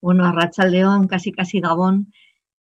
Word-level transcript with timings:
Bueno, 0.00 0.24
a 0.24 0.66
León, 0.66 1.08
casi 1.08 1.32
casi 1.32 1.60
Gabón. 1.60 2.12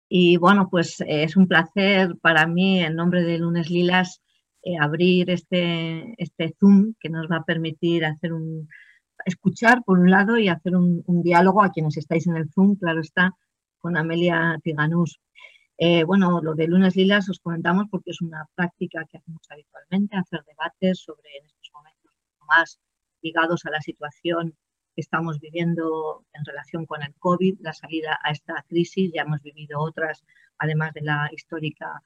Y 0.09 0.37
bueno, 0.38 0.69
pues 0.71 1.00
eh, 1.03 1.25
es 1.25 1.37
un 1.37 1.46
placer 1.46 2.16
para 2.21 2.46
mí, 2.46 2.80
en 2.82 2.96
nombre 2.96 3.22
de 3.22 3.39
Lunes 3.39 3.71
Lilas, 3.71 4.22
eh, 4.62 4.77
abrir 4.80 5.30
este, 5.30 6.14
este 6.18 6.54
Zoom 6.59 6.95
que 7.00 7.11
nos 7.11 7.27
va 7.30 7.36
a 7.39 7.45
permitir 7.45 8.04
hacer 8.04 8.32
un, 8.32 8.68
escuchar 9.25 9.85
por 9.85 9.98
un 10.00 10.11
lado 10.11 10.39
y 10.39 10.48
hacer 10.48 10.77
un, 10.77 11.04
diálogo 11.22 11.62
a 11.62 11.71
quienes 11.71 11.96
estáis 11.96 12.27
en 12.27 12.36
el 12.36 12.50
Zoom, 12.50 12.77
claro 12.77 13.00
está, 13.00 13.32
con 13.79 13.96
Amelia 13.96 14.59
Tiganús. 14.62 15.20
Eh, 15.79 16.05
bueno, 16.05 16.41
lo 16.43 16.55
de 16.55 16.66
Lunes 16.66 16.96
Lilas 16.96 17.29
os 17.29 17.39
comentamos 17.39 17.86
porque 17.91 18.11
es 18.11 18.20
una 18.20 18.46
práctica 18.55 19.05
que 19.09 19.18
hacemos 19.18 19.43
habitualmente, 19.48 20.17
hacer 20.17 20.40
debates 20.45 21.00
sobre 21.00 21.39
en 21.39 21.46
estos 21.46 21.70
momentos 21.73 22.12
más 22.48 22.81
ligados 23.23 23.64
a 23.67 23.70
la 23.70 23.81
situación 23.81 24.57
estamos 25.00 25.40
viviendo 25.40 26.25
en 26.32 26.44
relación 26.44 26.86
con 26.86 27.02
el 27.02 27.14
COVID, 27.14 27.61
la 27.61 27.72
salida 27.72 28.18
a 28.22 28.30
esta 28.30 28.64
crisis. 28.68 29.12
Ya 29.14 29.22
hemos 29.22 29.43
vivido 29.43 29.80
otras, 29.80 30.25
además 30.58 30.93
de 30.94 31.02
la 31.02 31.29
histórica 31.32 32.02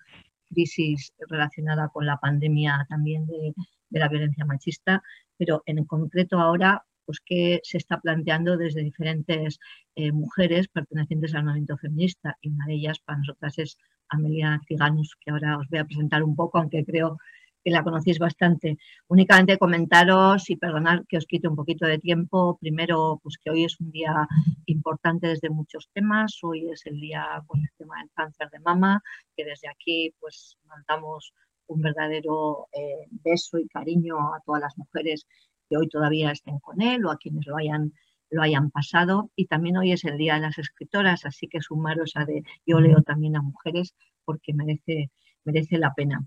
crisis 0.50 1.12
relacionada 1.28 1.88
con 1.88 2.06
la 2.06 2.18
pandemia 2.18 2.86
también 2.88 3.26
de, 3.26 3.54
la 3.90 4.08
violencia 4.08 4.44
machista, 4.44 5.02
pero 5.36 5.62
en 5.66 5.84
concreto 5.84 6.38
ahora 6.38 6.84
pues 7.04 7.20
que 7.20 7.60
se 7.62 7.78
está 7.78 8.00
planteando 8.00 8.56
desde 8.56 8.82
diferentes 8.82 9.58
eh, 9.96 10.12
mujeres 10.12 10.68
pertenecientes 10.68 11.34
al 11.34 11.44
movimiento 11.44 11.76
feminista 11.76 12.38
y 12.40 12.50
una 12.50 12.66
de 12.66 12.74
ellas 12.74 13.00
para 13.00 13.18
nosotras 13.18 13.58
es 13.58 13.76
Amelia 14.08 14.60
Ciganus, 14.66 15.16
que 15.20 15.30
ahora 15.30 15.58
os 15.58 15.68
voy 15.68 15.80
a 15.80 15.84
presentar 15.84 16.22
un 16.22 16.36
poco, 16.36 16.58
aunque 16.58 16.84
creo 16.84 17.18
que 17.62 17.70
la 17.70 17.82
conocéis 17.82 18.18
bastante. 18.18 18.78
Únicamente 19.08 19.58
comentaros 19.58 20.50
y 20.50 20.56
perdonar 20.56 21.04
que 21.08 21.18
os 21.18 21.26
quite 21.26 21.48
un 21.48 21.56
poquito 21.56 21.86
de 21.86 21.98
tiempo. 21.98 22.58
Primero, 22.60 23.20
pues 23.22 23.36
que 23.38 23.50
hoy 23.50 23.64
es 23.64 23.78
un 23.80 23.90
día 23.90 24.26
importante 24.66 25.28
desde 25.28 25.50
muchos 25.50 25.88
temas. 25.92 26.38
Hoy 26.42 26.70
es 26.70 26.84
el 26.86 27.00
día 27.00 27.42
con 27.46 27.60
el 27.60 27.70
tema 27.76 27.98
del 28.00 28.10
cáncer 28.14 28.50
de 28.50 28.60
mama, 28.60 29.02
que 29.36 29.44
desde 29.44 29.68
aquí 29.68 30.14
pues 30.20 30.56
mandamos 30.66 31.32
un 31.66 31.80
verdadero 31.80 32.68
eh, 32.72 33.06
beso 33.10 33.58
y 33.58 33.68
cariño 33.68 34.34
a 34.34 34.40
todas 34.44 34.60
las 34.60 34.76
mujeres 34.76 35.26
que 35.68 35.76
hoy 35.76 35.88
todavía 35.88 36.32
estén 36.32 36.58
con 36.58 36.82
él 36.82 37.04
o 37.06 37.10
a 37.10 37.16
quienes 37.16 37.46
lo 37.46 37.56
hayan 37.56 37.92
lo 38.32 38.42
hayan 38.42 38.70
pasado 38.70 39.30
y 39.36 39.46
también 39.46 39.76
hoy 39.76 39.92
es 39.92 40.04
el 40.04 40.16
Día 40.16 40.34
de 40.34 40.40
las 40.40 40.58
Escritoras, 40.58 41.26
así 41.26 41.48
que 41.48 41.60
sumaros 41.60 42.12
a 42.16 42.24
de 42.24 42.42
yo 42.66 42.80
leo 42.80 43.02
también 43.02 43.36
a 43.36 43.42
mujeres 43.42 43.94
porque 44.24 44.54
merece, 44.54 45.10
merece 45.44 45.76
la 45.78 45.92
pena. 45.92 46.26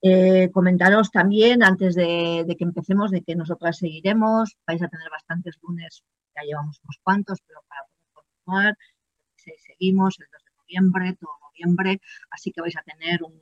Eh, 0.00 0.50
comentaros 0.52 1.10
también, 1.10 1.64
antes 1.64 1.96
de, 1.96 2.44
que 2.56 2.64
empecemos, 2.64 3.10
de 3.10 3.22
que 3.22 3.34
nosotras 3.34 3.78
seguiremos. 3.78 4.56
Vais 4.66 4.82
a 4.82 4.88
tener 4.88 5.10
bastantes 5.10 5.58
lunes, 5.62 6.04
ya 6.36 6.42
llevamos 6.42 6.80
unos 6.84 6.98
cuantos, 7.02 7.38
pero 7.46 7.60
para 7.68 7.82
poder 7.82 8.08
continuar, 8.12 8.76
seguimos 9.36 10.18
el 10.20 10.26
2 10.32 10.42
de 10.44 10.50
noviembre, 10.56 11.16
todo 11.20 11.32
noviembre, 11.42 12.00
así 12.30 12.52
que 12.52 12.60
vais 12.60 12.76
a 12.76 12.82
tener 12.82 13.22
un, 13.22 13.32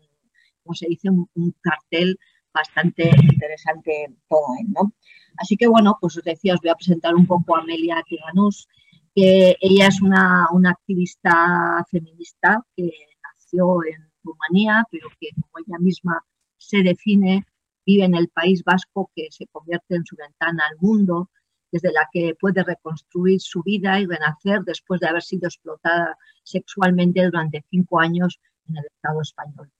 como 0.62 0.74
se 0.74 0.86
dice, 0.88 1.10
un, 1.10 1.54
cartel 1.60 2.18
bastante 2.54 3.10
interesante 3.30 4.16
todo 4.28 4.46
ahí, 4.58 4.64
¿no? 4.68 4.92
Así 5.36 5.56
que 5.58 5.66
bueno, 5.66 5.98
pues 6.00 6.16
os 6.16 6.24
decía, 6.24 6.54
os 6.54 6.60
voy 6.60 6.70
a 6.70 6.74
presentar 6.74 7.14
un 7.14 7.26
poco 7.26 7.54
a 7.54 7.60
Amelia 7.60 8.02
Tiganus, 8.08 8.66
que 9.14 9.56
ella 9.60 9.88
es 9.88 10.00
una, 10.00 10.48
una 10.52 10.70
activista 10.70 11.84
feminista 11.90 12.62
que 12.74 12.90
nació 13.22 13.84
en 13.84 14.10
Rumanía, 14.22 14.84
pero 14.90 15.08
que 15.20 15.28
como 15.34 15.58
ella 15.58 15.78
misma 15.78 16.24
se 16.68 16.82
define, 16.82 17.44
vive 17.84 18.04
en 18.04 18.14
el 18.14 18.28
País 18.28 18.62
Vasco 18.64 19.10
que 19.14 19.28
se 19.30 19.46
convierte 19.46 19.94
en 19.94 20.04
su 20.04 20.16
ventana 20.16 20.64
al 20.68 20.76
mundo, 20.80 21.30
desde 21.70 21.92
la 21.92 22.08
que 22.12 22.34
puede 22.38 22.62
reconstruir 22.62 23.40
su 23.40 23.62
vida 23.62 24.00
y 24.00 24.06
renacer 24.06 24.62
después 24.64 25.00
de 25.00 25.08
haber 25.08 25.22
sido 25.22 25.46
explotada 25.46 26.16
sexualmente 26.42 27.24
durante 27.24 27.64
cinco 27.70 28.00
años 28.00 28.40
en 28.68 28.78
el 28.78 28.84
Estado 28.86 29.20
español. 29.22 29.70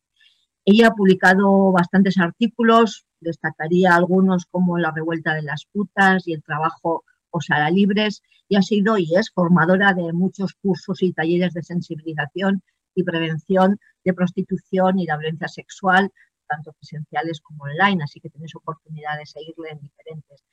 Ella 0.64 0.88
ha 0.88 0.94
publicado 0.94 1.70
bastantes 1.72 2.19
artículos, 2.19 3.06
destacaría 3.20 3.94
algunos 3.94 4.47
como 4.47 4.78
La 4.78 4.91
revuelta 4.91 5.34
de 5.34 5.42
las 5.42 5.64
putas 5.72 6.26
y 6.26 6.32
el 6.32 6.42
trabajo 6.42 7.04
Osara 7.30 7.70
Libres, 7.70 8.22
y 8.48 8.56
ha 8.56 8.62
sido 8.62 8.98
y 8.98 9.14
es 9.14 9.30
formadora 9.30 9.92
de 9.92 10.12
muchos 10.12 10.54
cursos 10.54 11.03
y 11.03 11.12
talleres 11.12 11.54
de 11.54 11.62
sensibilización 11.62 12.62
y 12.94 13.03
prevención 13.04 13.78
de 14.04 14.14
prostitución 14.14 14.98
y 14.98 15.06
la 15.06 15.16
violencia 15.16 15.48
sexual, 15.48 16.12
tanto 16.46 16.72
presenciales 16.72 17.40
como 17.40 17.64
online, 17.64 18.04
así 18.04 18.20
que 18.20 18.30
tenéis 18.30 18.54
oportunidad 18.54 19.18
de 19.18 19.26
seguirle 19.26 19.70
en 19.70 19.80
diferentes. 19.80 20.44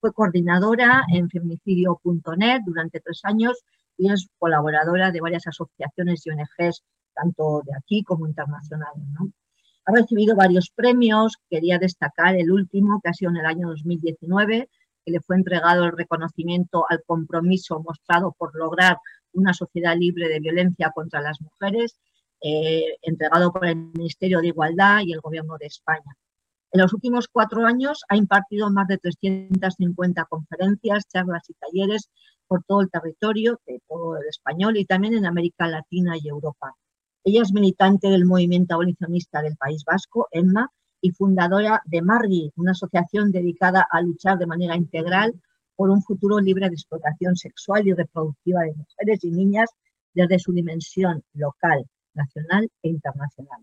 Fue 0.00 0.12
coordinadora 0.12 1.04
en 1.12 1.28
feminicidio.net 1.30 2.60
durante 2.66 3.00
tres 3.00 3.20
años 3.24 3.62
y 3.96 4.10
es 4.10 4.28
colaboradora 4.38 5.10
de 5.10 5.20
varias 5.20 5.46
asociaciones 5.46 6.26
y 6.26 6.30
ONGs, 6.30 6.82
tanto 7.14 7.62
de 7.64 7.72
aquí 7.76 8.02
como 8.02 8.26
internacionales. 8.26 9.04
Ha 9.84 9.92
recibido 9.92 10.36
varios 10.36 10.70
premios, 10.70 11.36
quería 11.50 11.78
destacar 11.78 12.36
el 12.36 12.50
último, 12.50 13.00
que 13.02 13.10
ha 13.10 13.14
sido 13.14 13.30
en 13.30 13.38
el 13.38 13.46
año 13.46 13.68
2019, 13.68 14.68
que 15.04 15.12
le 15.12 15.20
fue 15.20 15.36
entregado 15.36 15.84
el 15.84 15.96
reconocimiento 15.96 16.84
al 16.88 17.02
compromiso 17.04 17.80
mostrado 17.80 18.32
por 18.38 18.54
lograr 18.54 18.98
una 19.32 19.52
sociedad 19.54 19.96
libre 19.96 20.28
de 20.28 20.40
violencia 20.40 20.92
contra 20.94 21.20
las 21.20 21.40
mujeres 21.40 21.96
eh, 22.42 22.96
entregado 23.02 23.52
por 23.52 23.66
el 23.66 23.76
Ministerio 23.76 24.40
de 24.40 24.48
Igualdad 24.48 25.00
y 25.04 25.12
el 25.12 25.20
Gobierno 25.20 25.56
de 25.58 25.66
España. 25.66 26.16
En 26.72 26.80
los 26.80 26.92
últimos 26.94 27.28
cuatro 27.28 27.66
años 27.66 28.02
ha 28.08 28.16
impartido 28.16 28.70
más 28.70 28.88
de 28.88 28.98
350 28.98 30.24
conferencias, 30.24 31.06
charlas 31.06 31.48
y 31.50 31.54
talleres 31.54 32.10
por 32.46 32.64
todo 32.64 32.80
el 32.80 32.90
territorio, 32.90 33.60
de 33.66 33.80
todo 33.86 34.16
el 34.16 34.26
español 34.28 34.76
y 34.76 34.86
también 34.86 35.14
en 35.14 35.26
América 35.26 35.66
Latina 35.68 36.16
y 36.18 36.28
Europa. 36.28 36.74
Ella 37.24 37.42
es 37.42 37.52
militante 37.52 38.08
del 38.08 38.24
movimiento 38.24 38.74
abolicionista 38.74 39.42
del 39.42 39.56
País 39.56 39.84
Vasco, 39.84 40.28
EMMA, 40.32 40.70
y 41.02 41.10
fundadora 41.10 41.82
de 41.84 42.00
Margi, 42.00 42.52
una 42.56 42.70
asociación 42.70 43.32
dedicada 43.32 43.86
a 43.90 44.00
luchar 44.00 44.38
de 44.38 44.46
manera 44.46 44.76
integral 44.76 45.34
por 45.76 45.90
un 45.90 46.02
futuro 46.02 46.38
libre 46.38 46.68
de 46.68 46.74
explotación 46.74 47.36
sexual 47.36 47.86
y 47.86 47.92
reproductiva 47.92 48.62
de 48.62 48.74
mujeres 48.74 49.24
y 49.24 49.30
niñas 49.32 49.68
desde 50.14 50.38
su 50.38 50.52
dimensión 50.52 51.22
local, 51.34 51.84
nacional 52.14 52.70
e 52.82 52.88
internacional. 52.88 53.62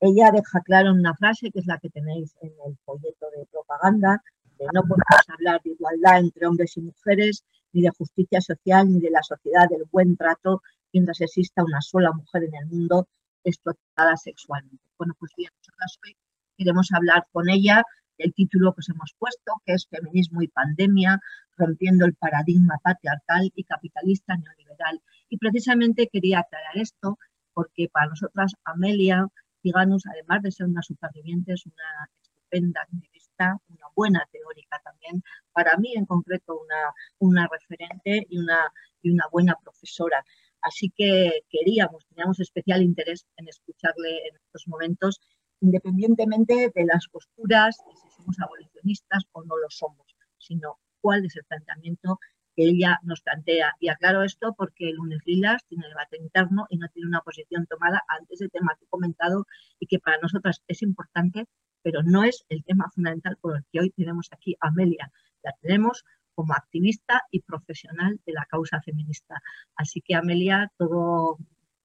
Ella 0.00 0.30
deja 0.30 0.60
claro 0.60 0.90
en 0.90 0.98
una 0.98 1.14
frase, 1.14 1.50
que 1.50 1.60
es 1.60 1.66
la 1.66 1.78
que 1.78 1.90
tenéis 1.90 2.34
en 2.42 2.52
el 2.66 2.76
folleto 2.84 3.26
de 3.36 3.46
propaganda, 3.46 4.22
de 4.58 4.66
no 4.72 4.82
podemos 4.82 5.28
hablar 5.28 5.60
de 5.62 5.70
igualdad 5.70 6.20
entre 6.20 6.46
hombres 6.46 6.76
y 6.76 6.82
mujeres, 6.82 7.44
ni 7.72 7.82
de 7.82 7.90
justicia 7.90 8.40
social, 8.40 8.90
ni 8.90 9.00
de 9.00 9.10
la 9.10 9.22
sociedad 9.22 9.68
del 9.68 9.84
buen 9.90 10.16
trato, 10.16 10.62
mientras 10.92 11.20
exista 11.20 11.64
una 11.64 11.80
sola 11.80 12.12
mujer 12.12 12.44
en 12.44 12.54
el 12.54 12.66
mundo 12.66 13.08
explotada 13.44 14.16
sexualmente. 14.16 14.84
Bueno, 14.98 15.14
pues 15.18 15.32
bien, 15.36 15.50
nosotras 15.58 15.98
hoy 16.04 16.16
queremos 16.56 16.88
hablar 16.92 17.26
con 17.32 17.48
ella 17.48 17.82
del 18.18 18.32
título 18.34 18.72
que 18.72 18.80
os 18.80 18.88
hemos 18.88 19.14
puesto, 19.18 19.60
que 19.64 19.74
es 19.74 19.86
Feminismo 19.88 20.42
y 20.42 20.48
Pandemia, 20.48 21.20
rompiendo 21.56 22.04
el 22.06 22.14
paradigma 22.14 22.78
patriarcal 22.82 23.52
y 23.54 23.64
capitalista 23.64 24.36
neoliberal. 24.36 25.02
Y 25.28 25.38
precisamente 25.38 26.08
quería 26.10 26.40
aclarar 26.40 26.76
esto 26.78 27.18
porque 27.56 27.88
para 27.90 28.08
nosotras 28.08 28.52
Amelia 28.64 29.26
Ciganus, 29.62 30.04
además 30.06 30.42
de 30.42 30.52
ser 30.52 30.66
una 30.66 30.82
superviviente, 30.82 31.54
es 31.54 31.64
una 31.64 32.10
estupenda 32.20 32.82
activista, 32.82 33.58
una 33.70 33.86
buena 33.96 34.28
teórica 34.30 34.78
también, 34.84 35.22
para 35.52 35.78
mí 35.78 35.94
en 35.94 36.04
concreto 36.04 36.60
una, 36.60 36.92
una 37.18 37.48
referente 37.50 38.26
y 38.28 38.36
una, 38.36 38.70
y 39.00 39.08
una 39.08 39.24
buena 39.32 39.54
profesora. 39.64 40.22
Así 40.60 40.92
que 40.94 41.44
queríamos, 41.48 42.06
teníamos 42.08 42.40
especial 42.40 42.82
interés 42.82 43.26
en 43.38 43.48
escucharle 43.48 44.28
en 44.28 44.36
estos 44.36 44.68
momentos, 44.68 45.18
independientemente 45.60 46.70
de 46.74 46.84
las 46.84 47.08
posturas, 47.08 47.78
de 47.78 47.96
si 47.96 48.16
somos 48.18 48.36
abolicionistas 48.38 49.22
o 49.32 49.42
no 49.44 49.56
lo 49.56 49.70
somos, 49.70 50.14
sino 50.36 50.78
cuál 51.00 51.24
es 51.24 51.34
el 51.36 51.44
planteamiento 51.44 52.18
que 52.56 52.64
ella 52.64 52.98
nos 53.02 53.20
plantea. 53.20 53.74
Y 53.78 53.88
aclaro 53.88 54.24
esto 54.24 54.54
porque 54.56 54.88
el 54.88 54.96
lunes 54.96 55.20
Lilas 55.26 55.62
tiene 55.68 55.86
debate 55.88 56.16
interno 56.16 56.66
y 56.70 56.78
no 56.78 56.88
tiene 56.88 57.08
una 57.08 57.20
posición 57.20 57.66
tomada 57.66 58.02
ante 58.08 58.34
ese 58.34 58.48
tema 58.48 58.74
que 58.78 58.86
he 58.86 58.88
comentado 58.88 59.46
y 59.78 59.86
que 59.86 59.98
para 59.98 60.18
nosotras 60.18 60.62
es 60.66 60.82
importante, 60.82 61.44
pero 61.82 62.02
no 62.02 62.24
es 62.24 62.44
el 62.48 62.64
tema 62.64 62.90
fundamental 62.92 63.36
por 63.40 63.56
el 63.56 63.64
que 63.70 63.80
hoy 63.80 63.90
tenemos 63.90 64.28
aquí 64.32 64.56
a 64.60 64.68
Amelia. 64.68 65.12
La 65.44 65.52
tenemos 65.60 66.04
como 66.34 66.54
activista 66.54 67.22
y 67.30 67.40
profesional 67.42 68.20
de 68.26 68.32
la 68.32 68.46
causa 68.46 68.80
feminista. 68.82 69.40
Así 69.76 70.00
que 70.00 70.14
Amelia, 70.14 70.70
todo, 70.76 71.38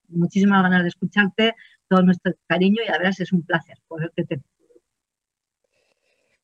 muchísimas 0.08 0.62
ganas 0.62 0.82
de 0.82 0.88
escucharte, 0.88 1.54
todo 1.88 2.02
nuestro 2.02 2.32
cariño 2.46 2.82
y 2.86 2.90
a 2.90 2.98
veces 2.98 3.20
es 3.20 3.32
un 3.32 3.42
placer 3.44 3.78
poderte 3.88 4.24
tener. 4.24 4.51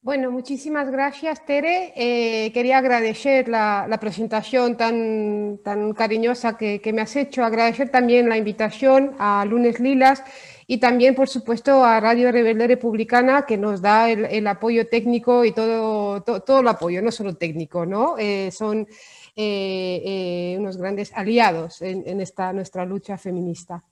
Bueno, 0.08 0.30
muchísimas 0.30 0.90
gracias, 0.90 1.44
Tere. 1.44 1.92
Eh, 1.94 2.50
quería 2.52 2.78
agradecer 2.78 3.46
la, 3.46 3.98
presentación 4.00 4.74
tan, 4.74 5.58
cariñosa 5.94 6.56
que, 6.56 6.80
me 6.94 7.02
has 7.02 7.14
hecho, 7.14 7.44
agradecer 7.44 7.90
también 7.90 8.26
la 8.26 8.38
invitación 8.38 9.14
a 9.18 9.44
Lunes 9.44 9.80
Lilas 9.80 10.24
y 10.66 10.78
también, 10.78 11.14
por 11.14 11.28
supuesto, 11.28 11.84
a 11.84 12.00
Radio 12.00 12.32
Rebelde 12.32 12.68
Republicana, 12.68 13.44
que 13.44 13.58
nos 13.58 13.82
da 13.82 14.08
el, 14.08 14.46
apoyo 14.46 14.88
técnico 14.88 15.44
y 15.44 15.52
todo, 15.52 16.22
todo, 16.22 16.40
todo, 16.40 16.60
el 16.60 16.68
apoyo, 16.68 17.02
no 17.02 17.12
solo 17.12 17.36
técnico, 17.36 17.84
¿no? 17.84 18.16
son 18.50 18.88
unos 19.36 20.76
grandes 20.78 21.12
aliados 21.12 21.82
en, 21.82 22.18
esta 22.22 22.54
nuestra 22.54 22.86
lucha 22.86 23.18
feminista. 23.18 23.84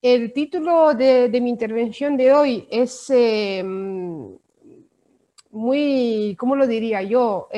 El 0.00 0.32
título 0.32 0.94
de, 0.94 1.36
mi 1.42 1.50
intervención 1.50 2.16
de 2.16 2.32
hoy 2.32 2.68
es 2.70 3.10
muy, 5.58 6.36
¿cómo 6.38 6.56
lo 6.56 6.66
diría 6.66 7.02
yo? 7.02 7.48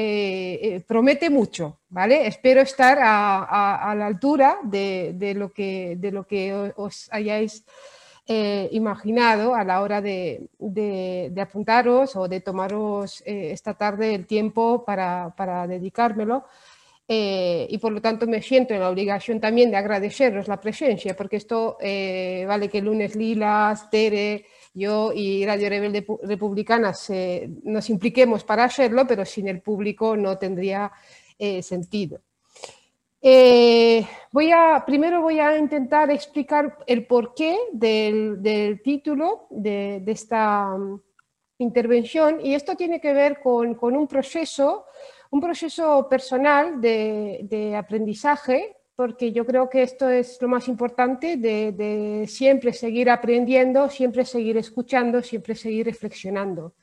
promete 0.86 1.30
mucho, 1.30 1.78
¿vale? 1.88 2.26
Espero 2.26 2.60
estar 2.60 2.98
a, 3.00 3.94
la 3.96 4.06
altura 4.06 4.58
de, 4.62 5.34
lo 5.36 5.52
que, 5.52 5.96
de 5.98 6.10
lo 6.10 6.26
que 6.26 6.72
os 6.76 7.08
hayáis 7.12 7.64
eh, 8.32 8.68
imaginado 8.70 9.56
a 9.56 9.64
la 9.64 9.82
hora 9.82 10.00
de, 10.00 10.48
apuntaros 11.36 12.14
o 12.14 12.28
de 12.28 12.40
tomaros 12.40 13.24
eh, 13.26 13.50
esta 13.50 13.74
tarde 13.74 14.14
el 14.14 14.24
tiempo 14.24 14.84
para, 14.84 15.66
dedicármelo. 15.66 16.44
Eh, 17.08 17.66
y 17.68 17.78
por 17.78 17.90
lo 17.90 18.00
tanto 18.00 18.28
me 18.28 18.40
siento 18.40 18.72
en 18.72 18.78
la 18.78 18.88
obligación 18.88 19.40
también 19.40 19.72
de 19.72 19.78
agradeceros 19.78 20.46
la 20.46 20.60
presencia, 20.60 21.16
porque 21.16 21.38
esto 21.38 21.76
vale 22.46 22.68
que 22.68 22.80
lunes 22.80 23.16
Lilas, 23.16 23.90
Tere, 23.90 24.46
yo 24.72 25.12
y 25.12 25.44
Radio 25.44 25.68
Rebelde 25.68 26.06
Republicana 26.22 26.92
nos 27.64 27.90
impliquemos 27.90 28.44
para 28.44 28.64
hacerlo, 28.64 29.06
pero 29.06 29.24
sin 29.24 29.48
el 29.48 29.60
público 29.60 30.16
no 30.16 30.38
tendría 30.38 30.90
sentido. 31.62 32.20
Eh, 33.22 34.06
voy 34.32 34.50
a, 34.50 34.82
primero 34.86 35.20
voy 35.20 35.40
a 35.40 35.58
intentar 35.58 36.10
explicar 36.10 36.78
el 36.86 37.06
porqué 37.06 37.58
del, 37.72 38.42
del 38.42 38.80
título 38.80 39.46
de, 39.50 40.02
esta 40.06 40.74
mm, 40.74 41.00
intervención 41.58 42.40
y 42.42 42.54
esto 42.54 42.76
tiene 42.76 42.98
que 42.98 43.12
ver 43.12 43.40
con, 43.42 43.76
un 43.82 44.06
proceso, 44.08 44.86
un 45.30 45.40
proceso 45.40 46.08
personal 46.08 46.80
de, 46.80 47.74
aprendizaje, 47.76 48.78
porque 49.00 49.32
yo 49.32 49.46
creo 49.46 49.70
que 49.70 49.80
esto 49.80 50.10
es 50.10 50.36
lo 50.42 50.48
más 50.48 50.68
importante 50.68 51.38
de, 51.38 52.26
siempre 52.28 52.74
seguir 52.74 53.08
aprendiendo, 53.08 53.88
siempre 53.88 54.26
seguir 54.26 54.58
escuchando, 54.58 55.22
siempre 55.22 55.54
seguir 55.54 55.86
reflexionando. 55.86 56.74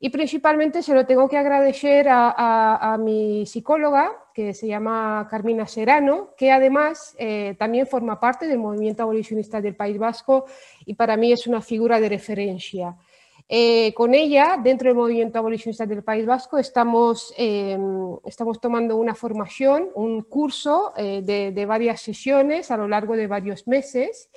Y 0.00 0.08
principalmente 0.08 0.82
se 0.82 0.94
lo 0.94 1.04
tengo 1.04 1.28
que 1.28 1.36
agradecer 1.36 2.06
a, 2.08 2.96
mi 2.98 3.44
psicóloga, 3.44 4.10
que 4.32 4.54
se 4.54 4.68
llama 4.68 5.28
Carmina 5.30 5.66
Serano, 5.66 6.30
que 6.34 6.50
además 6.50 7.14
eh, 7.18 7.54
también 7.58 7.86
forma 7.86 8.18
parte 8.18 8.48
del 8.48 8.56
movimiento 8.56 9.02
abolicionista 9.02 9.60
del 9.60 9.76
País 9.76 9.98
Vasco 9.98 10.46
y 10.86 10.94
para 10.94 11.14
mí 11.18 11.30
es 11.30 11.46
una 11.46 11.60
figura 11.60 12.00
de 12.00 12.08
referencia. 12.08 12.96
Eh, 13.48 13.92
con 13.94 14.14
ella, 14.14 14.58
dentro 14.62 14.88
del 14.88 14.96
movimiento 14.96 15.38
abolicionista 15.38 15.86
del 15.86 16.02
País 16.02 16.24
Vasco, 16.24 16.58
estamos, 16.58 17.34
eh, 17.36 17.78
estamos 18.24 18.60
tomando 18.60 18.96
una 18.96 19.14
formación, 19.14 19.90
un 19.94 20.22
curso 20.22 20.92
de, 20.96 21.52
de 21.52 21.66
varias 21.66 22.00
sesiones 22.00 22.70
a 22.70 22.76
lo 22.76 22.88
largo 22.88 23.16
de 23.16 23.26
varios 23.26 23.66
meses 23.66 24.30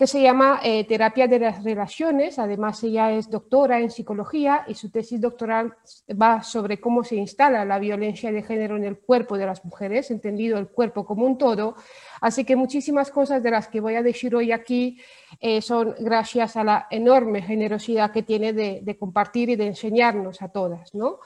que 0.00 0.06
se 0.06 0.22
llama 0.22 0.60
eh, 0.64 0.84
Terapia 0.84 1.28
de 1.28 1.38
las 1.38 1.62
Relaciones. 1.62 2.38
Además, 2.38 2.82
ella 2.82 3.12
es 3.12 3.28
doctora 3.28 3.80
en 3.80 3.90
psicología 3.90 4.64
y 4.66 4.72
su 4.72 4.90
tesis 4.90 5.20
doctoral 5.20 5.74
va 6.10 6.42
sobre 6.42 6.80
cómo 6.80 7.04
se 7.04 7.16
instala 7.16 7.66
la 7.66 7.78
violencia 7.78 8.32
de 8.32 8.42
género 8.42 8.78
en 8.78 8.84
el 8.84 8.96
cuerpo 8.96 9.36
de 9.36 9.44
las 9.44 9.62
mujeres, 9.62 10.10
entendido 10.10 10.56
el 10.56 10.68
cuerpo 10.68 11.04
como 11.04 11.26
un 11.26 11.36
todo. 11.36 11.76
Así 12.22 12.46
que 12.46 12.56
muchísimas 12.56 13.10
cosas 13.10 13.42
de 13.42 13.50
las 13.50 13.68
que 13.68 13.80
voy 13.80 13.96
a 13.96 14.02
decir 14.02 14.34
hoy 14.34 14.52
aquí 14.52 14.98
eh, 15.38 15.60
son 15.60 15.94
gracias 15.98 16.56
a 16.56 16.64
la 16.64 16.86
enorme 16.88 17.42
generosidad 17.42 18.10
que 18.10 18.22
tiene 18.22 18.54
de, 18.54 18.80
de 18.82 18.96
compartir 18.96 19.50
y 19.50 19.56
de 19.56 19.66
enseñarnos 19.66 20.40
a 20.40 20.48
todas. 20.48 20.94
¿no? 20.94 21.18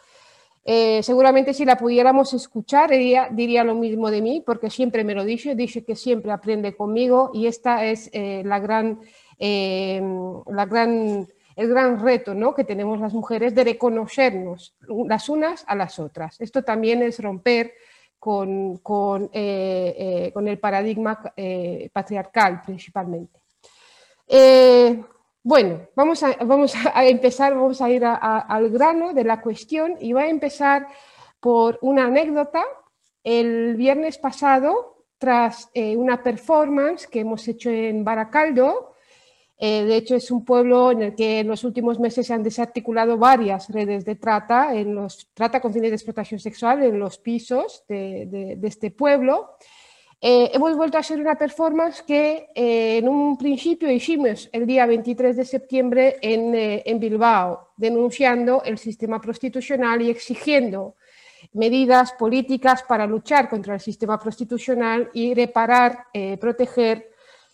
Eh, 0.67 1.03
seguramente 1.03 1.53
si 1.53 1.67
la 1.67 1.77
pudiéramos 1.77 2.33
escuchar 2.33 2.91
diría, 2.91 3.65
lo 3.65 3.75
mismo 3.75 4.11
de 4.11 4.23
mí, 4.23 4.43
porque 4.45 4.71
siempre 4.71 5.05
me 5.05 5.15
lo 5.15 5.25
dice, 5.25 5.55
dice 5.55 5.85
que 5.85 5.95
siempre 5.95 6.33
aprende 6.33 6.75
conmigo 6.75 7.31
y 7.35 7.47
esta 7.47 7.85
es 7.85 8.09
eh, 8.15 8.43
la 8.47 8.59
gran, 8.61 9.01
eh, 9.39 10.01
la 10.47 10.65
gran, 10.65 11.29
el 11.57 11.69
gran 11.69 12.03
reto 12.03 12.35
¿no? 12.35 12.55
que 12.55 12.65
tenemos 12.65 12.99
las 12.99 13.13
mujeres 13.13 13.55
de 13.55 13.65
reconocernos 13.65 14.75
las 15.07 15.29
unas 15.29 15.65
a 15.67 15.75
las 15.75 15.99
otras. 15.99 16.41
Esto 16.41 16.63
también 16.63 17.03
es 17.03 17.21
romper 17.21 17.75
con, 18.19 18.79
con, 18.79 19.29
con 19.29 20.49
el 20.49 20.59
paradigma 20.59 21.21
patriarcal 21.93 22.63
principalmente. 22.65 23.39
Bueno, 25.47 25.89
vamos 25.95 26.23
a, 26.23 26.37
vamos 26.43 26.73
a 26.75 27.05
empezar, 27.05 27.55
vamos 27.55 27.83
a 27.83 27.91
ir 27.91 28.03
al 28.03 28.71
grano 28.71 29.13
de 29.13 29.25
la 29.25 29.43
cuestión 29.43 29.95
y 30.01 30.15
voy 30.15 30.23
a 30.23 30.29
empezar 30.31 30.89
por 31.39 31.79
una 31.83 32.07
anécdota. 32.07 32.65
El 33.23 33.77
viernes 33.77 34.17
pasado, 34.17 35.05
tras 35.19 35.69
eh, 35.75 35.99
una 35.99 36.23
performance 36.23 37.07
que 37.07 37.21
hemos 37.21 37.47
hecho 37.47 37.69
en 37.69 38.05
Baracaldo, 38.05 38.95
eh, 39.59 39.85
de 39.85 39.97
hecho 39.97 40.15
es 40.15 40.31
un 40.31 40.47
pueblo 40.47 40.93
en 40.93 41.03
el 41.03 41.15
que 41.15 41.41
en 41.41 41.49
los 41.49 41.63
últimos 41.63 42.01
meses 42.01 42.27
se 42.27 42.33
han 42.33 42.43
desarticulado 42.43 43.19
varias 43.19 43.69
redes 43.69 44.07
de 44.07 44.15
trata, 44.15 44.75
en 44.75 44.95
los, 44.95 45.29
trata 45.35 45.61
con 45.61 45.75
fines 45.75 45.91
de 45.91 45.97
explotación 45.97 46.41
sexual 46.41 46.83
en 46.83 46.99
los 46.99 47.19
pisos 47.19 47.85
de 47.87 48.59
este 48.63 48.91
pueblo. 48.91 49.59
Eh, 50.21 50.51
hemos 50.55 50.77
vuelto 50.77 50.97
a 50.97 51.01
hacer 51.01 51.21
una 51.21 51.35
performance 51.35 52.03
que 52.03 52.49
eh, 52.55 52.99
en 52.99 53.09
un 53.09 53.37
principio 53.37 53.91
hicimos 53.91 54.49
el 54.53 54.67
día 54.67 54.87
23 54.87 55.37
de 55.37 55.45
septiembre 55.45 56.17
eh, 56.23 56.83
en, 56.85 56.99
Bilbao, 56.99 57.73
denunciando 57.77 58.63
el 58.65 58.79
sistema 58.79 59.21
prostitucional 59.21 60.01
y 60.03 60.11
exigiendo 60.11 60.97
medidas 61.53 62.13
políticas 62.13 62.83
para 62.85 63.07
luchar 63.07 63.49
contra 63.49 63.75
el 63.75 63.81
sistema 63.81 64.19
prostitucional 64.19 65.11
y 65.13 65.35
reparar, 65.35 66.07
proteger 66.41 67.11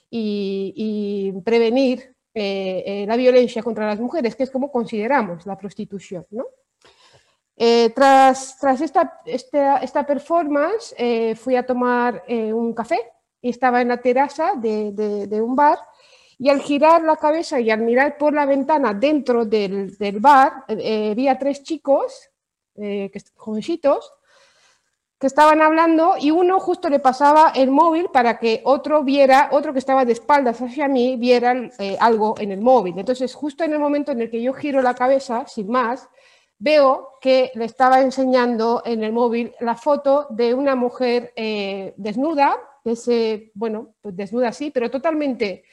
y, 0.09 0.73
y 0.77 1.41
prevenir 1.41 2.15
la 2.33 3.17
violencia 3.17 3.65
contra 3.65 3.89
las 3.89 3.99
mujeres, 3.99 4.37
que 4.37 4.45
es 4.45 4.51
como 4.51 4.71
consideramos 4.71 5.45
la 5.45 5.59
prostitución. 5.59 6.25
¿no? 6.31 6.47
Eh, 7.63 7.91
tras, 7.95 8.57
tras 8.59 8.81
esta, 8.81 9.21
esta, 9.27 10.07
performance 10.07 10.95
eh, 10.97 11.35
fui 11.35 11.57
a 11.57 11.67
tomar 11.67 12.25
eh, 12.27 12.55
un 12.55 12.73
café 12.73 12.99
y 13.43 13.51
estaba 13.51 13.83
en 13.83 13.89
la 13.89 13.99
terraza 13.99 14.53
de, 14.57 14.93
de, 14.93 15.43
un 15.43 15.55
bar 15.55 15.79
y 16.39 16.49
al 16.49 16.63
girar 16.63 17.03
la 17.03 17.17
cabeza 17.17 17.61
y 17.61 17.71
al 17.71 17.83
mirar 17.83 18.17
por 18.17 18.33
la 18.33 18.47
ventana 18.47 18.95
dentro 18.95 19.45
del, 19.45 19.95
del 19.99 20.21
bar 20.21 20.65
vi 20.69 21.29
a 21.29 21.39
tres 21.39 21.63
chicos, 21.63 22.31
que, 22.75 23.23
jovencitos, 23.35 24.11
que 25.19 25.27
estaban 25.27 25.61
hablando 25.61 26.15
y 26.19 26.31
uno 26.31 26.61
justo 26.61 26.89
le 26.89 26.99
pasaba 26.99 27.53
el 27.55 27.71
móvil 27.71 28.09
para 28.11 28.39
que 28.39 28.63
otro 28.65 29.05
viera, 29.05 29.51
otro 29.53 29.75
que 29.75 29.81
estaba 29.81 30.07
de 30.07 30.13
espaldas 30.13 30.63
hacia 30.63 30.89
mí, 30.89 31.17
viera 31.17 31.55
algo 31.99 32.37
en 32.39 32.53
el 32.53 32.63
móvil. 32.63 32.99
Entonces, 32.99 33.35
justo 33.35 33.65
en 33.65 33.75
el 33.75 33.79
momento 33.79 34.13
en 34.13 34.23
el 34.23 34.31
que 34.31 34.41
yo 34.41 34.55
giro 34.55 34.81
la 34.81 34.95
cabeza, 34.95 35.47
sin 35.47 35.69
más, 35.69 36.09
veo 36.61 37.15
que 37.23 37.51
le 37.55 37.65
estaba 37.65 38.01
enseñando 38.01 38.83
en 38.85 39.03
el 39.03 39.13
móvil 39.13 39.53
la 39.61 39.75
foto 39.75 40.27
de 40.31 40.55
una 40.55 40.77
mujer 40.77 41.33
eh, 41.35 41.95
desnuda, 41.97 42.57
que 42.85 42.97
se, 42.97 43.51
bueno, 43.55 43.95
pues 44.01 44.15
desnuda 44.15 44.53
sí, 44.53 44.71
pero 44.71 44.91
totalmente 44.91 45.65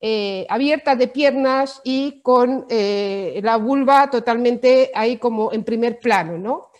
eh, 0.00 0.46
abierta 0.48 0.94
de 0.94 1.08
piernas 1.08 1.80
y 1.84 2.22
con 2.22 2.66
eh, 2.70 3.40
la 3.42 3.56
vulva 3.56 4.08
totalmente 4.10 4.92
ahí 4.94 5.18
como 5.18 5.52
en 5.52 5.64
primer 5.64 5.98
plano, 5.98 6.38
¿no? 6.38 6.70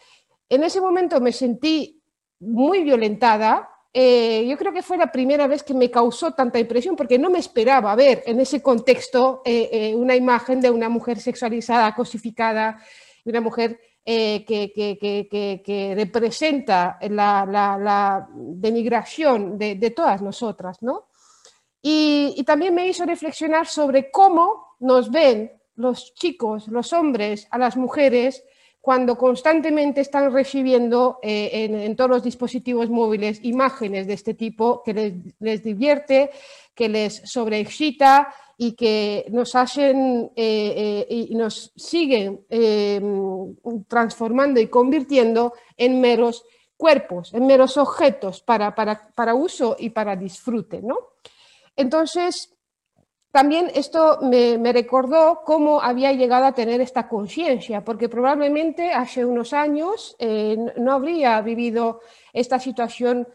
En 0.48 0.62
ese 0.62 0.80
momento 0.80 1.20
me 1.20 1.32
sentí 1.32 2.00
muy 2.40 2.84
violentada. 2.84 3.68
yo 3.92 4.56
creo 4.56 4.72
que 4.72 4.82
fue 4.82 4.96
la 4.96 5.10
primera 5.10 5.48
vez 5.48 5.64
que 5.64 5.74
me 5.74 5.90
causó 5.90 6.32
tanta 6.32 6.60
impresión 6.60 6.94
porque 6.94 7.18
no 7.18 7.28
me 7.30 7.40
esperaba 7.40 7.96
ver 7.96 8.22
en 8.26 8.38
ese 8.38 8.62
contexto 8.62 9.42
una 9.96 10.14
imagen 10.14 10.60
de 10.60 10.70
una 10.70 10.88
mujer 10.88 11.18
sexualizada, 11.18 11.94
cosificada, 11.94 12.78
una 13.30 13.40
mujer 13.40 13.80
eh, 14.04 14.44
que, 14.46 15.94
representa 15.96 16.98
la, 17.10 18.28
denigración 18.32 19.58
de, 19.58 19.92
todas 19.94 20.22
nosotras, 20.22 20.78
¿no? 20.80 21.08
Y, 21.82 22.42
también 22.44 22.74
me 22.74 22.88
hizo 22.88 23.04
reflexionar 23.04 23.66
sobre 23.66 24.10
cómo 24.10 24.76
nos 24.80 25.10
ven 25.10 25.52
los 25.76 26.14
chicos, 26.14 26.68
los 26.68 26.92
hombres, 26.92 27.46
a 27.50 27.58
las 27.58 27.76
mujeres 27.76 28.44
cuando 28.80 29.18
constantemente 29.18 30.00
están 30.00 30.32
recibiendo 30.32 31.18
eh, 31.22 31.68
en, 31.84 31.94
todos 31.94 32.08
los 32.08 32.22
dispositivos 32.22 32.88
móviles 32.88 33.40
imágenes 33.42 34.06
de 34.06 34.14
este 34.14 34.32
tipo 34.32 34.82
que 34.82 34.94
les, 34.94 35.14
les 35.40 35.62
divierte, 35.62 36.30
que 36.78 36.88
les 36.88 37.22
sobreexcita, 37.24 38.32
y 38.60 38.72
que 38.72 39.26
nos 39.30 39.54
hacen 39.54 40.32
eh, 40.34 41.06
eh, 41.08 41.14
y 41.30 41.34
nos 41.36 41.72
siguen 41.76 42.44
eh, 42.50 43.00
transformando 43.86 44.60
y 44.60 44.66
convirtiendo 44.66 45.54
en 45.76 46.00
meros 46.00 46.44
cuerpos, 46.76 47.32
en 47.34 47.46
meros 47.46 47.76
objetos 47.76 48.42
para, 48.42 48.74
para, 48.74 49.12
para 49.14 49.34
uso 49.34 49.76
y 49.78 49.90
para 49.90 50.16
disfrute. 50.16 50.82
¿no? 50.82 50.96
Entonces, 51.76 52.52
también 53.30 53.70
esto 53.76 54.18
me, 54.22 54.58
recordó 54.72 55.42
cómo 55.44 55.80
había 55.80 56.12
llegado 56.12 56.46
a 56.46 56.52
tener 56.52 56.80
esta 56.80 57.08
conciencia, 57.08 57.84
porque 57.84 58.08
probablemente 58.08 58.90
hace 58.90 59.24
unos 59.24 59.52
años 59.52 60.16
no 60.76 60.92
habría 60.92 61.40
vivido 61.42 62.00
esta 62.32 62.58
situación 62.58 63.28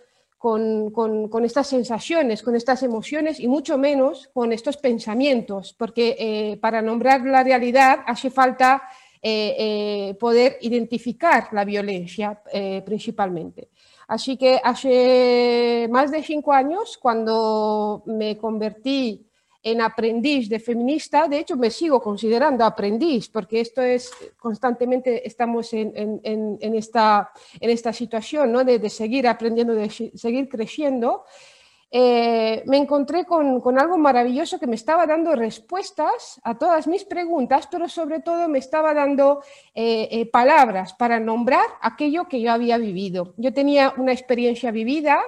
con, 0.44 1.46
estas 1.46 1.68
sensaciones, 1.68 2.44
con 2.44 2.54
estas 2.54 2.84
emociones 2.84 3.40
y 3.40 3.48
mucho 3.48 3.78
menos 3.78 4.30
con 4.34 4.52
estos 4.52 4.76
pensamientos, 4.76 5.74
porque 5.74 6.18
eh, 6.20 6.58
para 6.58 6.82
nombrar 6.82 7.22
la 7.22 7.46
realidad 7.46 8.00
hace 8.06 8.30
falta 8.30 8.84
eh, 9.22 10.14
poder 10.20 10.58
identificar 10.60 11.48
la 11.54 11.64
violencia 11.64 12.42
principalmente. 12.86 13.70
Así 14.10 14.36
que 14.36 14.60
hace 14.62 15.88
más 15.90 16.12
de 16.12 16.22
cinco 16.22 16.52
años, 16.52 16.98
cuando 17.02 18.04
me 18.06 18.38
convertí 18.38 19.26
en 19.64 19.82
aprendiz 19.82 20.50
de 20.50 20.60
feminista, 20.60 21.28
de 21.30 21.40
hecho 21.40 21.56
me 21.56 21.72
sigo 21.72 22.02
considerando 22.02 22.66
aprendiz, 22.66 23.30
porque 23.30 23.62
esto 23.62 23.82
es, 23.82 24.12
constantemente 24.38 25.26
estamos 25.26 25.74
en, 25.74 26.60
esta, 26.62 27.32
situación 27.94 28.52
¿no? 28.52 28.66
de, 28.66 28.90
seguir 28.90 29.26
aprendiendo, 29.26 29.74
de 29.74 29.90
seguir 29.90 30.50
creciendo, 30.50 31.24
eh, 31.96 32.64
me 32.66 32.78
encontré 32.78 33.24
con, 33.24 33.62
algo 33.78 34.00
maravilloso 34.00 34.58
que 34.58 34.66
me 34.66 34.74
estaba 34.74 35.06
dando 35.06 35.36
respuestas 35.36 36.42
a 36.44 36.58
todas 36.58 36.88
mis 36.88 37.06
preguntas, 37.06 37.68
pero 37.70 37.88
sobre 37.88 38.20
todo 38.20 38.50
me 38.50 38.58
estaba 38.58 38.96
dando 38.96 39.44
eh, 39.76 40.08
eh, 40.10 40.26
palabras 40.26 40.94
para 40.96 41.20
nombrar 41.20 41.68
aquello 41.82 42.28
que 42.28 42.42
yo 42.42 42.52
había 42.52 42.80
vivido. 42.80 43.36
Yo 43.38 43.54
tenía 43.54 43.94
una 43.96 44.12
experiencia 44.12 44.72
vivida, 44.72 45.22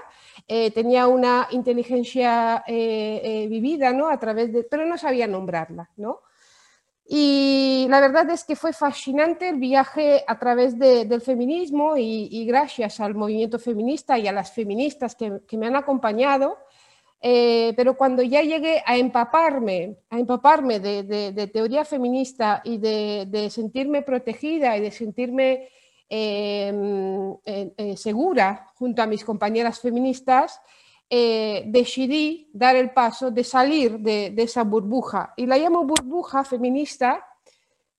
eh, 0.48 0.70
tenía 0.70 1.08
una 1.08 1.48
inteligencia 1.50 2.64
eh, 2.68 3.22
eh, 3.24 3.48
vivida, 3.48 3.92
¿no? 3.94 4.10
A 4.10 4.20
través 4.20 4.54
de, 4.54 4.64
pero 4.64 4.86
no 4.86 4.96
sabía 4.96 5.26
nombrarla, 5.26 5.90
¿no? 5.98 6.22
Y 7.08 7.88
la 7.90 8.00
verdad 8.00 8.30
es 8.30 8.44
que 8.44 8.56
fue 8.56 8.72
fascinante 8.72 9.50
el 9.50 9.58
viaje 9.58 10.24
a 10.28 10.38
través 10.38 10.78
del 10.78 11.22
feminismo 11.22 11.98
y, 11.98 12.46
gracias 12.46 13.00
al 13.00 13.14
movimiento 13.16 13.60
feminista 13.60 14.18
y 14.18 14.28
a 14.28 14.32
las 14.32 14.52
feministas 14.52 15.16
que, 15.16 15.58
me 15.58 15.68
han 15.68 15.76
acompañado. 15.76 16.58
pero 17.22 17.96
cuando 17.96 18.24
ya 18.24 18.42
llegué 18.42 18.82
a 18.86 18.98
empaparme, 18.98 19.98
a 20.10 20.18
empaparme 20.18 20.80
de, 20.80 21.50
teoría 21.54 21.86
feminista 21.86 22.62
y 22.64 22.80
de, 22.80 23.50
sentirme 23.52 24.02
protegida 24.02 24.76
y 24.76 24.82
de 24.82 24.92
sentirme 24.92 25.70
eh, 26.08 27.74
eh, 27.78 27.98
segura 27.98 28.68
junto 28.76 29.02
a 29.02 29.08
mis 29.08 29.24
compañeras 29.26 29.80
feministas, 29.80 30.62
eh, 31.10 31.64
decidí 31.68 32.50
dar 32.54 32.76
el 32.76 32.92
paso 32.92 33.32
de 33.32 33.44
salir 33.44 34.00
de, 34.00 34.34
esa 34.38 34.64
burbuja. 34.64 35.34
Y 35.36 35.46
la 35.46 35.58
llamo 35.58 35.84
burbuja 35.84 36.44
feminista 36.44 37.26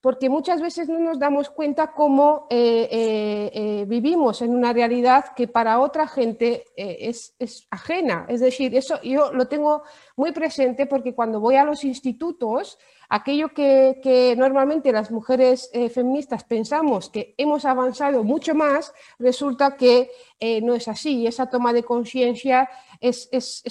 porque 0.01 0.29
muchas 0.29 0.61
veces 0.61 0.89
no 0.89 1.01
nos 1.01 1.19
damos 1.19 1.51
cuenta 1.51 1.93
cómo 1.93 2.47
vivimos 2.49 4.41
en 4.41 4.55
una 4.55 4.73
realidad 4.73 5.35
que 5.35 5.49
para 5.49 5.81
otra 5.81 6.07
gente 6.07 6.63
es, 6.77 7.35
ajena. 7.71 8.25
Es 8.29 8.39
decir, 8.39 8.77
eso 8.77 9.03
yo 9.03 9.33
lo 9.33 9.49
tengo 9.49 9.83
muy 10.17 10.31
presente 10.31 10.87
porque 10.87 11.13
cuando 11.13 11.41
voy 11.41 11.57
a 11.57 11.65
los 11.65 11.83
institutos 11.83 12.79
aquello 13.09 13.49
que, 13.55 14.35
normalmente 14.37 14.93
las 14.93 15.11
mujeres 15.11 15.71
eh, 15.73 15.89
feministas 15.89 16.45
pensamos 16.45 17.11
que 17.11 17.35
hemos 17.39 17.65
avanzado 17.65 18.25
mucho 18.25 18.55
más, 18.55 18.93
resulta 19.19 19.77
que 19.77 20.11
eh, 20.41 20.61
no 20.61 20.75
es 20.75 20.89
así. 20.89 21.27
Esa 21.27 21.49
toma 21.49 21.73
de 21.73 21.83
conciencia 21.83 22.69
es, 23.01 23.29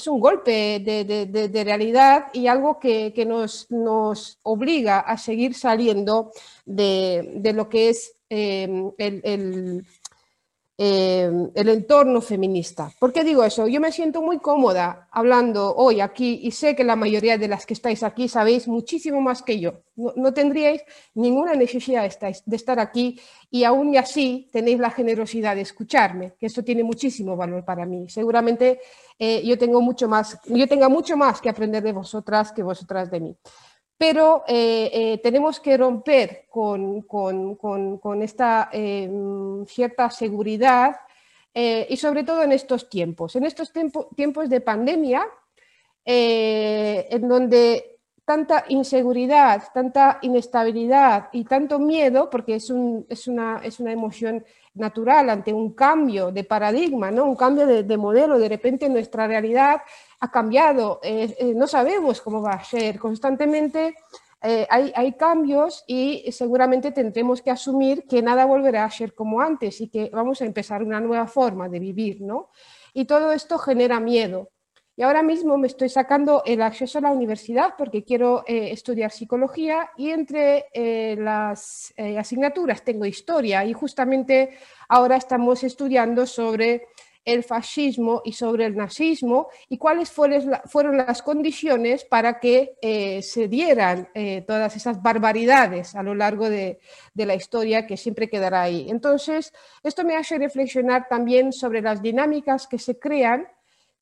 un 0.08 0.20
golpe 0.20 0.80
de, 0.80 1.64
realidad 1.64 2.28
y 2.34 2.48
algo 2.48 2.80
que, 2.80 3.26
nos, 3.26 3.68
obliga 4.44 5.00
a 5.00 5.18
seguir 5.18 5.54
saliendo 5.54 6.32
de, 6.66 7.52
lo 7.54 7.70
que 7.70 7.90
es 7.90 8.16
eh, 8.30 8.68
el 8.98 9.86
eh, 10.78 11.32
el 11.56 11.70
entorno 11.70 12.20
feminista. 12.20 12.92
¿Por 13.00 13.14
qué 13.14 13.24
digo 13.24 13.46
eso? 13.46 13.66
Yo 13.68 13.80
me 13.80 13.94
siento 13.94 14.22
muy 14.22 14.40
cómoda 14.40 15.08
hablando 15.10 15.74
hoy 15.74 16.02
aquí 16.02 16.42
y 16.44 16.52
sé 16.52 16.76
que 16.76 16.84
la 16.84 16.98
mayoría 16.98 17.38
de 17.38 17.48
las 17.48 17.66
que 17.66 17.74
estáis 17.74 18.04
aquí 18.04 18.28
sabéis 18.28 18.68
muchísimo 18.68 19.22
más 19.22 19.42
que 19.42 19.60
yo. 19.60 19.84
No, 19.96 20.34
tendríais 20.34 20.84
ninguna 21.14 21.54
necesidad 21.54 22.04
de 22.46 22.56
estar 22.56 22.80
aquí 22.80 23.18
y 23.50 23.64
aún 23.64 23.96
así 23.98 24.50
tenéis 24.52 24.80
la 24.80 24.92
generosidad 24.92 25.56
de 25.56 25.62
escucharme, 25.62 26.34
que 26.38 26.48
esto 26.48 26.62
tiene 26.62 26.84
muchísimo 26.84 27.38
valor 27.38 27.64
para 27.64 27.86
mí. 27.86 28.10
Seguramente 28.10 28.82
eh, 29.18 29.42
yo, 29.46 29.58
tengo 29.58 29.80
mucho 29.80 30.10
más, 30.10 30.38
yo 30.46 30.68
tenga 30.68 30.90
mucho 30.90 31.16
más 31.16 31.40
que 31.40 31.48
aprender 31.48 31.84
de 31.84 31.94
vosotras 31.94 32.52
que 32.52 32.64
vosotras 32.64 33.10
de 33.10 33.20
mí 33.22 33.38
pero 33.98 34.44
eh, 34.48 34.90
eh, 34.94 35.18
tenemos 35.24 35.60
que 35.60 35.78
romper 35.78 36.46
con, 36.50 38.22
esta 38.22 38.70
eh, 38.72 39.10
cierta 39.68 40.10
seguridad 40.10 40.96
y 41.58 41.96
sobre 41.96 42.26
todo 42.26 42.44
en 42.44 42.52
estos 42.52 42.90
tiempos, 42.90 43.38
en 43.38 43.46
estos 43.46 43.72
tiempos 43.72 44.50
de 44.50 44.60
pandemia, 44.60 45.26
en 46.04 47.28
donde 47.30 47.96
tanta 48.26 48.66
inseguridad, 48.68 49.64
tanta 49.74 50.20
inestabilidad 50.22 51.30
y 51.32 51.46
tanto 51.46 51.80
miedo, 51.80 52.30
porque 52.30 52.56
es, 52.56 52.70
una, 52.70 53.62
emoción 53.90 54.44
natural 54.74 55.30
ante 55.30 55.54
un 55.54 55.74
cambio 55.74 56.30
de 56.30 56.44
paradigma, 56.44 57.10
¿no? 57.10 57.24
un 57.24 57.38
cambio 57.38 57.66
de, 57.66 57.84
de 57.84 57.98
modelo, 57.98 58.38
de 58.38 58.50
repente 58.50 58.90
nuestra 58.90 59.26
realidad 59.26 59.80
ha 60.20 60.32
cambiado, 60.32 61.00
eh, 61.04 61.36
eh, 61.38 61.54
no 61.54 61.68
sabemos 61.68 62.22
cómo 62.22 62.42
va 62.42 62.52
a 62.52 62.64
ser, 62.64 63.00
constantemente 63.00 63.96
eh, 64.42 64.68
hay, 64.70 65.14
cambios 65.14 65.84
y 65.88 66.32
seguramente 66.32 66.92
tendremos 66.92 67.42
que 67.42 67.50
asumir 67.50 68.06
que 68.08 68.22
nada 68.22 68.46
volverá 68.46 68.86
a 68.86 68.92
ser 68.92 69.16
como 69.16 69.42
antes 69.42 69.82
y 69.82 69.90
que 69.90 70.12
vamos 70.14 70.42
a 70.42 70.46
empezar 70.46 70.84
una 70.84 71.00
nueva 71.00 71.26
forma 71.26 71.68
de 71.68 71.80
vivir, 71.80 72.22
¿no? 72.22 72.50
Y 72.94 73.06
todo 73.06 73.32
esto 73.32 73.58
genera 73.58 74.00
miedo. 74.00 74.52
Y 74.96 75.02
ahora 75.02 75.24
mismo 75.24 75.58
me 75.58 75.66
estoy 75.68 75.90
sacando 75.90 76.44
el 76.46 76.62
acceso 76.62 77.00
a 77.00 77.02
la 77.02 77.12
universidad 77.12 77.74
porque 77.76 78.04
quiero 78.04 78.44
estudiar 78.46 79.12
psicología 79.12 79.90
y 79.98 80.12
entre 80.12 80.68
las 81.18 81.94
asignaturas 82.18 82.84
tengo 82.84 83.06
historia 83.06 83.66
y 83.66 83.74
justamente 83.74 84.58
ahora 84.88 85.18
estamos 85.18 85.64
estudiando 85.64 86.26
sobre 86.26 86.88
el 87.26 87.44
fascismo 87.44 88.22
y 88.24 88.34
sobre 88.34 88.66
el 88.66 88.76
nazismo 88.78 89.50
y 89.68 89.80
cuáles 89.80 90.12
fueron 90.12 90.98
las 90.98 91.24
condiciones 91.24 92.06
para 92.06 92.40
que 92.40 92.78
eh, 92.82 93.24
se 93.24 93.48
dieran 93.48 94.08
eh, 94.14 94.44
todas 94.48 94.76
esas 94.76 95.02
barbaridades 95.02 95.96
a 95.96 96.04
lo 96.04 96.14
largo 96.14 96.50
de, 96.50 96.80
la 97.16 97.34
historia 97.34 97.88
que 97.88 97.98
siempre 97.98 98.30
quedará 98.30 98.62
ahí. 98.62 98.88
Entonces, 98.90 99.52
esto 99.84 100.04
me 100.04 100.16
hace 100.16 100.38
reflexionar 100.38 101.08
también 101.10 101.52
sobre 101.52 101.82
las 101.82 102.02
dinámicas 102.04 102.68
que 102.68 102.78
se 102.78 103.00
crean 103.00 103.48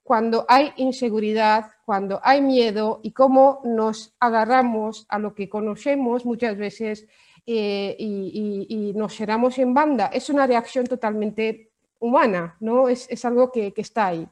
cuando 0.03 0.45
hay 0.49 0.73
inseguridad, 0.75 1.71
cuando 1.85 2.19
hay 2.23 2.41
miedo 2.41 2.99
y 3.03 3.11
cómo 3.11 3.61
nos 3.63 4.13
agarramos 4.19 5.05
a 5.07 5.17
lo 5.19 5.33
que 5.33 5.47
conocemos 5.47 6.25
muchas 6.25 6.57
veces 6.57 7.07
eh, 7.45 7.95
y, 7.97 8.67
y, 8.67 8.93
nos 8.93 9.15
cerramos 9.15 9.57
en 9.59 9.73
banda. 9.73 10.07
Es 10.07 10.29
una 10.29 10.45
reacción 10.45 10.85
totalmente 10.87 11.72
humana, 12.03 12.57
¿no? 12.59 12.89
Es, 12.89 13.25
algo 13.25 13.49
que, 13.49 13.73
está 13.77 14.07
ahí. 14.07 14.27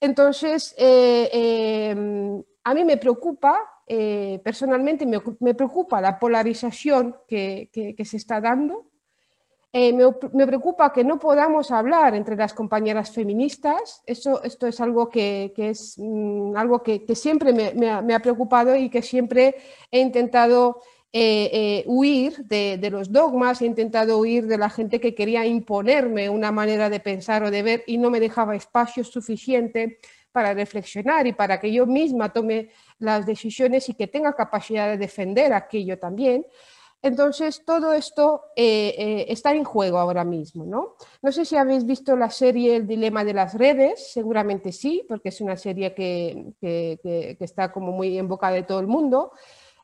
Entonces, 0.00 0.74
eh, 0.78 1.28
eh, 1.32 2.42
a 2.64 2.74
mí 2.74 2.84
me 2.84 2.96
preocupa, 2.96 3.60
eh, 3.86 4.40
personalmente 4.42 5.04
me, 5.06 5.54
preocupa 5.54 6.00
la 6.00 6.18
polarización 6.18 7.16
que, 7.28 7.68
se 8.04 8.16
está 8.16 8.40
dando. 8.40 8.86
Me, 9.74 10.46
preocupa 10.46 10.90
que 10.92 11.04
no 11.04 11.18
podamos 11.18 11.70
hablar 11.70 12.14
entre 12.14 12.36
las 12.36 12.54
compañeras 12.54 13.10
feministas. 13.10 14.02
Esto, 14.06 14.42
esto 14.42 14.66
es 14.66 14.80
algo 14.80 15.10
que, 15.10 15.52
es 15.54 15.96
mm, 15.98 16.56
algo 16.56 16.82
que, 16.82 17.04
siempre 17.14 17.52
me, 17.52 18.14
ha, 18.14 18.20
preocupado 18.20 18.74
y 18.74 18.88
que 18.88 19.02
siempre 19.02 19.56
he 19.90 20.00
intentado 20.00 20.80
eh, 21.14 21.50
eh, 21.52 21.84
huir 21.86 22.38
de, 22.46 22.88
los 22.90 23.12
dogmas, 23.12 23.60
he 23.60 23.66
intentado 23.66 24.16
huir 24.16 24.46
de 24.46 24.56
la 24.56 24.70
gente 24.70 24.98
que 24.98 25.14
quería 25.14 25.44
imponerme 25.44 26.30
una 26.30 26.50
manera 26.52 26.88
de 26.88 27.00
pensar 27.00 27.42
o 27.42 27.50
de 27.50 27.62
ver 27.62 27.84
y 27.86 27.98
no 27.98 28.08
me 28.08 28.18
dejaba 28.18 28.56
espacio 28.56 29.04
suficiente 29.04 29.98
para 30.32 30.54
reflexionar 30.54 31.26
y 31.26 31.34
para 31.34 31.60
que 31.60 31.70
yo 31.70 31.84
misma 31.84 32.32
tome 32.32 32.70
las 32.98 33.26
decisiones 33.26 33.90
y 33.90 33.94
que 33.94 34.06
tenga 34.06 34.32
capacidad 34.32 34.88
de 34.88 34.96
defender 34.96 35.52
aquello 35.52 35.98
también. 35.98 36.46
Entonces, 37.02 37.62
todo 37.66 37.92
esto 37.92 38.44
eh, 38.56 39.26
está 39.28 39.52
en 39.52 39.64
juego 39.64 39.98
ahora 39.98 40.24
mismo. 40.24 40.64
¿no? 40.64 40.94
no 41.20 41.30
sé 41.32 41.44
si 41.44 41.56
habéis 41.56 41.84
visto 41.84 42.16
la 42.16 42.30
serie 42.30 42.76
El 42.76 42.86
dilema 42.86 43.22
de 43.22 43.34
las 43.34 43.52
redes, 43.52 44.12
seguramente 44.12 44.72
sí, 44.72 45.04
porque 45.06 45.28
es 45.28 45.42
una 45.42 45.58
serie 45.58 45.92
que, 45.92 46.54
que 46.58 47.36
está 47.38 47.70
como 47.70 47.92
muy 47.92 48.16
en 48.16 48.28
boca 48.28 48.50
de 48.50 48.62
todo 48.62 48.80
el 48.80 48.86
mundo. 48.86 49.32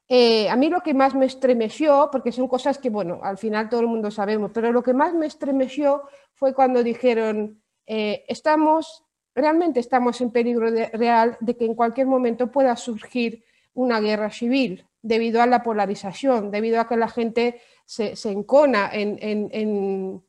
Eh, 0.09 0.49
a 0.49 0.57
mí 0.57 0.71
lo 0.71 0.81
que 0.81 0.95
más 0.95 1.15
me 1.15 1.27
estremeció, 1.27 2.09
porque 2.11 2.33
son 2.33 2.49
cosas 2.49 2.79
que, 2.79 2.89
bueno, 2.89 3.21
al 3.23 3.37
final 3.37 3.69
todo 3.69 3.81
el 3.81 3.89
mundo 3.89 4.11
sabemos, 4.11 4.51
pero 4.55 4.73
lo 4.73 4.83
que 4.83 4.95
más 4.95 5.13
me 5.13 5.27
estremeció 5.27 6.03
fue 6.33 6.55
cuando 6.55 6.83
dijeron, 6.83 7.63
eh, 7.87 8.25
estamos, 8.27 9.05
realmente 9.35 9.81
estamos 9.81 10.21
en 10.21 10.31
peligro 10.31 10.71
real 10.71 11.37
de 11.41 11.57
que 11.57 11.67
en 11.67 11.75
cualquier 11.75 12.07
momento 12.07 12.51
pueda 12.51 12.75
surgir 12.77 13.45
una 13.75 14.01
guerra 14.01 14.31
civil 14.31 14.87
debido 15.03 15.43
a 15.43 15.47
la 15.47 15.63
polarización, 15.63 16.51
debido 16.51 16.81
a 16.81 16.89
que 16.89 16.97
la 16.97 17.09
gente 17.09 17.61
se, 17.85 18.15
encona 18.31 18.91
en, 18.93 20.23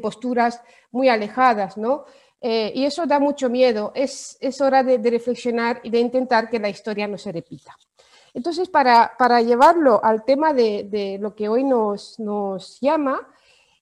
posturas 0.00 0.62
muy 0.90 1.08
alejadas, 1.08 1.76
¿no? 1.76 2.04
Eh, 2.40 2.72
y 2.74 2.84
eso 2.84 3.06
da 3.06 3.20
mucho 3.20 3.48
miedo. 3.48 3.92
Es, 3.94 4.38
hora 4.60 4.82
de, 4.82 4.98
reflexionar 4.98 5.80
y 5.84 5.90
de 5.90 6.00
intentar 6.00 6.50
que 6.50 6.58
la 6.58 6.68
historia 6.68 7.06
no 7.06 7.16
se 7.16 7.30
repita. 7.30 7.76
Entonces, 8.34 8.68
para, 8.68 9.40
llevarlo 9.42 10.02
al 10.02 10.24
tema 10.24 10.54
de, 10.54 11.18
lo 11.20 11.34
que 11.34 11.48
hoy 11.48 11.64
nos, 11.64 12.78
llama, 12.80 13.28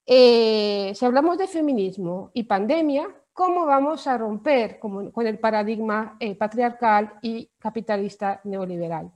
eh, 0.07 0.93
si 0.95 1.05
hablamos 1.05 1.39
de 1.39 1.47
feminismo 1.47 2.31
y 2.35 2.43
pandemia, 2.45 3.09
¿cómo 3.33 3.65
vamos 3.65 4.07
a 4.07 4.19
romper 4.19 4.81
con, 4.81 5.13
el 5.25 5.39
paradigma 5.39 6.17
eh, 6.19 6.35
patriarcal 6.35 7.15
y 7.23 7.49
capitalista 7.59 8.41
neoliberal? 8.45 9.13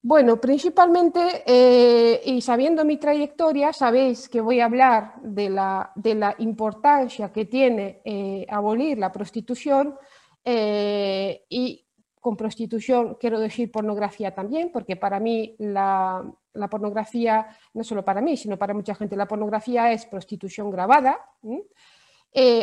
Bueno, 0.00 0.40
principalmente, 0.40 1.42
eh, 1.44 2.22
y 2.24 2.40
sabiendo 2.40 2.84
mi 2.84 2.98
trayectoria, 2.98 3.72
sabéis 3.72 4.28
que 4.28 4.40
voy 4.40 4.60
a 4.60 4.66
hablar 4.66 5.14
de 5.22 5.50
la, 5.50 6.34
importancia 6.38 7.32
que 7.32 7.46
tiene 7.46 8.46
abolir 8.48 8.98
la 8.98 9.10
prostitución 9.10 9.98
y 10.44 11.85
con 12.26 12.36
prostitución 12.36 13.16
quiero 13.20 13.38
decir 13.38 13.70
pornografía 13.70 14.34
también, 14.34 14.72
porque 14.72 14.96
para 14.96 15.20
mí 15.20 15.54
la, 15.60 16.28
la, 16.54 16.68
pornografía, 16.68 17.46
no 17.72 17.84
solo 17.84 18.04
para 18.04 18.20
mí, 18.20 18.36
sino 18.36 18.58
para 18.58 18.74
mucha 18.74 18.96
gente, 18.96 19.14
la 19.14 19.28
pornografía 19.28 19.92
es 19.92 20.06
prostitución 20.06 20.68
grabada. 20.68 21.20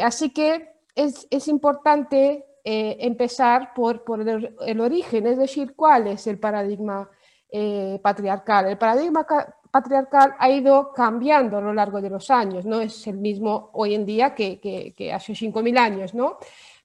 así 0.03 0.31
que 0.31 0.67
es, 0.93 1.25
es 1.31 1.47
importante 1.47 2.43
empezar 2.65 3.73
por, 3.73 4.03
por 4.03 4.27
el, 4.27 4.81
origen, 4.81 5.27
es 5.27 5.37
decir, 5.37 5.75
cuál 5.77 6.07
es 6.07 6.27
el 6.27 6.39
paradigma 6.39 7.09
eh, 7.49 8.01
patriarcal. 8.03 8.67
El 8.67 8.77
paradigma 8.77 9.25
patriarcal 9.71 10.35
ha 10.39 10.49
ido 10.49 10.91
cambiando 10.91 11.57
a 11.57 11.61
lo 11.61 11.73
largo 11.73 12.01
de 12.01 12.09
los 12.09 12.29
años, 12.29 12.65
no 12.65 12.81
es 12.81 13.07
el 13.07 13.17
mismo 13.17 13.69
hoy 13.71 13.95
en 13.95 14.05
día 14.05 14.35
que, 14.35 14.59
que, 14.59 15.13
hace 15.13 15.31
5.000 15.31 15.77
años, 15.77 16.13
¿no? 16.13 16.37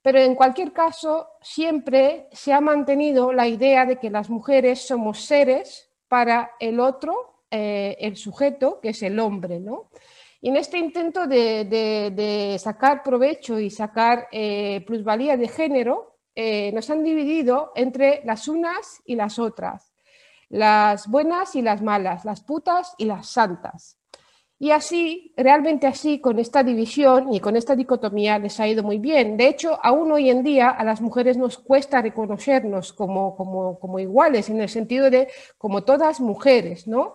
Pero 0.03 0.21
en 0.21 0.35
cualquier 0.35 0.73
caso, 0.73 1.29
siempre 1.43 2.29
se 2.33 2.53
ha 2.53 2.61
mantenido 2.61 3.33
la 3.33 3.47
idea 3.49 3.85
de 3.85 3.99
que 3.99 4.11
las 4.11 4.31
mujeres 4.31 4.87
somos 4.87 5.21
seres 5.23 5.91
para 6.09 6.53
el 6.61 6.81
otro, 6.81 7.43
eh, 7.51 7.97
el 8.01 8.17
sujeto, 8.17 8.81
que 8.81 8.91
es 8.91 9.03
el 9.03 9.19
hombre, 9.19 9.61
¿no? 9.61 9.91
Y 10.41 10.51
en 10.51 10.57
este 10.57 10.79
intento 10.79 11.27
de, 11.27 12.57
sacar 12.61 13.03
provecho 13.03 13.59
y 13.59 13.71
sacar 13.71 14.29
eh, 14.31 14.85
plusvalía 14.87 15.37
de 15.37 15.49
género, 15.49 16.15
nos 16.73 16.89
han 16.89 17.03
dividido 17.03 17.73
entre 17.75 18.23
las 18.25 18.47
unas 18.47 19.03
y 19.05 19.17
las 19.17 19.41
otras 19.41 19.93
las 20.49 21.07
buenas 21.09 21.55
y 21.57 21.63
las 21.63 21.83
malas, 21.83 22.25
las 22.25 22.41
putas 22.43 22.95
y 22.99 23.05
las 23.05 23.29
santas. 23.29 23.98
Y 24.61 24.73
así, 24.73 25.33
realmente 25.37 25.87
así, 25.87 26.21
con 26.21 26.41
esta 26.41 26.65
división 26.65 27.33
y 27.33 27.39
con 27.39 27.55
esta 27.55 27.77
dicotomía 27.77 28.41
les 28.41 28.59
ha 28.59 28.67
ido 28.67 28.83
muy 28.83 28.99
bien. 28.99 29.37
De 29.37 29.47
hecho, 29.47 29.79
aún 29.85 30.11
hoy 30.11 30.31
en 30.31 30.43
día 30.43 30.71
a 30.71 30.83
las 30.83 31.01
mujeres 31.01 31.37
nos 31.37 31.59
cuesta 31.59 32.03
reconocernos 32.03 32.93
como, 32.93 33.37
como, 33.37 33.79
como 33.79 34.01
iguales, 34.01 34.51
en 34.51 34.61
el 34.61 34.69
sentido 34.69 35.11
de 35.11 35.29
como 35.59 35.85
todas 35.85 36.21
mujeres, 36.21 36.89
¿no? 36.89 37.15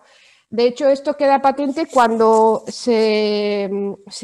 De 0.54 0.66
hecho, 0.66 0.88
esto 0.88 1.16
queda 1.16 1.42
patente 1.42 1.88
cuando 1.92 2.62
se, 2.68 3.68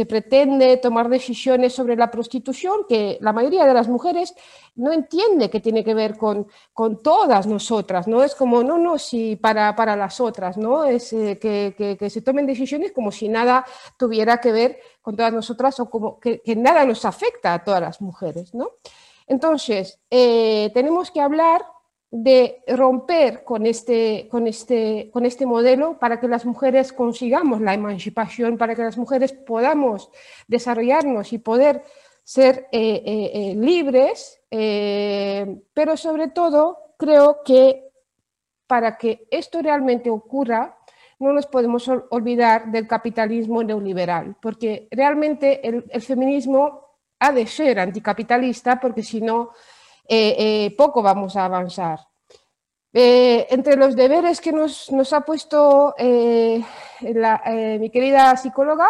pretende 0.08 0.76
tomar 0.76 1.08
decisiones 1.08 1.72
sobre 1.72 1.96
la 1.96 2.08
prostitución, 2.08 2.82
que 2.88 3.18
la 3.20 3.32
mayoría 3.32 3.66
de 3.66 3.75
las 3.75 3.88
mujeres 3.88 4.32
no 4.76 4.92
entiende 4.92 5.50
que 5.50 5.58
tiene 5.58 5.82
que 5.82 5.92
ver 5.92 6.16
con, 6.16 6.46
con 6.72 7.02
todas 7.02 7.49
nosotras, 7.49 8.06
¿no? 8.06 8.22
Es 8.22 8.37
como, 8.37 8.62
no, 8.62 8.78
no, 8.78 8.96
si 8.96 9.34
para, 9.34 9.75
para 9.75 9.96
las 9.96 10.20
otras, 10.20 10.56
¿no? 10.56 10.84
Es 10.84 11.12
eh, 11.12 11.37
que, 11.40 11.75
que, 11.99 12.10
se 12.10 12.22
tomen 12.22 12.46
decisiones 12.46 12.92
como 12.92 13.10
si 13.10 13.28
nada 13.28 13.66
tuviera 13.98 14.40
que 14.40 14.52
ver 14.52 14.78
con 15.02 15.16
todas 15.16 15.33
nosotras 15.33 15.81
o 15.81 15.90
como 15.90 16.20
que, 16.20 16.40
nada 16.55 16.85
nos 16.85 17.05
afecta 17.05 17.55
a 17.55 17.64
todas 17.64 17.81
las 17.81 18.00
mujeres, 18.00 18.55
¿no? 18.55 18.70
Entonces, 19.26 19.98
eh, 20.09 20.70
tenemos 20.74 21.11
que 21.11 21.22
hablar 21.22 21.62
de 22.11 22.64
romper 22.66 23.44
con 23.44 23.66
este, 23.66 24.27
con, 24.29 24.49
este, 24.49 25.11
con 25.12 25.25
este 25.25 25.46
modelo 25.46 25.99
para 25.99 26.18
que 26.18 26.27
las 26.27 26.44
mujeres 26.44 26.92
consigamos 26.92 27.61
la 27.61 27.75
emancipación, 27.75 28.59
para 28.59 28.75
que 28.75 28.83
las 28.83 28.99
mujeres 28.99 29.33
podamos 29.33 30.11
desarrollarnos 30.49 31.33
y 31.33 31.38
poder 31.38 31.85
ser 32.25 32.68
eh, 32.73 33.03
eh, 33.05 33.31
eh, 33.35 33.55
libres, 33.57 34.40
pero 34.51 35.96
sobre 35.96 36.29
todo 36.29 36.94
creo 36.99 37.42
que 37.44 37.88
para 38.66 38.99
que 38.99 39.27
esto 39.31 39.62
realmente 39.62 40.11
ocurra, 40.11 40.77
no 41.20 41.33
nos 41.33 41.46
podemos 41.46 41.88
olvidar 42.11 42.73
del 42.73 42.88
capitalismo 42.88 43.62
neoliberal, 43.62 44.37
porque 44.40 44.88
realmente 44.90 45.66
el, 45.66 45.85
el 45.88 46.03
feminismo 46.03 46.96
ha 47.20 47.33
de 47.33 47.46
ser 47.46 47.79
anticapitalista, 47.79 48.81
porque 48.81 49.03
si 49.03 49.20
no, 49.20 49.51
eh, 50.12 50.35
eh, 50.38 50.75
poco 50.77 51.03
vamos 51.03 51.37
a 51.37 51.44
avanzar. 51.44 52.01
Eh, 52.92 53.46
entre 53.51 53.77
los 53.77 53.94
deberes 53.94 54.40
que 54.40 54.51
nos, 54.51 54.90
ha 55.12 55.20
puesto 55.20 55.94
mi 56.01 57.90
querida 57.90 58.37
psicóloga, 58.37 58.88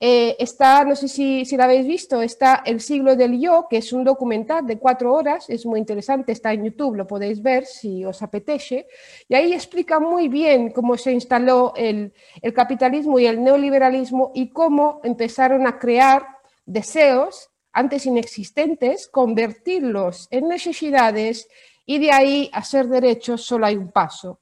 está, 0.00 0.84
no 0.84 0.96
sé 0.96 1.06
si, 1.06 1.44
si, 1.44 1.56
la 1.56 1.66
habéis 1.66 1.86
visto, 1.86 2.20
está 2.22 2.64
El 2.66 2.80
siglo 2.80 3.14
del 3.14 3.40
yo, 3.40 3.68
que 3.70 3.76
es 3.76 3.92
un 3.92 4.02
documental 4.02 4.66
de 4.66 4.80
cuatro 4.80 5.14
horas, 5.14 5.48
es 5.48 5.64
muy 5.64 5.78
interesante, 5.78 6.32
está 6.32 6.52
en 6.52 6.64
YouTube, 6.64 6.96
lo 6.96 7.06
podéis 7.06 7.40
ver 7.40 7.64
si 7.64 8.04
os 8.04 8.20
apetece, 8.20 8.88
y 9.28 9.36
ahí 9.36 9.52
explica 9.52 10.00
muy 10.00 10.26
bien 10.26 10.72
cómo 10.72 10.96
se 10.96 11.12
instaló 11.12 11.72
el, 11.76 12.12
el 12.42 12.52
capitalismo 12.52 13.20
y 13.20 13.26
el 13.26 13.44
neoliberalismo 13.44 14.32
y 14.34 14.50
cómo 14.50 15.00
empezaron 15.04 15.68
a 15.68 15.78
crear 15.78 16.26
deseos 16.64 17.48
antes 17.76 18.06
inexistentes, 18.06 19.06
convertirlos 19.06 20.28
en 20.30 20.48
necesidades 20.48 21.46
y 21.84 21.98
de 21.98 22.10
ahí 22.10 22.50
a 22.54 22.64
ser 22.64 22.88
derechos 22.88 23.42
solo 23.44 23.66
hay 23.66 23.76
un 23.76 23.92
paso. 23.92 24.40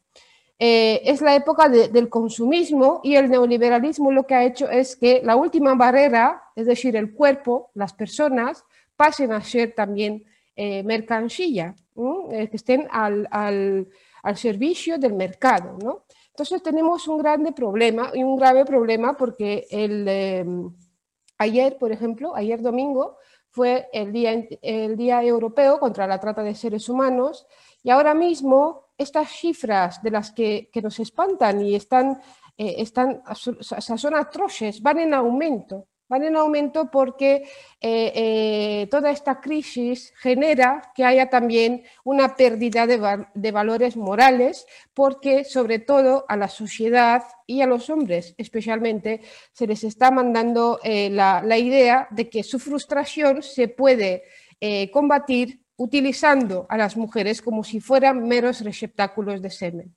Eh, 0.56 1.02
es 1.04 1.20
la 1.20 1.34
época 1.34 1.68
del 1.68 2.08
consumismo 2.08 3.00
y 3.02 3.16
el 3.16 3.28
neoliberalismo 3.28 4.12
lo 4.12 4.24
que 4.24 4.36
ha 4.36 4.44
hecho 4.44 4.70
es 4.70 4.94
que 4.94 5.20
la 5.24 5.34
última 5.34 5.74
barrera, 5.74 6.44
es 6.54 6.66
decir, 6.66 6.94
el 6.94 7.12
cuerpo, 7.12 7.72
las 7.74 7.92
personas, 7.92 8.64
pasen 8.94 9.32
a 9.32 9.42
ser 9.42 9.74
también 9.74 10.24
eh, 10.54 10.84
mercancía, 10.84 11.74
eh, 12.30 12.48
que 12.48 12.56
estén 12.56 12.86
al, 12.92 13.88
servicio 14.36 14.96
del 14.96 15.14
mercado. 15.14 16.04
Entonces 16.28 16.62
tenemos 16.62 17.08
un 17.08 17.18
grande 17.18 17.50
problema 17.50 18.12
y 18.14 18.22
un 18.22 18.36
grave 18.36 18.64
problema 18.64 19.16
porque 19.16 19.66
el, 19.70 20.72
Ayer, 21.38 21.76
por 21.78 21.92
ejemplo, 21.92 22.34
ayer 22.34 22.60
domingo, 22.62 23.18
fue 23.50 23.88
el 23.92 24.12
día, 24.12 24.46
el 24.62 24.96
día 24.96 25.22
Europeo 25.22 25.78
contra 25.78 26.06
la 26.06 26.18
trata 26.18 26.42
de 26.42 26.54
seres 26.54 26.88
humanos. 26.88 27.46
Y 27.82 27.90
ahora 27.90 28.14
mismo 28.14 28.88
estas 28.98 29.30
cifras 29.30 30.02
de 30.02 30.10
las 30.10 30.32
que, 30.32 30.70
nos 30.82 30.98
espantan 30.98 31.60
y 31.62 31.74
están, 31.74 32.20
eh, 32.56 32.76
están, 32.78 33.22
son 33.34 34.14
atroces, 34.14 34.82
van 34.82 34.98
en 34.98 35.14
aumento 35.14 35.88
van 36.08 36.24
en 36.24 36.36
aumento 36.36 36.90
porque 36.90 37.44
eh, 37.80 38.12
eh, 38.14 38.88
toda 38.90 39.10
esta 39.10 39.40
crisis 39.40 40.12
genera 40.16 40.92
que 40.94 41.04
haya 41.04 41.30
también 41.30 41.84
una 42.04 42.36
pérdida 42.36 42.86
de, 42.86 43.52
valores 43.52 43.96
morales, 43.96 44.66
porque 44.92 45.44
sobre 45.44 45.78
todo 45.78 46.24
a 46.28 46.36
la 46.36 46.48
sociedad 46.48 47.22
y 47.46 47.62
a 47.62 47.66
los 47.66 47.90
hombres 47.90 48.34
especialmente 48.38 49.22
se 49.52 49.66
les 49.66 49.84
está 49.84 50.10
mandando 50.10 50.80
eh, 50.82 51.10
la, 51.10 51.42
la, 51.42 51.58
idea 51.58 52.08
de 52.10 52.28
que 52.28 52.42
su 52.42 52.58
frustración 52.58 53.42
se 53.42 53.68
puede 53.68 54.24
combatir 54.92 55.60
utilizando 55.76 56.64
a 56.70 56.78
las 56.78 56.96
mujeres 56.96 57.42
como 57.42 57.64
si 57.64 57.80
fueran 57.80 58.26
meros 58.26 58.62
receptáculos 58.62 59.42
de 59.42 59.50
semen. 59.50 59.94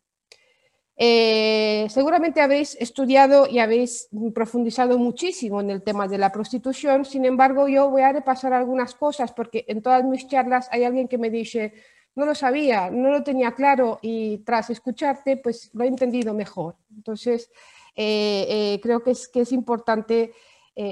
Eh, 1.00 1.86
seguramente 1.92 2.42
habéis 2.42 2.76
estudiado 2.80 3.46
y 3.48 3.60
habéis 3.60 4.10
profundizado 4.34 4.98
muchísimo 4.98 5.62
en 5.62 5.70
el 5.70 5.84
tema 5.84 6.08
de 6.08 6.18
la 6.18 6.32
prostitución, 6.32 7.06
sin 7.06 7.24
embargo 7.26 7.68
yo 7.68 7.92
voy 7.92 8.02
a 8.02 8.12
repasar 8.12 8.52
algunas 8.54 8.96
cosas 8.96 9.32
porque 9.32 9.64
en 9.68 9.84
todas 9.84 10.04
mis 10.04 10.28
charlas 10.28 10.68
hay 10.72 10.86
alguien 10.86 11.08
que 11.08 11.20
me 11.20 11.30
dice, 11.30 11.76
no 12.16 12.26
lo 12.26 12.34
sabía, 12.34 12.90
no 12.90 13.12
lo 13.12 13.22
tenía 13.22 13.52
claro 13.52 14.00
y 14.02 14.40
tras 14.40 14.72
escucharte 14.72 15.38
pues 15.38 15.70
lo 15.74 15.84
he 15.84 15.88
entendido 15.88 16.34
mejor. 16.34 16.78
Entonces 16.96 17.52
eh, 17.96 18.48
eh, 18.50 18.80
creo 18.82 19.04
que 19.04 19.12
es, 19.12 19.28
que 19.28 19.42
es 19.42 19.52
importante 19.52 20.34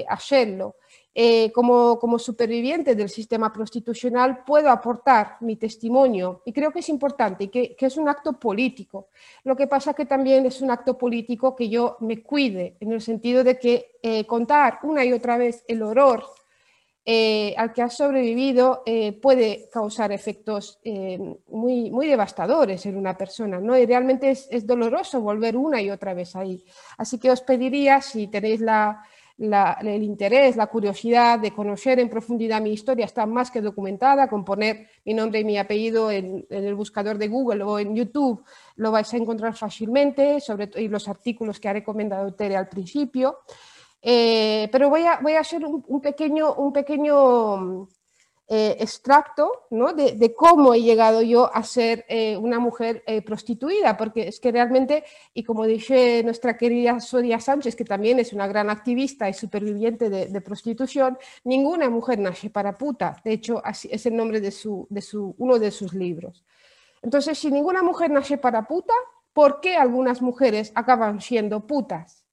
hacerlo. 0.08 0.74
Eh, 1.18 1.50
como, 1.50 2.18
superviviente 2.18 2.94
del 2.94 3.08
sistema 3.08 3.50
prostitucional 3.50 4.44
puedo 4.44 4.68
aportar 4.68 5.38
mi 5.40 5.56
testimonio 5.56 6.42
y 6.44 6.52
creo 6.52 6.70
que 6.70 6.80
es 6.80 6.90
importante 6.90 7.44
y 7.44 7.48
que, 7.48 7.74
es 7.80 7.96
un 7.96 8.06
acto 8.06 8.34
político. 8.34 9.08
Lo 9.44 9.56
que 9.56 9.66
pasa 9.66 9.94
que 9.94 10.04
también 10.04 10.44
es 10.44 10.60
un 10.60 10.70
acto 10.70 10.98
político 10.98 11.56
que 11.56 11.70
yo 11.70 11.96
me 12.00 12.22
cuide 12.22 12.76
en 12.80 12.92
el 12.92 13.00
sentido 13.00 13.42
de 13.44 13.58
que 13.58 13.92
eh, 14.02 14.26
contar 14.26 14.80
una 14.82 15.06
y 15.06 15.14
otra 15.14 15.38
vez 15.38 15.64
el 15.68 15.82
horror 15.82 16.22
eh, 17.06 17.54
al 17.56 17.72
que 17.72 17.80
has 17.80 17.96
sobrevivido 17.96 18.82
puede 19.22 19.70
causar 19.72 20.12
efectos 20.12 20.80
muy, 21.48 22.08
devastadores 22.08 22.84
en 22.84 22.94
una 22.94 23.16
persona, 23.16 23.58
¿no? 23.58 23.78
Y 23.78 23.86
realmente 23.86 24.30
es, 24.30 24.66
doloroso 24.66 25.22
volver 25.22 25.56
una 25.56 25.80
y 25.80 25.88
otra 25.88 26.12
vez 26.12 26.36
ahí. 26.36 26.62
Así 26.98 27.18
que 27.18 27.30
os 27.30 27.40
pediría, 27.40 28.02
si 28.02 28.26
tenéis 28.26 28.60
el 29.38 30.02
interés, 30.02 30.56
la 30.56 30.66
curiosidad 30.66 31.38
de 31.38 31.52
conocer 31.52 31.98
en 31.98 32.08
profundidad 32.08 32.60
mi 32.60 32.72
historia, 32.72 33.04
está 33.04 33.26
más 33.26 33.50
que 33.50 33.60
documentada, 33.60 34.28
con 34.28 34.44
poner 34.44 34.88
mi 35.04 35.12
nombre 35.12 35.40
y 35.40 35.44
mi 35.44 35.58
apellido 35.58 36.10
en, 36.10 36.46
el 36.48 36.74
buscador 36.74 37.18
de 37.18 37.28
Google 37.28 37.62
o 37.62 37.78
en 37.78 37.94
YouTube, 37.94 38.42
lo 38.76 38.90
vais 38.90 39.12
a 39.12 39.16
encontrar 39.16 39.54
fácilmente, 39.54 40.40
sobre 40.40 40.70
y 40.76 40.88
los 40.88 41.08
artículos 41.08 41.60
que 41.60 41.68
ha 41.68 41.74
recomendado 41.74 42.34
Tere 42.34 42.56
al 42.56 42.68
principio. 42.68 43.38
Eh, 44.00 44.68
pero 44.70 44.88
voy 44.88 45.02
a, 45.02 45.18
voy 45.20 45.32
a 45.32 45.40
hacer 45.40 45.64
un, 45.64 46.00
pequeño, 46.00 46.54
un 46.54 46.72
pequeño 46.72 47.88
eh, 48.48 48.76
extracto 48.78 49.66
¿no? 49.70 49.92
de, 49.92 50.34
cómo 50.34 50.74
he 50.74 50.82
llegado 50.82 51.22
yo 51.22 51.52
a 51.52 51.62
ser 51.62 52.04
eh, 52.08 52.36
una 52.36 52.58
mujer 52.58 53.02
prostituida, 53.24 53.96
porque 53.96 54.28
es 54.28 54.40
que 54.40 54.52
realmente, 54.52 55.04
y 55.34 55.42
como 55.42 55.66
dice 55.66 56.22
nuestra 56.24 56.56
querida 56.56 57.00
Sonia 57.00 57.40
Sánchez, 57.40 57.74
que 57.74 57.84
también 57.84 58.18
es 58.18 58.32
una 58.32 58.46
gran 58.46 58.70
activista 58.70 59.28
y 59.28 59.34
superviviente 59.34 60.10
de, 60.10 60.40
prostitución, 60.40 61.18
ninguna 61.44 61.90
mujer 61.90 62.18
nace 62.18 62.50
para 62.50 62.76
puta. 62.76 63.20
De 63.24 63.32
hecho, 63.32 63.60
así 63.64 63.88
es 63.90 64.06
el 64.06 64.16
nombre 64.16 64.40
de, 64.40 64.50
su, 64.50 64.86
de 64.90 65.00
su, 65.00 65.34
uno 65.38 65.58
de 65.58 65.70
sus 65.70 65.94
libros. 65.94 66.44
Entonces, 67.02 67.38
si 67.38 67.50
ninguna 67.50 67.82
mujer 67.82 68.10
nace 68.10 68.38
para 68.38 68.66
puta, 68.66 68.94
¿por 69.32 69.60
qué 69.60 69.76
algunas 69.76 70.22
mujeres 70.22 70.72
acaban 70.74 71.20
siendo 71.20 71.66
putas? 71.66 72.25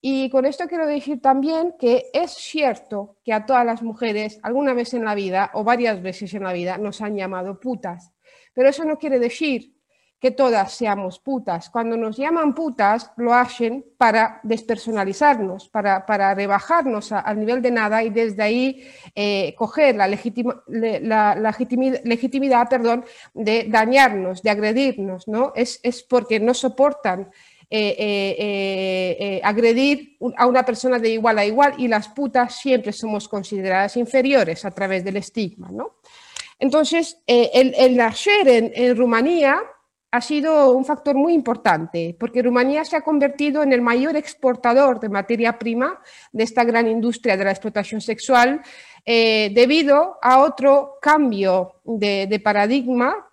Y 0.00 0.30
con 0.30 0.46
esto 0.46 0.66
quiero 0.66 0.86
decir 0.86 1.20
también 1.20 1.74
que 1.78 2.06
es 2.14 2.32
cierto 2.32 3.18
que 3.22 3.34
a 3.34 3.44
todas 3.44 3.66
las 3.66 3.82
mujeres 3.82 4.40
alguna 4.42 4.72
vez 4.72 4.94
en 4.94 5.04
la 5.04 5.14
vida 5.14 5.50
o 5.52 5.62
varias 5.62 6.00
veces 6.00 6.32
en 6.32 6.44
la 6.44 6.54
vida 6.54 6.78
nos 6.78 7.02
han 7.02 7.16
llamado 7.16 7.60
putas, 7.60 8.12
pero 8.54 8.70
eso 8.70 8.84
no 8.84 8.98
quiere 8.98 9.18
decir 9.18 9.74
que 10.20 10.30
todas 10.30 10.72
seamos 10.72 11.18
putas. 11.18 11.70
Cuando 11.70 11.96
nos 11.96 12.18
llaman 12.18 12.54
putas, 12.54 13.10
lo 13.16 13.32
hacen 13.32 13.86
para 13.96 14.38
despersonalizarnos, 14.42 15.70
para, 15.70 16.04
para 16.04 16.34
rebajarnos 16.34 17.10
al 17.12 17.40
nivel 17.40 17.62
de 17.62 17.70
nada 17.70 18.02
y 18.02 18.10
desde 18.10 18.42
ahí 18.42 18.86
eh, 19.14 19.54
coger 19.56 19.96
la, 19.96 20.06
la, 20.06 21.54
legitimidad 22.04 22.68
perdón, 22.68 23.04
de 23.32 23.64
dañarnos, 23.68 24.42
de 24.42 24.50
agredirnos. 24.50 25.26
¿no? 25.26 25.52
Es, 25.56 25.80
es 25.82 26.02
porque 26.02 26.38
no 26.38 26.52
soportan 26.52 27.30
eh, 27.72 27.94
eh, 27.96 29.16
eh, 29.20 29.40
agredir 29.44 30.16
a 30.36 30.46
una 30.46 30.64
persona 30.64 30.98
de 30.98 31.10
igual 31.10 31.38
a 31.38 31.44
igual 31.44 31.74
y 31.78 31.86
las 31.86 32.08
putas 32.08 32.56
siempre 32.56 32.92
somos 32.92 33.28
consideradas 33.28 33.96
inferiores 33.96 34.64
a 34.64 34.72
través 34.72 35.04
del 35.04 35.18
estigma. 35.18 35.70
¿no? 35.70 35.94
Entonces, 36.58 37.18
el, 37.28 37.96
nacer 37.96 38.48
en, 38.48 38.96
Rumanía 38.96 39.62
ha 40.12 40.20
sido 40.20 40.72
un 40.72 40.84
factor 40.84 41.14
muy 41.14 41.34
importante, 41.34 42.16
porque 42.18 42.42
Rumanía 42.42 42.84
se 42.84 42.96
ha 42.96 43.02
convertido 43.02 43.62
en 43.62 43.72
el 43.72 43.80
mayor 43.80 44.16
exportador 44.16 44.98
de 44.98 45.08
materia 45.08 45.58
prima 45.58 46.00
de 46.32 46.44
esta 46.44 46.64
gran 46.64 46.88
industria 46.88 47.36
de 47.36 47.44
la 47.44 47.50
explotación 47.50 48.00
sexual 48.00 48.62
eh, 49.06 49.50
debido 49.54 50.18
a 50.20 50.42
otro 50.42 50.98
cambio 51.00 51.76
de, 51.84 52.40
paradigma 52.44 53.28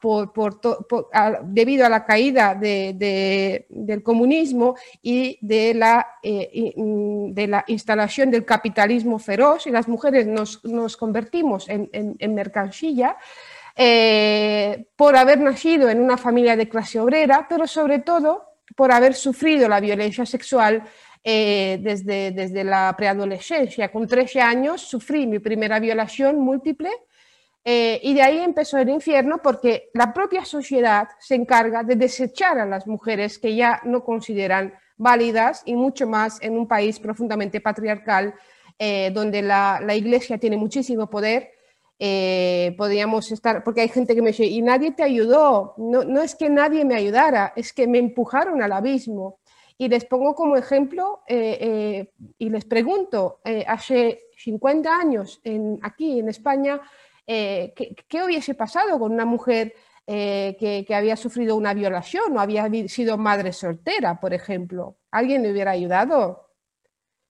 debido 1.44 1.86
a 1.86 1.90
la 1.90 2.06
caída 2.06 2.56
del 2.56 4.02
comunismo 4.04 4.76
y 5.02 5.38
de 5.42 5.74
la, 5.74 6.08
eh, 6.24 6.74
mm, 6.76 7.34
de 7.34 7.48
la, 7.48 7.66
instalación 7.68 8.32
del 8.32 8.46
capitalismo 8.46 9.20
feroz 9.20 9.68
y 9.68 9.72
las 9.72 9.88
mujeres 9.88 10.26
nos, 10.26 10.98
convertimos 10.98 11.68
en, 11.68 12.34
mercancía. 12.34 13.18
Eh, 13.80 14.88
por 14.96 15.16
haber 15.16 15.40
nacido 15.40 15.88
en 15.88 16.02
una 16.02 16.18
familia 16.18 16.56
de 16.56 16.68
clase 16.68 17.00
obrera, 17.00 17.46
pero 17.48 17.68
sobre 17.68 18.00
todo 18.00 18.44
por 18.76 18.92
haber 18.92 19.14
sufrido 19.14 19.70
la 19.70 19.80
violencia 19.80 20.26
sexual 20.26 20.84
eh, 21.24 21.78
desde, 21.82 22.32
desde 22.32 22.64
la 22.64 22.96
preadolescencia. 22.98 23.92
Con 23.92 24.08
13 24.08 24.42
años 24.42 24.82
sufrí 24.82 25.28
mi 25.28 25.40
primera 25.40 25.80
violación 25.80 26.40
múltiple 26.40 26.90
eh, 27.64 28.00
y 28.02 28.14
de 28.14 28.22
ahí 28.22 28.38
empezó 28.40 28.78
el 28.78 28.88
infierno 28.88 29.42
porque 29.44 29.90
la 29.94 30.14
propia 30.14 30.46
sociedad 30.46 31.10
se 31.20 31.36
encarga 31.36 31.84
de 31.84 31.98
desechar 31.98 32.58
a 32.60 32.66
las 32.66 32.88
mujeres 32.88 33.40
que 33.40 33.56
ya 33.56 33.82
no 33.84 34.06
consideran 34.06 34.74
válidas 34.96 35.64
y 35.66 35.76
mucho 35.76 36.08
más 36.08 36.42
en 36.42 36.58
un 36.58 36.68
país 36.68 36.98
profundamente 36.98 37.60
patriarcal 37.60 38.34
eh, 38.80 39.12
donde 39.14 39.42
la, 39.42 39.82
la, 39.84 39.96
iglesia 39.96 40.38
tiene 40.38 40.56
muchísimo 40.56 41.10
poder. 41.10 41.57
Podríamos 42.00 43.32
estar, 43.32 43.64
porque 43.64 43.82
hay 43.82 43.90
gente 43.90 44.16
que 44.16 44.22
me 44.22 44.30
dice, 44.30 44.46
y 44.46 44.62
nadie 44.62 44.92
te 44.92 45.04
ayudó, 45.04 45.74
no, 45.78 46.04
no 46.04 46.22
es 46.22 46.36
que 46.36 46.50
nadie 46.50 46.86
me 46.86 46.96
ayudara, 46.96 47.54
es 47.56 47.74
que 47.74 47.88
me 47.88 47.98
empujaron 47.98 48.62
al 48.62 48.72
abismo. 48.72 49.40
Y 49.80 49.90
les 49.90 50.06
pongo 50.06 50.34
como 50.34 50.58
ejemplo 50.58 51.22
eh, 51.28 51.58
eh, 51.62 52.14
y 52.40 52.50
les 52.50 52.66
pregunto, 52.66 53.42
eh, 53.46 53.64
hace 53.68 54.22
50 54.38 54.90
años 54.90 55.40
aquí 55.84 56.20
en 56.20 56.30
España, 56.30 56.82
¿qué, 57.26 57.96
¿qué, 58.08 58.24
hubiese 58.24 58.56
pasado 58.56 58.98
con 59.00 59.12
una 59.12 59.26
mujer 59.26 59.74
que, 60.06 60.88
había 60.90 61.16
sufrido 61.16 61.56
una 61.56 61.74
violación 61.74 62.36
o 62.36 62.40
había 62.40 62.68
sido 62.88 63.18
madre 63.18 63.54
soltera, 63.54 64.20
por 64.20 64.34
ejemplo? 64.34 64.98
¿Alguien 65.12 65.44
le 65.44 65.52
hubiera 65.52 65.72
ayudado? 65.72 66.50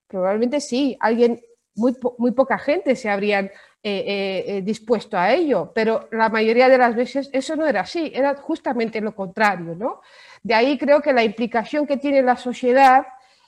Probablemente 0.07 0.61
sí, 0.61 0.95
alguien, 1.01 1.41
muy, 1.75 1.93
muy 2.17 2.31
poca 2.31 2.57
gente 2.57 2.95
se 2.95 3.09
habrían 3.09 3.51
dispuesto 4.63 5.17
a 5.17 5.33
ello, 5.33 5.71
pero 5.73 6.07
la 6.11 6.29
mayoría 6.29 6.69
de 6.69 6.77
las 6.77 6.95
veces 6.95 7.29
eso 7.33 7.55
no 7.55 7.65
era 7.65 7.81
así, 7.81 8.11
era 8.13 8.35
justamente 8.35 9.01
lo 9.01 9.13
contrario, 9.15 9.75
¿no? 9.75 10.01
De 10.43 10.53
ahí 10.53 10.77
creo 10.77 11.01
que 11.01 11.13
la 11.13 11.23
implicación 11.23 11.85
que 11.85 11.97
tiene 11.97 12.21
la 12.21 12.37
sociedad 12.37 13.05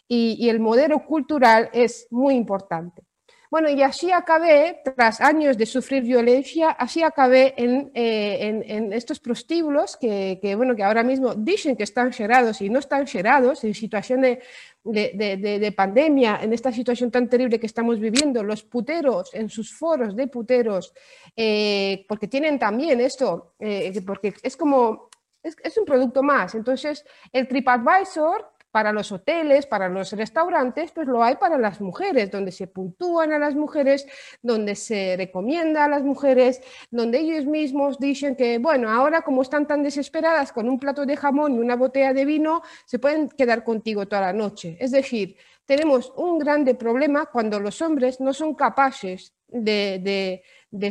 y, 0.08 0.49
el 0.49 0.60
modelo 0.60 1.06
cultural 1.06 1.69
es 1.71 2.08
muy 2.10 2.36
importante. 2.36 3.04
Bueno, 3.49 3.67
y 3.67 3.81
así 3.81 4.12
acabé, 4.12 4.79
tras 4.95 5.21
años 5.21 5.57
de 5.57 5.65
sufrir 5.65 6.03
violencia, 6.03 6.69
así 6.69 7.01
acabé 7.01 7.55
en, 7.57 7.91
eh, 7.95 8.89
estos 8.91 9.19
prostíbulos 9.19 9.97
que, 9.97 10.53
bueno, 10.55 10.75
que 10.75 10.83
ahora 10.83 11.01
mismo 11.01 11.33
dicen 11.33 11.75
que 11.75 11.81
están 11.83 12.13
cerrados 12.13 12.62
y 12.62 12.69
no 12.69 12.77
están 12.77 13.07
cerrados 13.07 13.63
en 13.63 13.73
situación 13.73 14.21
de, 14.21 15.73
pandemia, 15.75 16.39
en 16.43 16.53
esta 16.53 16.71
situación 16.71 17.09
tan 17.09 17.27
terrible 17.27 17.59
que 17.59 17.65
estamos 17.65 17.99
viviendo, 17.99 18.43
los 18.43 18.62
puteros 18.63 19.33
en 19.33 19.49
sus 19.49 19.73
foros 19.73 20.15
de 20.15 20.27
puteros, 20.27 20.93
eh, 21.35 22.05
porque 22.07 22.27
tienen 22.27 22.59
también 22.59 23.01
esto, 23.01 23.55
eh, 23.59 23.99
porque 24.05 24.35
es 24.43 24.55
como 24.55 25.09
es, 25.41 25.77
un 25.77 25.85
producto 25.85 26.21
más. 26.21 26.55
Entonces, 26.55 27.05
el 27.31 27.47
TripAdvisor 27.47 28.51
para 28.71 28.91
los 28.91 29.12
hoteles, 29.12 29.65
para 29.65 29.89
los 29.89 30.12
restaurantes, 30.12 30.91
pues 30.91 31.08
lo 31.08 31.23
hay 31.23 31.36
para 31.36 31.58
las 31.58 31.82
mujeres, 31.82 32.32
donde 32.32 32.51
se 32.51 32.67
puntúan 32.67 33.32
a 33.32 33.39
las 33.39 33.55
mujeres, 33.55 34.05
donde 34.41 34.75
se 34.75 35.15
recomienda 35.17 35.86
a 35.86 35.89
las 35.89 36.03
mujeres, 36.03 36.62
donde 36.91 37.19
ellos 37.19 37.45
mismos 37.45 37.99
dicen 37.99 38.36
que, 38.36 38.58
bueno, 38.60 38.89
ahora 38.89 39.21
como 39.21 39.41
están 39.41 39.67
tan 39.67 39.84
desesperadas 39.84 40.51
con 40.51 40.69
un 40.69 40.79
plato 40.79 41.05
de 41.05 41.17
jamón 41.17 41.55
y 41.55 41.60
una 41.60 41.75
botella 41.75 42.13
de 42.13 42.25
vino, 42.25 42.62
se 42.86 42.99
pueden 42.99 43.29
quedar 43.29 43.63
contigo 43.63 44.08
toda 44.08 44.21
la 44.21 44.34
noche. 44.34 44.77
Es 44.79 44.91
decir, 44.91 45.36
tenemos 45.69 46.12
un 46.15 46.39
grande 46.39 46.73
problema 46.73 47.27
cuando 47.27 47.60
los 47.60 47.79
hombres 47.84 48.19
no 48.19 48.34
son 48.34 48.55
capaces 48.55 49.36
de, 49.47 50.41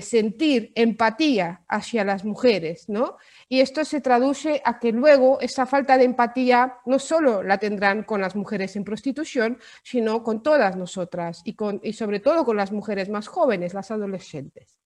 sentir 0.01 0.71
empatía 0.77 1.65
hacia 1.67 2.05
las 2.05 2.25
mujeres, 2.25 2.89
¿no? 2.89 3.17
Y 3.49 3.59
esto 3.59 3.85
se 3.85 4.01
traduce 4.01 4.63
a 4.65 4.79
que 4.79 4.93
luego 4.93 5.41
esa 5.41 5.67
falta 5.67 5.99
de 5.99 6.05
empatía 6.05 6.77
no 6.87 7.01
solo 7.01 7.43
la 7.43 7.59
tendrán 7.59 8.05
con 8.05 8.21
las 8.21 8.37
mujeres 8.37 8.77
en 8.77 8.85
prostitución, 8.85 9.59
sino 9.83 10.23
con 10.23 10.45
todas 10.45 10.77
nosotras 10.77 11.43
y, 11.43 11.55
con, 11.55 11.81
y 11.83 11.93
sobre 11.95 12.21
todo 12.21 12.45
con 12.45 12.57
las 12.57 12.71
mujeres 12.71 13.09
más 13.09 13.27
jóvenes, 13.27 13.75
las 13.75 13.91
adolescentes. 13.91 14.79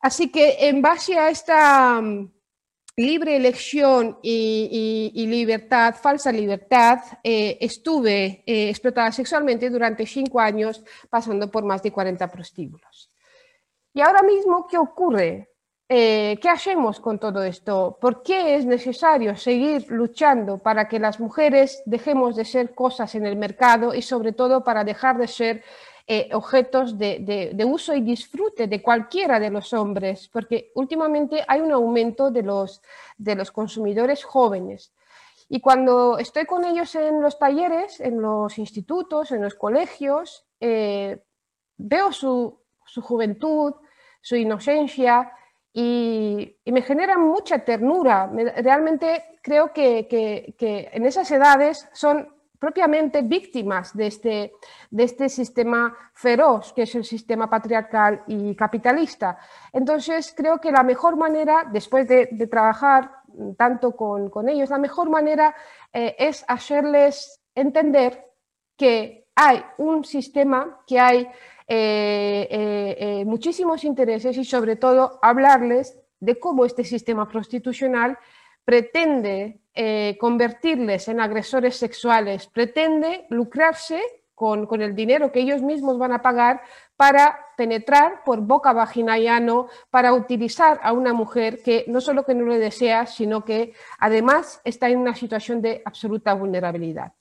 Así 0.00 0.30
que 0.30 0.68
en 0.68 0.82
base 0.82 1.18
a 1.18 1.30
esta 1.30 2.02
libre 2.96 3.36
elección 3.36 4.18
y, 4.22 5.26
libertad, 5.26 5.94
falsa 5.94 6.32
libertad, 6.32 6.98
eh, 7.22 7.58
estuve 7.60 8.42
eh, 8.46 8.68
explotada 8.68 9.12
sexualmente 9.12 9.70
durante 9.70 10.06
cinco 10.06 10.40
años, 10.40 10.82
pasando 11.08 11.50
por 11.50 11.64
más 11.64 11.82
de 11.82 11.92
40 11.92 12.30
prostíbulos. 12.30 13.10
Y 13.92 14.00
ahora 14.00 14.22
mismo, 14.22 14.66
¿qué 14.68 14.78
ocurre? 14.78 15.50
Eh, 15.92 16.38
¿Qué 16.40 16.48
hacemos 16.48 17.00
con 17.00 17.18
todo 17.18 17.42
esto? 17.42 17.98
¿Por 18.00 18.22
qué 18.22 18.54
es 18.54 18.64
necesario 18.64 19.34
seguir 19.36 19.90
luchando 19.90 20.58
para 20.58 20.86
que 20.86 21.00
las 21.00 21.18
mujeres 21.18 21.82
dejemos 21.84 22.36
de 22.36 22.44
ser 22.44 22.76
cosas 22.76 23.16
en 23.16 23.26
el 23.26 23.34
mercado 23.34 23.92
y 23.92 24.02
sobre 24.02 24.32
todo 24.32 24.62
para 24.62 24.84
dejar 24.84 25.18
de 25.18 25.26
ser 25.26 25.64
eh, 26.06 26.28
objetos 26.32 26.98
de, 26.98 27.64
uso 27.66 27.94
y 27.94 28.00
disfrute 28.00 28.66
de 28.66 28.82
cualquiera 28.82 29.38
de 29.38 29.50
los 29.50 29.72
hombres? 29.72 30.28
Porque 30.28 30.72
últimamente 30.74 31.44
hay 31.46 31.60
un 31.60 31.72
aumento 31.72 32.30
de 32.30 32.42
los, 32.42 32.82
de 33.16 33.34
los 33.34 33.50
consumidores 33.50 34.24
jóvenes. 34.24 34.92
Y 35.48 35.60
cuando 35.60 36.18
estoy 36.18 36.46
con 36.46 36.64
ellos 36.64 36.94
en 36.94 37.20
los 37.20 37.38
talleres, 37.38 38.00
en 38.00 38.20
los 38.20 38.58
institutos, 38.58 39.32
en 39.32 39.42
los 39.42 39.54
colegios, 39.54 40.46
eh, 40.60 41.22
veo 41.76 42.12
su, 42.12 42.60
su 42.84 43.02
juventud, 43.02 43.74
su 44.20 44.36
inocencia 44.36 45.32
y, 45.72 46.56
me 46.66 46.82
genera 46.82 47.18
mucha 47.18 47.60
ternura. 47.60 48.30
realmente 48.56 49.38
creo 49.42 49.72
que, 49.72 50.54
en 50.92 51.06
esas 51.06 51.30
edades 51.30 51.88
son 51.92 52.28
propiamente 52.60 53.22
víctimas 53.22 53.96
de 53.96 54.06
este, 54.06 54.52
de 54.90 55.02
este 55.02 55.30
sistema 55.30 55.96
feroz, 56.12 56.74
que 56.74 56.82
es 56.82 56.94
el 56.94 57.04
sistema 57.04 57.48
patriarcal 57.48 58.22
y 58.26 58.54
capitalista. 58.54 59.38
Entonces, 59.72 60.34
creo 60.36 60.60
que 60.60 60.70
la 60.70 60.82
mejor 60.82 61.16
manera, 61.16 61.66
después 61.72 62.06
de, 62.06 62.26
trabajar 62.50 63.10
tanto 63.56 63.96
con, 63.96 64.48
ellos, 64.48 64.68
la 64.68 64.78
mejor 64.78 65.08
manera 65.08 65.54
eh, 65.92 66.14
es 66.18 66.44
hacerles 66.46 67.40
entender 67.54 68.26
que 68.76 69.26
hay 69.34 69.64
un 69.78 70.04
sistema, 70.04 70.82
que 70.86 71.00
hay 71.00 71.28
eh, 71.66 72.48
eh, 72.50 73.24
muchísimos 73.24 73.84
intereses 73.84 74.36
y 74.36 74.44
sobre 74.44 74.76
todo 74.76 75.18
hablarles 75.22 75.98
de 76.18 76.38
cómo 76.38 76.66
este 76.66 76.84
sistema 76.84 77.26
prostitucional 77.26 78.18
pretende 78.66 79.59
eh, 79.74 80.16
convertirles 80.18 81.08
en 81.08 81.20
agresores 81.20 81.76
sexuales, 81.76 82.46
pretende 82.46 83.26
lucrarse 83.30 84.00
con, 84.34 84.80
el 84.80 84.94
dinero 84.94 85.30
que 85.30 85.40
ellos 85.40 85.60
mismos 85.60 85.98
van 85.98 86.12
a 86.12 86.22
pagar 86.22 86.62
para 86.96 87.38
penetrar 87.58 88.24
por 88.24 88.40
boca, 88.40 88.72
vagina 88.72 89.18
y 89.18 89.28
ano, 89.28 89.68
para 89.90 90.14
utilizar 90.14 90.80
a 90.82 90.92
una 90.92 91.12
mujer 91.12 91.62
que 91.62 91.84
no 91.88 92.00
solo 92.00 92.24
que 92.24 92.34
no 92.34 92.46
le 92.46 92.58
desea, 92.58 93.04
sino 93.04 93.44
que 93.44 93.74
además 93.98 94.62
está 94.64 94.88
en 94.88 94.98
una 94.98 95.14
situación 95.14 95.60
de 95.60 95.82
absoluta 95.84 96.32
vulnerabilidad. 96.32 97.12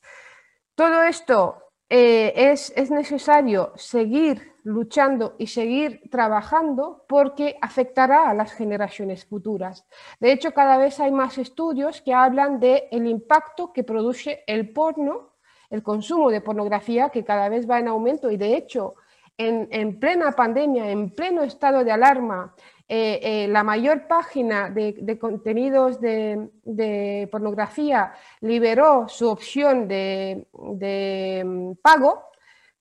Todo 0.76 1.04
esto 1.04 1.74
eh, 1.90 2.32
es, 2.36 2.72
es 2.78 2.90
necesario 2.90 3.74
seguir 3.76 4.54
luchando 4.70 5.36
y 5.40 5.48
seguir 5.48 6.02
trabajando 6.12 7.04
porque 7.08 7.58
afectará 7.62 8.30
a 8.30 8.34
las 8.34 8.54
generaciones 8.54 9.26
futuras. 9.26 9.88
De 10.20 10.32
hecho, 10.32 10.54
cada 10.54 10.78
vez 10.78 11.00
hay 11.00 11.12
más 11.12 11.38
estudios 11.38 12.02
que 12.02 12.14
hablan 12.14 12.60
del 12.60 12.84
el 12.92 13.08
impacto 13.08 13.74
que 13.74 13.84
produce 13.84 14.44
el 14.46 14.72
porno, 14.72 15.32
el 15.70 15.82
consumo 15.82 16.30
de 16.30 16.42
pornografía, 16.42 17.10
que 17.10 17.24
cada 17.24 17.50
vez 17.50 17.70
va 17.70 17.80
en 17.80 17.88
aumento 17.88 18.30
y 18.30 18.38
de 18.38 18.56
hecho, 18.56 18.96
en, 19.38 20.00
plena 20.00 20.34
pandemia, 20.34 20.92
en 20.92 21.12
pleno 21.12 21.44
estado 21.44 21.84
de 21.84 21.92
alarma, 21.92 22.54
eh, 22.88 23.20
eh, 23.24 23.48
la 23.48 23.64
mayor 23.64 24.08
página 24.08 24.70
de, 24.70 25.18
contenidos 25.18 26.02
de, 26.02 27.28
pornografía 27.32 28.14
liberó 28.42 29.08
su 29.08 29.30
opción 29.30 29.88
de, 29.88 30.46
mm, 30.52 31.74
pago 31.82 32.29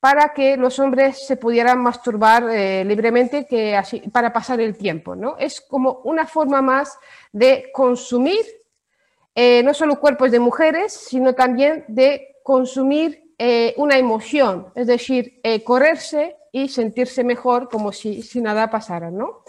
para 0.01 0.33
que 0.33 0.57
los 0.57 0.79
hombres 0.79 1.27
se 1.27 1.37
pudieran 1.37 1.81
masturbar 1.81 2.49
eh, 2.51 2.85
libremente 2.85 3.47
que 3.47 3.75
así, 3.75 4.01
para 4.13 4.33
pasar 4.33 4.61
el 4.61 4.77
tiempo. 4.77 5.17
¿no? 5.17 5.37
Es 5.39 5.61
como 5.61 6.01
una 6.05 6.27
forma 6.27 6.63
más 6.63 6.99
de 7.33 7.71
consumir 7.73 8.45
eh, 9.35 9.63
no 9.63 9.73
solo 9.75 10.01
cuerpos 10.01 10.31
de 10.31 10.41
mujeres, 10.41 10.93
sino 10.93 11.35
también 11.35 11.85
de 11.89 12.37
consumir 12.43 13.35
eh, 13.39 13.73
una 13.77 13.97
emoción, 13.97 14.73
es 14.75 14.89
decir, 14.89 15.41
correrse 15.65 16.37
y 16.51 16.69
sentirse 16.69 17.23
mejor 17.23 17.69
como 17.69 17.93
si, 17.93 18.21
nada 18.41 18.69
pasara. 18.69 19.11
¿no? 19.13 19.43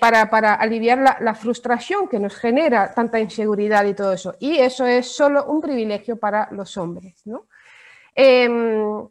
Para, 0.00 0.30
para, 0.30 0.54
aliviar 0.54 0.98
la, 0.98 1.18
la, 1.20 1.34
frustración 1.34 2.08
que 2.08 2.18
nos 2.18 2.34
genera 2.34 2.94
tanta 2.94 3.20
inseguridad 3.20 3.84
y 3.84 3.94
todo 3.94 4.12
eso. 4.12 4.36
Y 4.38 4.56
eso 4.56 4.86
es 4.86 5.06
solo 5.06 5.44
un 5.46 5.60
privilegio 5.60 6.16
para 6.16 6.48
los 6.52 6.76
hombres. 6.76 7.20
¿no? 7.26 7.46
Em, 8.14 9.06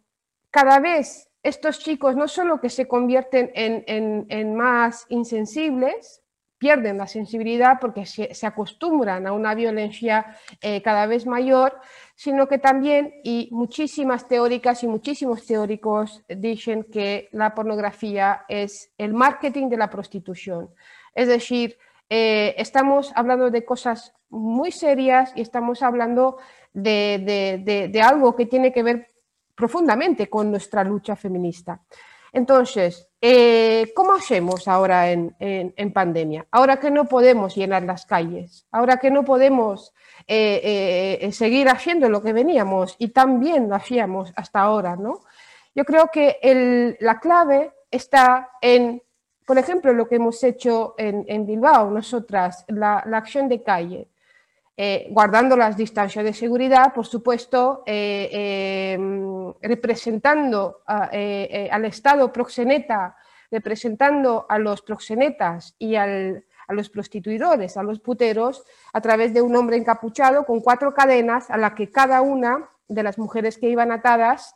cada 0.51 0.79
vez 0.79 1.29
estos 1.43 1.79
chicos 1.79 2.15
no 2.15 2.27
solo 2.27 2.59
que 2.59 2.69
se 2.69 2.87
convierten 2.87 3.51
en, 3.55 4.55
más 4.55 5.05
insensibles, 5.09 6.21
pierden 6.57 6.97
la 6.97 7.07
sensibilidad 7.07 7.77
porque 7.79 8.05
se, 8.05 8.45
acostumbran 8.45 9.25
a 9.25 9.31
una 9.31 9.55
violencia 9.55 10.35
eh, 10.61 10.81
cada 10.81 11.05
vez 11.05 11.25
mayor, 11.25 11.79
sino 12.15 12.49
que 12.49 12.57
también, 12.57 13.13
y 13.23 13.47
muchísimas 13.51 14.27
teóricas 14.27 14.83
y 14.83 14.87
muchísimos 14.87 15.45
teóricos 15.45 16.21
dicen 16.27 16.83
que 16.83 17.29
la 17.31 17.55
pornografía 17.55 18.43
es 18.49 18.91
el 18.97 19.13
marketing 19.13 19.69
de 19.69 19.77
la 19.77 19.89
prostitución. 19.89 20.69
Es 21.15 21.29
decir, 21.29 21.77
eh, 22.09 22.55
estamos 22.57 23.13
hablando 23.15 23.49
de 23.49 23.63
cosas 23.63 24.13
muy 24.27 24.73
serias 24.73 25.31
y 25.35 25.41
estamos 25.41 25.81
hablando 25.81 26.37
de 26.73 28.01
algo 28.03 28.35
que 28.35 28.45
tiene 28.45 28.73
que 28.73 28.83
ver 28.83 29.08
profundamente 29.59 30.29
con 30.29 30.49
nuestra 30.49 30.85
lucha 30.85 31.17
feminista. 31.17 31.81
Entonces, 32.31 33.09
eh, 33.19 33.91
¿cómo 33.93 34.13
hacemos 34.13 34.69
ahora 34.69 35.11
en, 35.11 35.91
pandemia? 35.93 36.47
Ahora 36.49 36.79
que 36.79 36.89
no 36.89 37.05
podemos 37.05 37.57
llenar 37.57 37.83
las 37.83 38.05
calles, 38.05 38.65
ahora 38.71 38.97
que 38.97 39.11
no 39.11 39.25
podemos 39.25 39.93
eh, 40.27 41.19
eh, 41.21 41.31
seguir 41.33 41.67
haciendo 41.67 42.07
lo 42.07 42.21
que 42.21 42.31
veníamos 42.31 42.95
y 42.99 43.09
también 43.09 43.67
lo 43.67 43.75
hacíamos 43.75 44.31
hasta 44.37 44.61
ahora, 44.61 44.95
¿no? 44.95 45.23
Yo 45.75 45.83
creo 45.83 46.09
que 46.11 46.95
la 47.01 47.19
clave 47.19 47.73
está 47.91 48.51
en, 48.61 49.01
por 49.45 49.57
ejemplo, 49.57 49.91
lo 49.91 50.07
que 50.07 50.15
hemos 50.15 50.41
hecho 50.41 50.95
en, 50.97 51.45
Bilbao, 51.45 51.91
nosotras, 51.91 52.63
la 52.69 52.99
acción 53.13 53.49
de 53.49 53.61
calle. 53.61 54.07
Eh, 54.81 55.07
guardando 55.09 55.57
las 55.57 55.75
distancias 55.75 56.23
de 56.23 56.31
seguridad, 56.31 56.93
por 56.93 57.05
supuesto, 57.05 57.83
eh, 57.85 58.93
em, 58.93 59.53
representando 59.61 60.83
eh, 61.11 61.67
al 61.69 61.83
Estado 61.83 62.31
proxeneta, 62.31 63.17
representando 63.51 64.45
a 64.47 64.57
los 64.57 64.81
proxenetas 64.81 65.75
y 65.79 65.95
a 65.95 66.07
los 66.69 66.89
prostituidores, 66.89 67.75
a 67.75 67.83
los 67.83 67.99
puteros, 67.99 68.63
a 68.93 69.01
través 69.01 69.33
de 69.33 69.41
un 69.41 69.53
hombre 69.57 69.75
encapuchado 69.75 70.45
con 70.45 70.61
cuatro 70.61 70.93
cadenas 70.93 71.51
a 71.51 71.57
la 71.57 71.75
que 71.75 71.91
cada 71.91 72.21
una 72.21 72.69
de 72.87 73.03
las 73.03 73.17
mujeres 73.17 73.57
que 73.57 73.67
iban 73.67 73.91
atadas, 73.91 74.55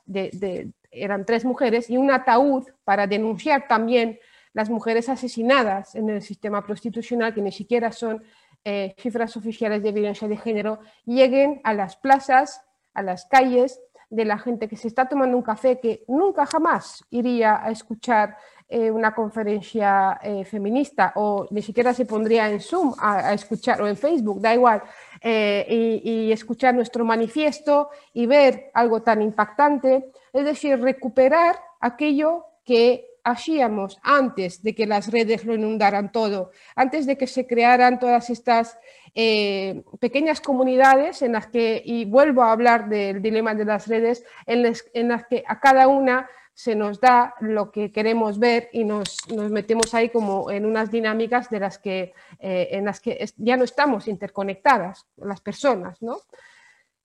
eran 0.90 1.26
tres 1.26 1.44
mujeres, 1.44 1.90
y 1.90 1.98
un 1.98 2.12
ataúd 2.12 2.64
para 2.86 3.08
denunciar 3.08 3.68
también 3.68 4.20
las 4.54 4.70
mujeres 4.70 5.10
asesinadas 5.10 5.96
en 5.96 6.10
el 6.10 6.22
sistema 6.22 6.66
prostitucional, 6.66 7.34
que 7.34 7.42
ni 7.42 7.52
siquiera 7.52 7.92
son 7.92 8.24
eh, 8.66 8.96
cifras 8.98 9.36
oficiales 9.36 9.84
de 9.84 9.92
violencia 9.92 10.28
de 10.28 10.38
género 10.38 10.80
lleguen 11.06 11.60
a 11.64 11.74
las 11.74 11.98
plazas, 11.98 12.62
a 12.94 13.02
las 13.02 13.26
calles 13.26 13.82
de 14.10 14.26
la 14.26 14.38
gente 14.38 14.68
que 14.68 14.78
se 14.78 14.88
está 14.88 15.10
tomando 15.10 15.36
un 15.36 15.44
café 15.44 15.80
que 15.80 16.04
nunca 16.08 16.46
jamás 16.46 17.04
iría 17.10 17.62
a 17.62 17.72
escuchar 17.72 18.38
eh, 18.70 18.90
una 18.90 19.14
conferencia 19.14 20.20
eh, 20.24 20.46
feminista 20.46 21.12
o 21.16 21.46
ni 21.52 21.62
siquiera 21.62 21.94
se 21.94 22.06
pondría 22.06 22.50
en 22.50 22.62
Zoom 22.62 22.94
a, 23.00 23.34
escuchar 23.34 23.82
o 23.82 23.88
en 23.88 23.98
Facebook, 23.98 24.40
da 24.40 24.54
igual, 24.54 24.82
y, 25.22 26.32
escuchar 26.32 26.74
nuestro 26.74 27.04
manifiesto 27.06 27.90
y 28.14 28.26
ver 28.26 28.72
algo 28.74 29.02
tan 29.02 29.22
impactante, 29.22 30.12
es 30.32 30.46
decir, 30.46 30.80
recuperar 30.80 31.56
aquello 31.80 32.46
que 32.64 33.13
hacíamos 33.24 34.00
antes 34.04 34.62
de 34.62 34.76
que 34.76 34.86
las 34.86 35.12
redes 35.12 35.46
lo 35.46 35.56
inundaran 35.56 36.12
todo, 36.12 36.52
antes 36.76 37.06
de 37.06 37.18
que 37.18 37.28
se 37.28 37.48
crearan 37.48 38.00
todas 38.00 38.30
estas 38.30 38.78
eh, 39.16 39.84
pequeñas 40.00 40.42
comunidades 40.42 41.22
en 41.22 41.34
las 41.34 41.48
que, 41.48 41.82
y 41.86 42.06
vuelvo 42.06 42.44
a 42.44 42.52
hablar 42.52 42.90
del 42.90 43.22
dilema 43.22 43.54
de 43.56 43.66
las 43.66 43.88
redes, 43.88 44.26
en 44.46 44.64
las, 45.08 45.26
que 45.26 45.44
a 45.48 45.60
cada 45.60 45.88
una 45.88 46.28
se 46.54 46.76
nos 46.76 47.00
da 47.00 47.34
lo 47.40 47.72
que 47.72 47.92
queremos 47.92 48.40
ver 48.40 48.70
y 48.74 48.84
nos, 48.84 49.18
metemos 49.30 49.94
ahí 49.94 50.10
como 50.10 50.52
en 50.52 50.66
unas 50.66 50.92
dinámicas 50.92 51.50
de 51.50 51.60
las 51.60 51.78
que, 51.80 52.14
eh, 52.40 52.70
en 52.72 52.86
las 52.86 53.00
que 53.00 53.26
ya 53.38 53.58
no 53.58 53.64
estamos 53.64 54.08
interconectadas 54.08 55.08
las 55.18 55.42
personas. 55.42 56.02
¿no? 56.02 56.18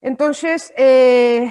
Entonces, 0.01 0.73
eh, 0.77 1.51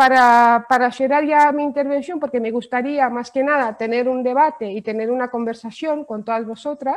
para, 0.00 0.64
para 0.66 0.88
ya 0.88 1.52
mi 1.52 1.62
intervención, 1.62 2.18
porque 2.18 2.40
me 2.40 2.50
gustaría 2.50 3.10
más 3.10 3.30
que 3.30 3.42
nada 3.42 3.76
tener 3.76 4.08
un 4.08 4.22
debate 4.22 4.72
y 4.72 4.80
tener 4.80 5.10
una 5.10 5.30
conversación 5.30 6.06
con 6.06 6.24
todas 6.24 6.46
vosotras, 6.46 6.96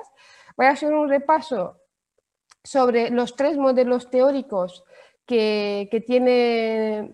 voy 0.55 0.67
a 0.67 0.69
hacer 0.69 0.93
un 0.93 1.09
repaso 1.09 1.81
sobre 2.63 3.09
los 3.09 3.35
tres 3.35 3.57
modelos 3.57 4.09
teóricos 4.09 4.85
que, 5.25 6.01
tiene, 6.07 7.11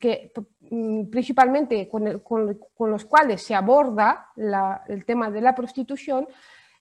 que, 0.00 0.32
mm, 0.70 1.10
principalmente 1.10 1.90
con, 1.90 2.20
con, 2.20 2.90
los 2.90 3.04
cuales 3.04 3.42
se 3.42 3.54
aborda 3.54 4.28
el 4.88 5.04
tema 5.04 5.30
de 5.30 5.42
la 5.42 5.54
prostitución. 5.54 6.26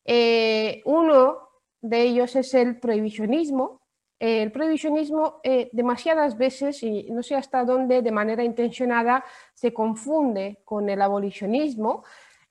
Eh, 0.05 0.81
uno 0.85 1.49
de 1.81 2.01
ellos 2.01 2.33
es 2.37 2.53
el 2.53 2.79
prohibicionismo, 2.79 3.81
el 4.19 4.51
prohibicionismo 4.51 5.39
eh, 5.43 5.69
demasiadas 5.71 6.37
veces, 6.37 6.81
y 6.81 7.09
no 7.11 7.21
sé 7.21 7.35
hasta 7.35 7.63
dónde 7.63 8.01
de 8.01 8.11
manera 8.11 8.43
intencionada, 8.43 9.23
se 9.53 9.73
confunde 9.73 10.59
con 10.63 10.89
el 10.89 11.01
abolicionismo, 11.01 12.03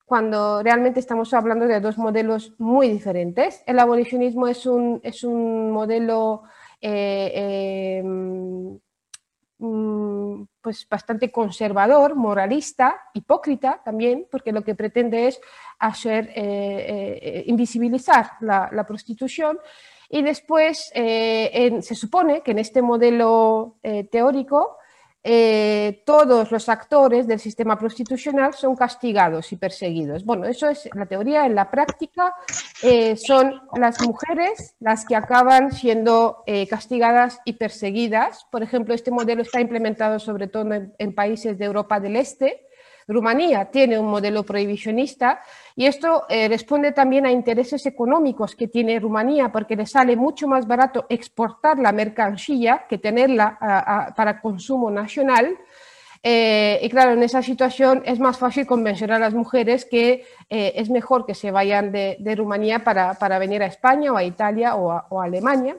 cuando 0.05 0.63
realmente 0.63 1.01
estamos 1.01 1.33
hablando 1.33 1.67
de 1.67 1.81
dos 1.81 1.97
modelos 1.97 2.53
muy 2.57 2.87
diferentes. 2.87 3.61
El 3.65 3.79
abolicionismo 3.79 4.47
es 4.47 4.65
un, 4.65 5.01
es 5.03 5.25
un 5.25 5.71
modelo 5.71 6.43
eh, 6.79 7.99
em, 8.01 8.79
mm, 9.57 10.47
pues, 10.61 10.87
bastante 10.87 11.29
conservador, 11.29 12.15
moralista, 12.15 13.09
hipócrita 13.13 13.81
también, 13.83 14.27
porque 14.31 14.53
lo 14.53 14.63
que 14.63 14.75
pretende 14.75 15.27
es 15.27 15.41
hacer, 15.79 16.31
invisibilizar 17.45 18.31
la, 18.39 18.85
prostitución. 18.87 19.59
Y 20.09 20.21
después 20.21 20.91
se 20.93 21.95
supone 21.95 22.41
que 22.41 22.51
en 22.51 22.59
este 22.59 22.81
modelo 22.81 23.75
teórico 24.11 24.77
eh, 25.29 26.03
todos 26.05 26.53
los 26.53 26.69
actores 26.69 27.27
del 27.27 27.41
sistema 27.41 27.77
prostitucional 27.77 28.53
son 28.53 28.77
castigados 28.77 29.51
y 29.51 29.57
perseguidos. 29.57 30.23
Bueno, 30.23 30.45
eso 30.45 30.69
es 30.69 30.89
la 30.93 31.05
teoría. 31.05 31.45
En 31.45 31.53
la 31.53 31.69
práctica 31.69 32.33
eh, 32.81 33.17
son 33.17 33.61
las 33.75 33.99
mujeres 34.07 34.75
las 34.79 35.05
que 35.05 35.17
acaban 35.17 35.73
siendo 35.73 36.43
eh, 36.45 36.65
castigadas 36.67 37.41
y 37.43 37.53
perseguidas. 37.53 38.45
Por 38.49 38.63
ejemplo, 38.63 38.93
este 38.93 39.11
modelo 39.11 39.41
está 39.41 39.59
implementado 39.59 40.17
sobre 40.19 40.47
todo 40.47 40.65
en 40.97 41.13
países 41.13 41.57
de 41.57 41.65
Europa 41.65 41.99
del 41.99 42.15
Este, 42.15 42.66
Rumanía 43.07 43.65
tiene 43.65 43.97
un 43.97 44.07
modelo 44.07 44.43
prohibicionista 44.43 45.41
y 45.75 45.85
esto 45.85 46.25
eh, 46.27 46.49
responde 46.49 46.91
también 46.91 47.25
a 47.25 47.31
intereses 47.31 47.85
económicos 47.85 48.55
que 48.55 48.67
tiene 48.67 48.99
Rumanía 48.99 49.49
porque 49.49 49.77
le 49.77 49.85
sale 49.85 50.17
mucho 50.17 50.47
más 50.47 50.67
barato 50.67 51.05
exportar 51.07 51.79
la 51.79 51.93
mercancía 51.93 52.85
que 52.89 52.97
tenerla 52.97 53.57
para 54.15 54.41
consumo 54.41 54.91
nacional. 54.91 55.57
Eh, 56.21 56.79
y 56.81 56.89
claro, 56.89 57.11
en 57.13 57.23
esa 57.23 57.41
situación 57.41 58.01
es 58.05 58.19
más 58.19 58.37
fácil 58.37 58.65
convencer 58.65 59.11
a 59.13 59.19
las 59.19 59.33
mujeres 59.33 59.85
que 59.85 60.25
eh, 60.49 60.73
es 60.75 60.89
mejor 60.89 61.25
que 61.25 61.35
se 61.35 61.51
vayan 61.51 61.91
de, 61.91 62.35
Rumanía 62.35 62.83
para, 62.83 63.39
venir 63.39 63.63
a 63.63 63.67
España 63.67 64.11
o 64.11 64.17
a 64.17 64.23
Italia 64.23 64.75
o 64.75 64.91
a 64.91 65.23
Alemania. 65.23 65.77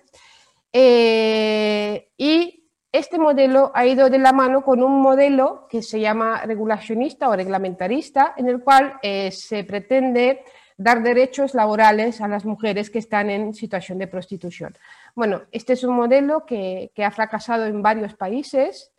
y 0.72 2.58
este 2.90 3.18
modelo 3.18 3.70
ha 3.74 3.86
ido 3.86 4.08
de 4.08 4.18
la 4.18 4.32
mano 4.32 4.62
con 4.62 4.82
un 4.82 5.00
modelo 5.02 5.66
que 5.68 5.82
se 5.82 6.00
llama 6.00 6.42
regulacionista 6.46 7.28
o 7.28 7.36
reglamentarista, 7.36 8.34
en 8.36 8.48
el 8.48 8.60
cual 8.60 8.94
eh, 9.02 9.30
se 9.30 9.64
pretende 9.64 10.42
dar 10.78 11.02
derechos 11.02 11.54
laborales 11.54 12.20
a 12.20 12.28
las 12.28 12.46
mujeres 12.46 12.88
que 12.88 13.00
están 13.00 13.28
en 13.28 13.52
situación 13.52 13.98
de 13.98 14.06
prostitución. 14.06 14.78
Bueno, 15.14 15.42
este 15.50 15.74
es 15.74 15.84
un 15.84 15.96
modelo 15.96 16.46
que, 16.46 16.90
ha 16.96 17.10
fracasado 17.10 17.66
en 17.66 17.82
varios 17.82 18.14
países. 18.14 18.92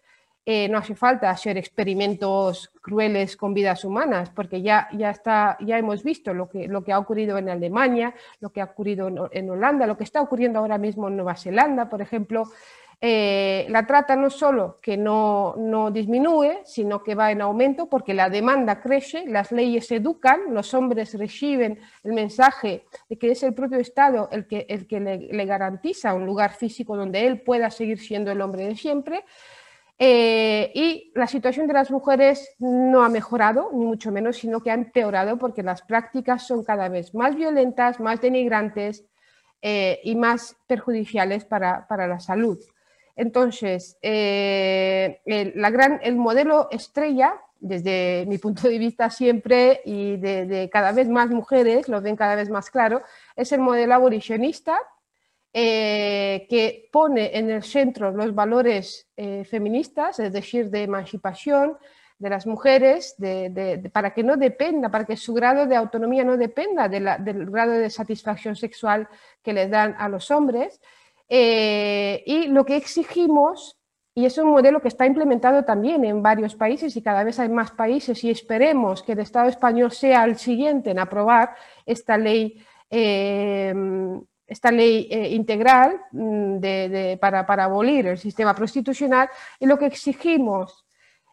Eh, 0.45 0.67
no 0.67 0.77
hace 0.77 0.95
falta 0.95 1.29
hacer 1.29 1.57
experimentos 1.57 2.71
crueles 2.81 3.37
con 3.37 3.53
vidas 3.53 3.85
humanas, 3.85 4.29
porque 4.29 4.61
ya, 4.61 4.89
ya, 4.93 5.09
está, 5.09 5.57
ya 5.61 5.77
hemos 5.77 6.03
visto 6.03 6.33
lo 6.33 6.49
que, 6.49 6.67
lo 6.67 6.83
que 6.83 6.91
ha 6.91 6.99
ocurrido 6.99 7.37
en 7.37 7.49
Alemania, 7.49 8.13
lo 8.39 8.51
que 8.51 8.61
ha 8.61 8.65
ocurrido 8.65 9.07
en, 9.07 9.17
en 9.31 9.49
Holanda, 9.49 9.87
lo 9.87 9.97
que 9.97 10.03
está 10.03 10.21
ocurriendo 10.21 10.59
ahora 10.59 10.77
mismo 10.77 11.07
en 11.07 11.15
Nueva 11.15 11.35
Zelanda, 11.35 11.89
por 11.89 12.01
ejemplo. 12.01 12.43
Eh, 13.01 13.65
la 13.69 13.87
trata 13.87 14.17
no 14.17 14.29
solo 14.29 14.79
que 14.81 14.97
no, 14.97 15.55
no, 15.57 15.89
disminuye, 15.89 16.59
sino 16.65 17.01
que 17.01 17.15
va 17.15 17.31
en 17.31 17.41
aumento 17.41 17.87
porque 17.87 18.13
la 18.13 18.29
demanda 18.29 18.81
crece, 18.81 19.23
las 19.25 19.53
leyes 19.53 19.89
educan, 19.91 20.53
los 20.53 20.73
hombres 20.73 21.17
reciben 21.17 21.79
el 22.03 22.11
mensaje 22.11 22.83
de 23.07 23.17
que 23.17 23.31
es 23.31 23.41
el 23.43 23.53
propio 23.53 23.77
Estado 23.77 24.27
el 24.33 24.47
que, 24.47 24.65
el 24.67 24.85
que 24.85 24.99
le, 24.99 25.45
garantiza 25.45 26.13
un 26.13 26.25
lugar 26.25 26.51
físico 26.51 26.97
donde 26.97 27.25
él 27.25 27.41
pueda 27.41 27.71
seguir 27.71 27.99
siendo 27.99 28.31
el 28.31 28.41
hombre 28.41 28.65
de 28.67 28.75
siempre. 28.75 29.23
Eh, 29.97 30.71
y 30.75 31.11
la 31.15 31.27
situación 31.27 31.67
de 31.67 31.73
las 31.73 31.91
mujeres 31.91 32.53
no 32.59 33.03
ha 33.03 33.09
mejorado, 33.09 33.69
ni 33.73 33.85
mucho 33.85 34.11
menos, 34.11 34.37
sino 34.37 34.61
que 34.61 34.71
ha 34.71 34.73
empeorado 34.73 35.37
porque 35.37 35.63
las 35.63 35.83
prácticas 35.83 36.45
son 36.45 36.65
cada 36.65 36.89
vez 36.89 37.15
más 37.15 37.35
violentas, 37.35 38.01
más 38.01 38.19
denigrantes 38.19 39.05
eh, 39.61 40.01
y 40.03 40.15
más 40.15 40.57
perjudiciales 40.67 41.45
para, 41.45 41.87
para 41.87 42.05
la 42.05 42.19
salud. 42.19 42.59
Entonces, 43.19 43.97
eh, 44.01 45.19
el, 45.25 46.15
modelo 46.15 46.69
estrella, 46.71 47.33
desde 47.59 48.23
mi 48.29 48.37
punto 48.37 48.69
de 48.69 48.77
vista 48.77 49.09
siempre 49.09 49.81
y 49.83 50.15
de, 50.15 50.69
cada 50.71 50.93
vez 50.93 51.09
más 51.09 51.29
mujeres, 51.29 51.89
lo 51.89 52.01
ven 52.01 52.15
cada 52.15 52.35
vez 52.35 52.49
más 52.49 52.69
claro, 52.69 53.01
es 53.35 53.51
el 53.51 53.59
modelo 53.59 53.93
abolicionista, 53.93 54.79
eh, 55.51 56.47
que 56.49 56.87
pone 56.93 57.37
en 57.37 57.49
el 57.49 57.63
centro 57.63 58.11
los 58.11 58.33
valores 58.33 59.09
eh, 59.17 59.43
feministas, 59.43 60.21
es 60.21 60.31
decir, 60.31 60.69
de 60.69 60.83
emancipación 60.83 61.77
de 62.19 62.29
las 62.29 62.47
mujeres, 62.47 63.17
para 63.91 64.13
que 64.13 64.23
no 64.23 64.37
dependa, 64.37 64.89
para 64.89 65.05
que 65.05 65.17
su 65.17 65.33
grado 65.33 65.65
de 65.65 65.75
autonomía 65.75 66.23
no 66.23 66.37
dependa 66.37 66.87
del 66.87 67.49
grado 67.49 67.71
de 67.71 67.89
satisfacción 67.89 68.55
sexual 68.55 69.09
que 69.43 69.51
les 69.51 69.69
dan 69.69 69.95
a 69.97 70.07
los 70.07 70.31
hombres. 70.31 70.79
Eh, 71.29 72.23
y 72.25 72.47
lo 72.47 72.65
que 72.65 72.75
exigimos, 72.75 73.77
y 74.15 74.25
es 74.25 74.37
un 74.39 74.49
modelo 74.49 74.81
que 74.81 74.87
está 74.87 75.05
implementado 75.05 75.63
también 75.63 76.03
en 76.03 76.23
varios 76.23 76.55
países 76.55 76.95
y 76.95 77.03
cada 77.03 77.23
vez 77.23 77.39
hay 77.39 77.49
más 77.49 77.71
países 77.71 78.23
y 78.23 78.31
esperemos 78.31 79.03
que 79.03 79.11
el 79.11 79.19
Estado 79.19 79.47
español 79.47 79.91
sea 79.91 80.25
el 80.25 80.37
siguiente 80.37 80.89
en 80.89 80.99
aprobar 80.99 81.55
esta 81.85 82.17
ley, 82.17 82.61
eh, 82.89 83.73
esta 84.47 84.71
ley 84.71 85.07
eh, 85.11 85.29
integral 85.29 86.01
mm, 86.11 86.57
para, 87.19 87.45
para, 87.45 87.65
abolir 87.65 88.07
el 88.07 88.17
sistema 88.17 88.55
prostitucional 88.55 89.29
y 89.59 89.67
lo 89.67 89.77
que 89.77 89.85
exigimos 89.85 90.85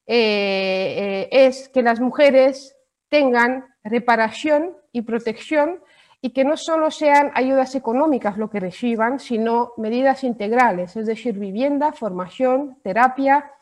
es 0.08 1.68
que 1.70 1.82
las 1.82 1.98
mujeres 1.98 2.76
tengan 3.08 3.64
reparación 3.82 4.76
y 4.92 5.02
protección 5.02 5.80
y 6.20 6.30
que 6.30 6.44
no 6.44 6.56
solo 6.56 6.90
sean 6.90 7.30
ayudas 7.34 7.74
económicas 7.74 8.38
lo 8.38 8.50
que 8.50 8.60
reciban, 8.60 9.18
sino 9.18 9.72
medidas 9.76 10.24
integrales, 10.24 10.96
es 10.96 11.06
decir, 11.06 11.38
vivienda, 11.38 11.92
formación, 11.92 12.78
terapia, 12.82 13.52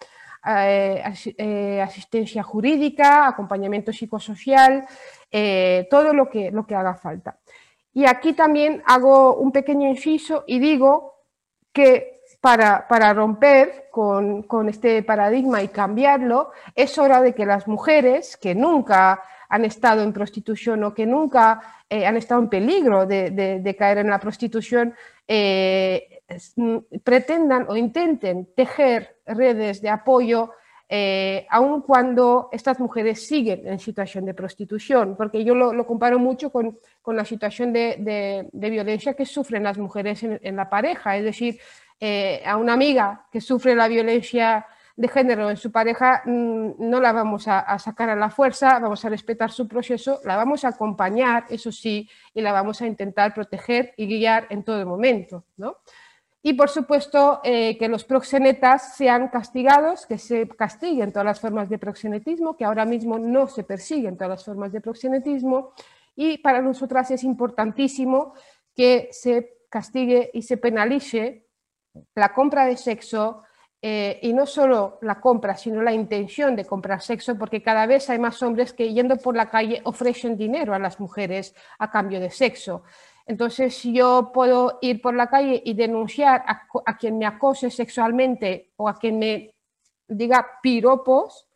eh, 0.46 1.02
eh, 1.38 1.80
asistencia 1.80 2.42
jurídica, 2.42 3.26
acompañamiento 3.26 3.92
psicosocial, 3.92 4.86
eh, 5.30 5.88
todo 5.90 6.12
lo 6.12 6.28
que, 6.28 6.50
lo 6.50 6.66
que 6.66 6.74
haga 6.74 6.94
falta. 6.94 7.38
Y 7.94 8.04
aquí 8.06 8.34
también 8.34 8.82
hago 8.84 9.36
un 9.36 9.52
pequeño 9.52 9.88
inciso 9.88 10.44
y 10.46 10.58
digo 10.58 11.14
que 11.72 12.20
para, 12.40 12.86
para 12.88 13.14
romper 13.14 13.88
con, 13.90 14.42
con, 14.42 14.68
este 14.68 15.02
paradigma 15.02 15.62
y 15.62 15.68
cambiarlo, 15.68 16.50
es 16.74 16.98
hora 16.98 17.22
de 17.22 17.34
que 17.34 17.46
las 17.46 17.66
mujeres 17.66 18.36
que 18.36 18.54
nunca 18.54 19.22
han 19.54 19.64
estado 19.64 20.02
en 20.02 20.12
prostitución 20.12 20.82
o 20.82 20.92
que 20.92 21.06
nunca 21.06 21.60
eh, 21.88 22.04
han 22.04 22.16
estado 22.16 22.42
en 22.42 22.48
peligro 22.48 23.06
de, 23.06 23.76
caer 23.78 23.98
en 23.98 24.10
la 24.10 24.18
prostitución, 24.18 24.92
eh, 25.28 26.22
pretendan 27.04 27.66
o 27.68 27.76
intenten 27.76 28.50
tejer 28.56 29.18
redes 29.24 29.80
de 29.80 29.90
apoyo 29.90 30.50
eh, 30.88 31.46
aun 31.50 31.82
cuando 31.82 32.48
estas 32.50 32.80
mujeres 32.80 33.26
siguen 33.26 33.66
en 33.66 33.78
situación 33.78 34.24
de 34.26 34.34
prostitución, 34.34 35.14
porque 35.16 35.44
yo 35.44 35.54
lo, 35.54 35.86
comparo 35.86 36.18
mucho 36.18 36.50
con, 36.50 36.76
la 37.06 37.24
situación 37.24 37.72
de, 37.72 38.48
violencia 38.52 39.14
que 39.14 39.24
sufren 39.24 39.62
las 39.62 39.78
mujeres 39.78 40.24
en, 40.24 40.40
en 40.42 40.56
la 40.56 40.68
pareja, 40.68 41.16
es 41.16 41.24
decir, 41.24 41.60
a 42.44 42.56
una 42.56 42.72
amiga 42.72 43.26
que 43.30 43.40
sufre 43.40 43.74
la 43.76 43.86
violencia 43.88 44.66
de 44.96 45.08
género 45.08 45.50
en 45.50 45.56
su 45.56 45.72
pareja 45.72 46.22
mm, 46.24 46.72
no 46.78 47.00
la 47.00 47.12
vamos 47.12 47.48
a, 47.48 47.78
sacar 47.78 48.10
a 48.10 48.16
la 48.16 48.30
fuerza, 48.30 48.78
vamos 48.78 49.04
a 49.04 49.08
respetar 49.08 49.50
su 49.50 49.66
proceso, 49.66 50.20
la 50.24 50.36
vamos 50.36 50.64
a 50.64 50.68
acompañar, 50.68 51.46
eso 51.48 51.72
sí, 51.72 52.08
y 52.32 52.40
la 52.40 52.52
vamos 52.52 52.80
a 52.80 52.86
intentar 52.86 53.34
proteger 53.34 53.92
y 53.96 54.06
guiar 54.06 54.46
en 54.50 54.62
todo 54.62 54.86
momento. 54.86 55.44
¿no? 55.56 55.78
Y 56.42 56.52
por 56.52 56.68
supuesto 56.68 57.40
eh, 57.42 57.76
que 57.78 57.88
los 57.88 58.04
proxenetas 58.04 58.96
sean 58.96 59.28
castigados, 59.28 60.06
que 60.06 60.18
se 60.18 60.46
castiguen 60.46 61.10
todas 61.10 61.26
las 61.26 61.40
formas 61.40 61.68
de 61.68 61.78
proxenetismo, 61.78 62.56
que 62.56 62.64
ahora 62.64 62.84
mismo 62.84 63.18
no 63.18 63.48
se 63.48 63.64
persiguen 63.64 64.16
todas 64.16 64.30
las 64.30 64.44
formas 64.44 64.70
de 64.70 64.80
proxenetismo. 64.80 65.72
Y 66.14 66.38
para 66.38 66.60
nosotras 66.60 67.10
es 67.10 67.24
importantísimo 67.24 68.34
que 68.76 69.08
se 69.10 69.56
castigue 69.68 70.30
y 70.34 70.42
se 70.42 70.56
penalice 70.56 71.46
la 72.14 72.32
compra 72.32 72.66
de 72.66 72.76
sexo, 72.76 73.42
eh, 73.86 74.18
y 74.22 74.32
no 74.32 74.46
solo 74.46 74.96
la 75.02 75.20
compra, 75.20 75.58
sino 75.58 75.82
la 75.82 75.92
intención 75.92 76.56
de 76.56 76.64
comprar 76.64 77.02
sexo, 77.02 77.36
porque 77.36 77.62
cada 77.62 77.84
vez 77.84 78.08
hay 78.08 78.18
más 78.18 78.42
hombres 78.42 78.72
que 78.72 78.94
yendo 78.94 79.18
por 79.18 79.36
la 79.36 79.50
calle 79.50 79.82
ofrecen 79.84 80.38
dinero 80.38 80.72
a 80.72 80.78
las 80.78 80.98
mujeres 80.98 81.54
a 81.78 81.90
cambio 81.90 82.18
de 82.18 82.30
sexo. 82.30 82.84
Entonces, 83.26 83.76
si 83.76 83.92
yo 83.92 84.30
puedo 84.32 84.78
ir 84.80 85.02
por 85.02 85.14
la 85.14 85.26
calle 85.26 85.60
y 85.62 85.74
denunciar 85.74 86.46
a, 86.46 86.96
quien 86.96 87.18
me 87.18 87.26
acose 87.26 87.70
sexualmente 87.70 88.70
o 88.76 88.88
a 88.88 88.98
quien 88.98 89.18
me 89.18 89.54
diga 90.08 90.46
piropos, 90.62 91.46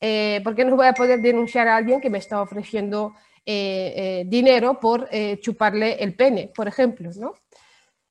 eh, 0.00 0.40
¿por 0.42 0.54
qué 0.54 0.64
no 0.64 0.76
voy 0.76 0.86
a 0.86 0.94
poder 0.94 1.20
denunciar 1.20 1.68
a 1.68 1.76
alguien 1.76 2.00
que 2.00 2.08
me 2.08 2.16
está 2.16 2.40
ofreciendo 2.40 3.12
eh, 3.44 4.24
dinero 4.26 4.80
por 4.80 5.10
chuparle 5.42 6.02
el 6.02 6.16
pene, 6.16 6.50
por 6.56 6.66
ejemplo? 6.66 7.10
¿no? 7.14 7.34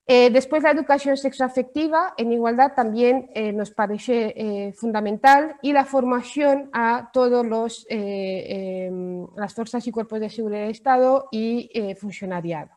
Eh, 0.05 0.29
después, 0.31 0.61
la 0.63 0.71
educación 0.71 1.15
sexoafectiva 1.15 2.13
en 2.17 2.33
igualdad 2.33 2.73
también 2.75 3.29
eh, 3.33 3.53
nos 3.53 3.71
parece 3.71 4.33
eh, 4.35 4.73
fundamental 4.73 5.55
y 5.61 5.71
la 5.71 5.85
formación 5.85 6.69
a 6.73 7.09
todas 7.13 7.85
em, 7.87 9.25
las 9.37 9.53
fuerzas 9.53 9.87
y 9.87 9.91
cuerpos 9.91 10.19
de 10.19 10.29
seguridad 10.29 10.61
del 10.61 10.71
Estado 10.71 11.29
y 11.31 11.95
funcionariado. 11.99 12.71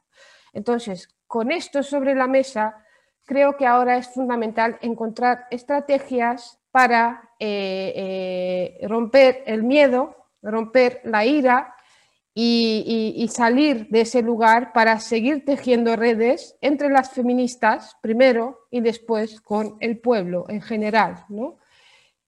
Entonces, 0.52 1.08
con 1.26 1.50
esto 1.50 1.82
sobre 1.82 2.14
la 2.14 2.28
mesa, 2.28 2.84
creo 3.24 3.56
que 3.56 3.66
ahora 3.66 3.96
es 3.96 4.08
fundamental 4.08 4.78
encontrar 4.80 5.46
estrategias 5.50 6.60
para 6.70 7.30
romper 8.82 9.42
el 9.46 9.64
miedo, 9.64 10.28
romper 10.42 11.00
la 11.04 11.24
ira 11.24 11.75
y, 12.38 13.28
salir 13.32 13.88
de 13.88 14.02
ese 14.02 14.20
lugar 14.20 14.74
para 14.74 15.00
seguir 15.00 15.44
tejiendo 15.46 15.96
redes 15.96 16.54
entre 16.60 16.90
las 16.90 17.10
feministas 17.10 17.96
primero 18.02 18.66
y 18.70 18.80
después 18.80 19.40
con 19.40 19.78
el 19.80 19.98
pueblo 19.98 20.44
en 20.48 20.60
general. 20.60 21.24
¿no? 21.30 21.56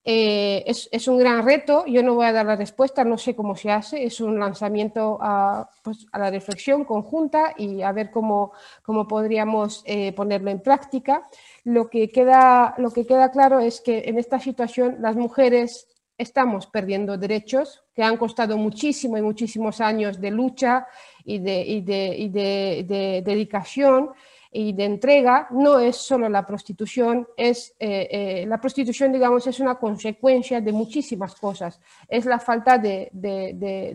Eh, 0.03 0.65
es, 0.67 1.09
un 1.09 1.19
gran 1.19 1.45
reto, 1.45 1.85
yo 1.85 2.03
no 2.03 2.15
voy 2.15 2.25
a 2.25 2.33
dar 2.33 2.47
la 2.47 2.57
respuesta, 2.57 3.05
no 3.05 3.19
sé 3.19 3.37
cómo 3.37 3.55
se 3.55 3.71
hace, 3.71 4.03
es 4.03 4.23
un 4.23 4.41
lanzamiento 4.41 5.19
a, 5.21 5.69
pues, 5.83 6.07
la 6.15 6.31
reflexión 6.31 6.87
conjunta 6.87 7.53
y 7.59 7.83
a 7.83 7.93
ver 7.93 8.11
cómo, 8.11 8.53
cómo 8.83 9.07
podríamos 9.07 9.83
eh, 9.85 10.15
ponerlo 10.15 10.51
en 10.51 10.61
práctica. 10.61 11.29
Lo 11.65 11.91
que, 11.91 12.09
queda, 12.09 12.75
lo 12.79 12.91
que 12.93 13.07
queda 13.07 13.31
claro 13.31 13.61
es 13.61 13.83
que 13.83 14.05
en 14.07 14.19
esta 14.19 14.41
situación 14.41 14.97
las 15.01 15.17
mujeres 15.17 15.87
estamos 16.19 16.67
perdiendo 16.67 17.17
derechos 17.17 17.85
que 17.95 18.03
han 18.03 18.17
costado 18.17 18.59
muchísimo 18.59 19.17
y 19.17 19.23
muchísimos 19.23 19.81
años 19.81 20.21
de 20.21 20.33
lucha 20.33 20.89
y 21.25 21.39
de, 21.39 21.83
de, 21.87 23.23
dedicación 23.25 24.11
y 24.51 24.73
de 24.73 24.85
entrega. 24.85 25.47
No 25.51 25.79
es 25.79 25.97
solo 25.97 26.29
la 26.29 26.45
prostitución, 26.45 27.29
es, 27.37 27.75
eh, 27.79 28.09
eh, 28.11 28.47
la 28.49 28.61
prostitución, 28.61 29.13
digamos, 29.13 29.47
es 29.47 29.61
una 29.61 29.77
consecuencia 29.77 30.61
de 30.61 30.73
muchísimas 30.73 31.37
cosas. 31.37 31.81
Es 32.09 32.25
la 32.27 32.41
falta 32.41 32.79
de, 32.79 33.11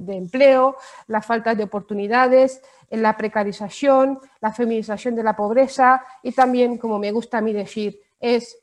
empleo, 0.08 0.78
la 1.08 1.22
falta 1.22 1.54
de 1.54 1.64
oportunidades, 1.66 2.62
la 2.90 3.18
precarización, 3.18 4.20
la 4.40 4.54
feminización 4.54 5.14
de 5.16 5.24
la 5.24 5.36
pobreza 5.36 6.06
y 6.22 6.32
también, 6.32 6.78
como 6.78 7.00
me 7.00 7.12
gusta 7.12 7.40
a 7.40 7.42
mí 7.42 7.52
decir, 7.52 8.00
es 8.18 8.58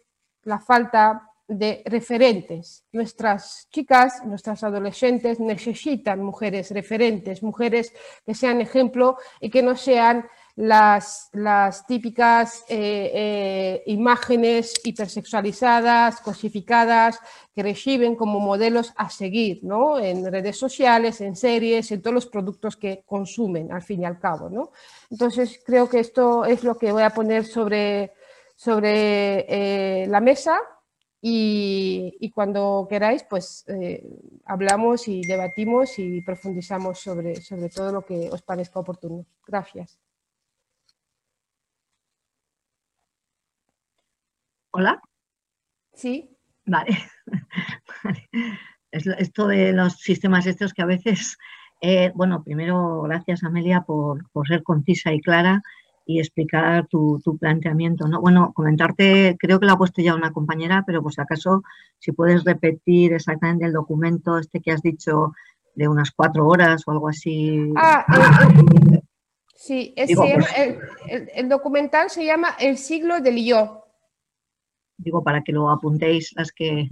la 0.45 0.59
falta 0.59 1.30
de 1.51 1.83
referentes. 1.85 2.85
Nuestras 2.93 3.69
chicas, 3.71 4.25
nuestras 4.25 4.63
adolescentes 4.63 5.41
necesitan 5.41 6.23
mujeres 6.23 6.71
referentes, 6.71 7.43
mujeres 7.43 7.93
que 8.25 8.35
sean 8.35 8.61
ejemplo 8.61 9.17
y 9.41 9.51
que 9.51 9.61
no 9.61 9.77
sean 9.77 10.29
las, 10.55 11.85
típicas 11.89 12.65
eh, 12.69 13.11
eh, 13.13 13.83
imágenes 13.87 14.75
hipersexualizadas, 14.85 16.21
cosificadas, 16.21 17.19
que 17.53 17.65
reciben 17.65 18.15
como 18.15 18.39
modelos 18.39 18.93
a 18.97 19.11
seguir 19.11 19.61
¿no? 19.65 19.99
en 19.99 20.31
redes 20.31 20.57
sociales, 20.57 21.21
en 21.21 21.35
series, 21.35 21.91
en 21.91 22.01
todos 22.01 22.15
los 22.15 22.27
productos 22.27 22.77
que 22.77 23.03
consumen, 23.05 23.73
al 23.73 23.83
fin 23.83 24.03
y 24.03 24.05
al 24.05 24.21
cabo. 24.21 24.49
¿no? 24.49 24.71
Entonces, 25.11 25.61
creo 25.67 25.89
que 25.89 25.99
esto 25.99 26.45
es 26.45 26.63
lo 26.63 26.79
que 26.79 26.93
voy 26.93 27.03
a 27.03 27.11
poner 27.11 27.45
sobre, 27.45 28.13
sobre 28.55 29.47
eh, 29.49 30.07
la 30.07 30.21
mesa 30.21 30.61
y, 31.23 32.31
cuando 32.35 32.87
queráis, 32.89 33.25
pues 33.29 33.64
eh, 33.68 34.03
hablamos 34.47 35.07
y 35.07 35.21
debatimos 35.23 35.99
y 35.99 36.23
profundizamos 36.23 36.99
sobre, 36.99 37.37
sobre 37.37 37.68
todo 37.68 37.93
lo 37.93 38.07
que 38.07 38.31
os 38.31 38.43
parezca 38.43 38.81
oportuno. 38.81 39.27
Gracias. 39.47 39.99
Hola. 44.71 45.03
Sí. 45.93 46.37
Vale. 46.64 46.97
Esto 48.91 49.47
de 49.47 49.73
los 49.73 49.95
sistemas 49.95 50.47
estos 50.47 50.73
que 50.73 50.83
a 50.83 50.87
veces, 50.87 51.39
eh, 51.81 52.11
bueno, 52.14 52.43
primero 52.43 53.03
gracias 53.03 53.45
Amelia 53.45 53.83
por, 53.83 54.29
por 54.31 54.49
ser 54.49 54.64
concisa 54.64 55.12
y 55.12 55.21
clara 55.21 55.62
y 56.11 56.19
explicar 56.19 56.89
tu, 56.89 57.21
planteamiento. 57.39 58.09
¿no? 58.09 58.21
Bueno, 58.21 58.53
comentarte, 58.53 59.37
creo 59.39 59.61
que 59.61 59.67
lo 59.67 59.73
ha 59.73 59.79
puesto 59.79 60.03
ya 60.03 60.17
una 60.17 60.33
compañera, 60.33 60.83
pero 60.85 61.03
pues 61.03 61.21
acaso 61.21 61.63
si 62.01 62.11
puedes 62.11 62.43
repetir 62.43 63.13
exactamente 63.13 63.65
el 63.65 63.73
documento 63.73 64.37
este 64.37 64.61
que 64.61 64.73
has 64.73 64.83
dicho 64.83 65.33
de 65.77 65.87
unas 65.87 66.11
cuatro 66.11 66.49
horas 66.49 66.83
o 66.85 66.91
algo 66.91 67.09
así. 67.09 67.73
Ah, 67.77 68.05
sí, 69.55 69.95
pues 70.17 70.47
el, 71.07 71.49
documental 71.49 72.11
se 72.11 72.25
llama 72.25 72.57
El 72.59 72.77
siglo 72.77 73.21
del 73.21 73.45
yo. 73.45 73.85
Digo, 74.97 75.23
para 75.23 75.43
que 75.43 75.53
lo 75.53 75.71
apuntéis 75.71 76.33
las 76.35 76.51
que, 76.51 76.89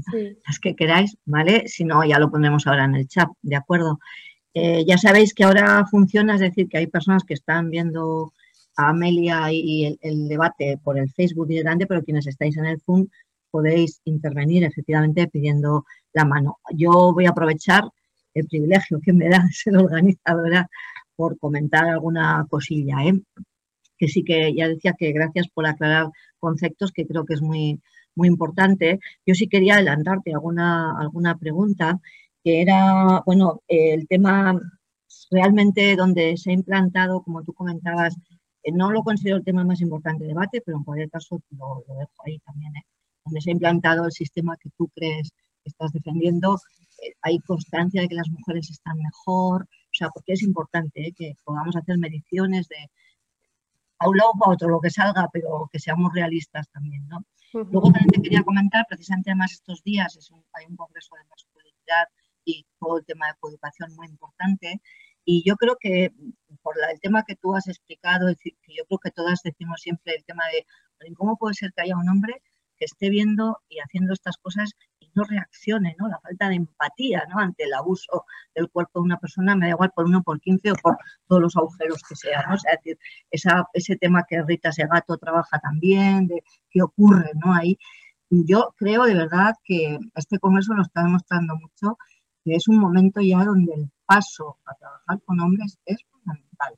las 0.46 0.60
que 0.60 0.76
queráis, 0.76 1.16
¿vale? 1.24 1.66
Si 1.66 1.84
no, 1.84 2.04
ya 2.04 2.20
lo 2.20 2.30
pondremos 2.30 2.68
ahora 2.68 2.84
en 2.84 2.94
el 2.94 3.08
chat, 3.08 3.28
¿de 3.42 3.56
acuerdo? 3.56 3.98
Eh, 4.54 4.84
ya 4.86 4.96
sabéis 4.96 5.34
que 5.34 5.42
ahora 5.44 5.84
funciona, 5.90 6.36
es 6.36 6.40
decir, 6.40 6.68
que 6.68 6.78
hay 6.78 6.86
personas 6.86 7.24
que 7.24 7.34
están 7.34 7.68
viendo 7.68 8.32
Amelia 8.78 9.52
y 9.52 9.98
el, 10.00 10.28
debate 10.28 10.78
por 10.82 10.98
el 10.98 11.10
Facebook 11.10 11.48
directamente, 11.48 11.86
pero 11.86 12.02
quienes 12.02 12.26
estáis 12.26 12.56
en 12.56 12.66
el 12.66 12.80
Zoom 12.80 13.08
podéis 13.50 14.00
intervenir 14.04 14.64
efectivamente 14.64 15.26
pidiendo 15.28 15.84
la 16.12 16.24
mano. 16.24 16.58
Yo 16.74 17.12
voy 17.12 17.26
a 17.26 17.30
aprovechar 17.30 17.84
el 18.34 18.46
privilegio 18.46 19.00
que 19.02 19.12
me 19.12 19.28
da 19.28 19.42
ser 19.52 19.76
organizadora 19.76 20.68
por 21.16 21.38
comentar 21.38 21.86
alguna 21.86 22.46
cosilla, 22.48 23.04
¿eh? 23.04 23.20
que 23.98 24.08
sí 24.08 24.22
que 24.24 24.54
ya 24.54 24.68
decía 24.68 24.94
que 24.96 25.12
gracias 25.12 25.48
por 25.48 25.66
aclarar 25.66 26.06
conceptos 26.38 26.92
que 26.92 27.06
creo 27.06 27.24
que 27.24 27.34
es 27.34 27.42
muy, 27.42 27.80
muy 28.14 28.28
importante. 28.28 29.00
Yo 29.26 29.34
sí 29.34 29.48
quería 29.48 29.74
adelantarte 29.74 30.32
alguna, 30.32 30.98
alguna 30.98 31.36
pregunta, 31.36 32.00
que 32.44 32.62
era, 32.62 33.22
bueno, 33.26 33.62
el 33.68 34.06
tema 34.06 34.60
realmente 35.30 35.96
donde 35.96 36.36
se 36.36 36.50
ha 36.50 36.54
implantado, 36.54 37.22
como 37.22 37.42
tú 37.42 37.52
comentabas, 37.52 38.16
no 38.72 38.90
lo 38.90 39.02
considero 39.02 39.38
el 39.38 39.44
tema 39.44 39.64
más 39.64 39.80
importante 39.80 40.24
de 40.24 40.28
debate, 40.28 40.62
pero 40.64 40.78
en 40.78 40.84
cualquier 40.84 41.10
caso 41.10 41.40
lo, 41.50 41.84
dejo 41.86 42.12
ahí 42.26 42.38
también. 42.40 42.76
¿eh? 42.76 42.86
Donde 43.24 43.40
se 43.40 43.50
ha 43.50 43.52
implantado 43.52 44.04
el 44.04 44.12
sistema 44.12 44.56
que 44.56 44.70
tú 44.76 44.88
crees 44.94 45.30
que 45.62 45.70
estás 45.70 45.92
defendiendo, 45.92 46.58
eh, 47.02 47.14
hay 47.22 47.38
constancia 47.40 48.02
de 48.02 48.08
que 48.08 48.14
las 48.14 48.28
mujeres 48.28 48.70
están 48.70 48.98
mejor, 48.98 49.62
o 49.62 49.94
sea, 49.94 50.08
porque 50.10 50.32
es 50.32 50.42
importante 50.42 51.08
¿eh? 51.08 51.12
que 51.16 51.34
podamos 51.44 51.76
hacer 51.76 51.98
mediciones 51.98 52.68
de 52.68 52.90
a 54.00 54.08
un 54.08 54.16
lado 54.16 54.30
o 54.38 54.44
a 54.44 54.52
otro, 54.54 54.68
lo 54.68 54.80
que 54.80 54.90
salga, 54.90 55.28
pero 55.32 55.68
que 55.72 55.80
seamos 55.80 56.12
realistas 56.14 56.68
también, 56.70 57.06
¿no? 57.08 57.24
Luego 57.52 57.90
también 57.90 58.10
te 58.10 58.22
quería 58.22 58.42
comentar, 58.42 58.84
precisamente 58.88 59.30
además 59.30 59.52
estos 59.52 59.82
días 59.82 60.14
es 60.16 60.30
hay 60.52 60.66
un 60.66 60.76
congreso 60.76 61.16
de 61.16 61.28
masculinidad 61.28 62.06
y 62.44 62.64
todo 62.78 62.98
el 62.98 63.06
tema 63.06 63.26
de 63.26 63.34
coeducación 63.40 63.94
muy 63.96 64.06
importante, 64.06 64.80
y 65.30 65.42
yo 65.46 65.56
creo 65.56 65.76
que 65.78 66.10
por 66.62 66.74
el 66.90 67.00
tema 67.00 67.22
que 67.22 67.36
tú 67.36 67.54
has 67.54 67.68
explicado, 67.68 68.28
que 68.42 68.74
yo 68.74 68.84
creo 68.86 68.98
que 68.98 69.10
todas 69.10 69.42
decimos 69.44 69.82
siempre 69.82 70.14
el 70.16 70.24
tema 70.24 70.42
de 70.50 71.14
cómo 71.14 71.36
puede 71.36 71.52
ser 71.52 71.70
que 71.76 71.82
haya 71.82 71.98
un 71.98 72.08
hombre 72.08 72.40
que 72.78 72.86
esté 72.86 73.10
viendo 73.10 73.58
y 73.68 73.78
haciendo 73.80 74.14
estas 74.14 74.38
cosas 74.38 74.70
y 74.98 75.10
no 75.14 75.24
reaccione, 75.24 75.94
¿no? 75.98 76.08
La 76.08 76.18
falta 76.20 76.48
de 76.48 76.54
empatía, 76.54 77.24
¿no? 77.28 77.40
Ante 77.40 77.64
el 77.64 77.74
abuso 77.74 78.24
del 78.54 78.70
cuerpo 78.70 79.00
de 79.00 79.04
una 79.04 79.18
persona, 79.18 79.54
me 79.54 79.66
da 79.66 79.72
igual 79.72 79.92
por 79.94 80.06
uno, 80.06 80.22
por 80.22 80.40
quince 80.40 80.70
o 80.70 80.76
por 80.76 80.96
todos 81.26 81.42
los 81.42 81.56
agujeros 81.58 82.02
que 82.08 82.16
sean, 82.16 82.44
¿no? 82.48 82.54
O 82.54 82.58
sea, 82.58 82.72
es 82.72 82.78
decir, 82.82 82.98
ese 83.74 83.96
tema 83.96 84.24
que 84.26 84.42
Rita 84.42 84.72
Segato 84.72 85.18
trabaja 85.18 85.58
también, 85.58 86.26
de 86.26 86.42
qué 86.70 86.80
ocurre, 86.80 87.32
¿no? 87.44 87.52
Ahí, 87.52 87.76
yo 88.30 88.72
creo 88.78 89.04
de 89.04 89.14
verdad 89.14 89.52
que 89.62 89.98
este 90.14 90.38
congreso 90.38 90.72
nos 90.72 90.86
está 90.86 91.02
demostrando 91.02 91.54
mucho 91.56 91.98
que 92.44 92.54
es 92.54 92.66
un 92.68 92.78
momento 92.78 93.20
ya 93.20 93.44
donde 93.44 93.74
el 93.74 93.90
paso 94.08 94.56
a 94.64 94.74
trabajar 94.74 95.20
con 95.26 95.38
hombres 95.40 95.78
es 95.84 95.98
fundamental. 96.10 96.74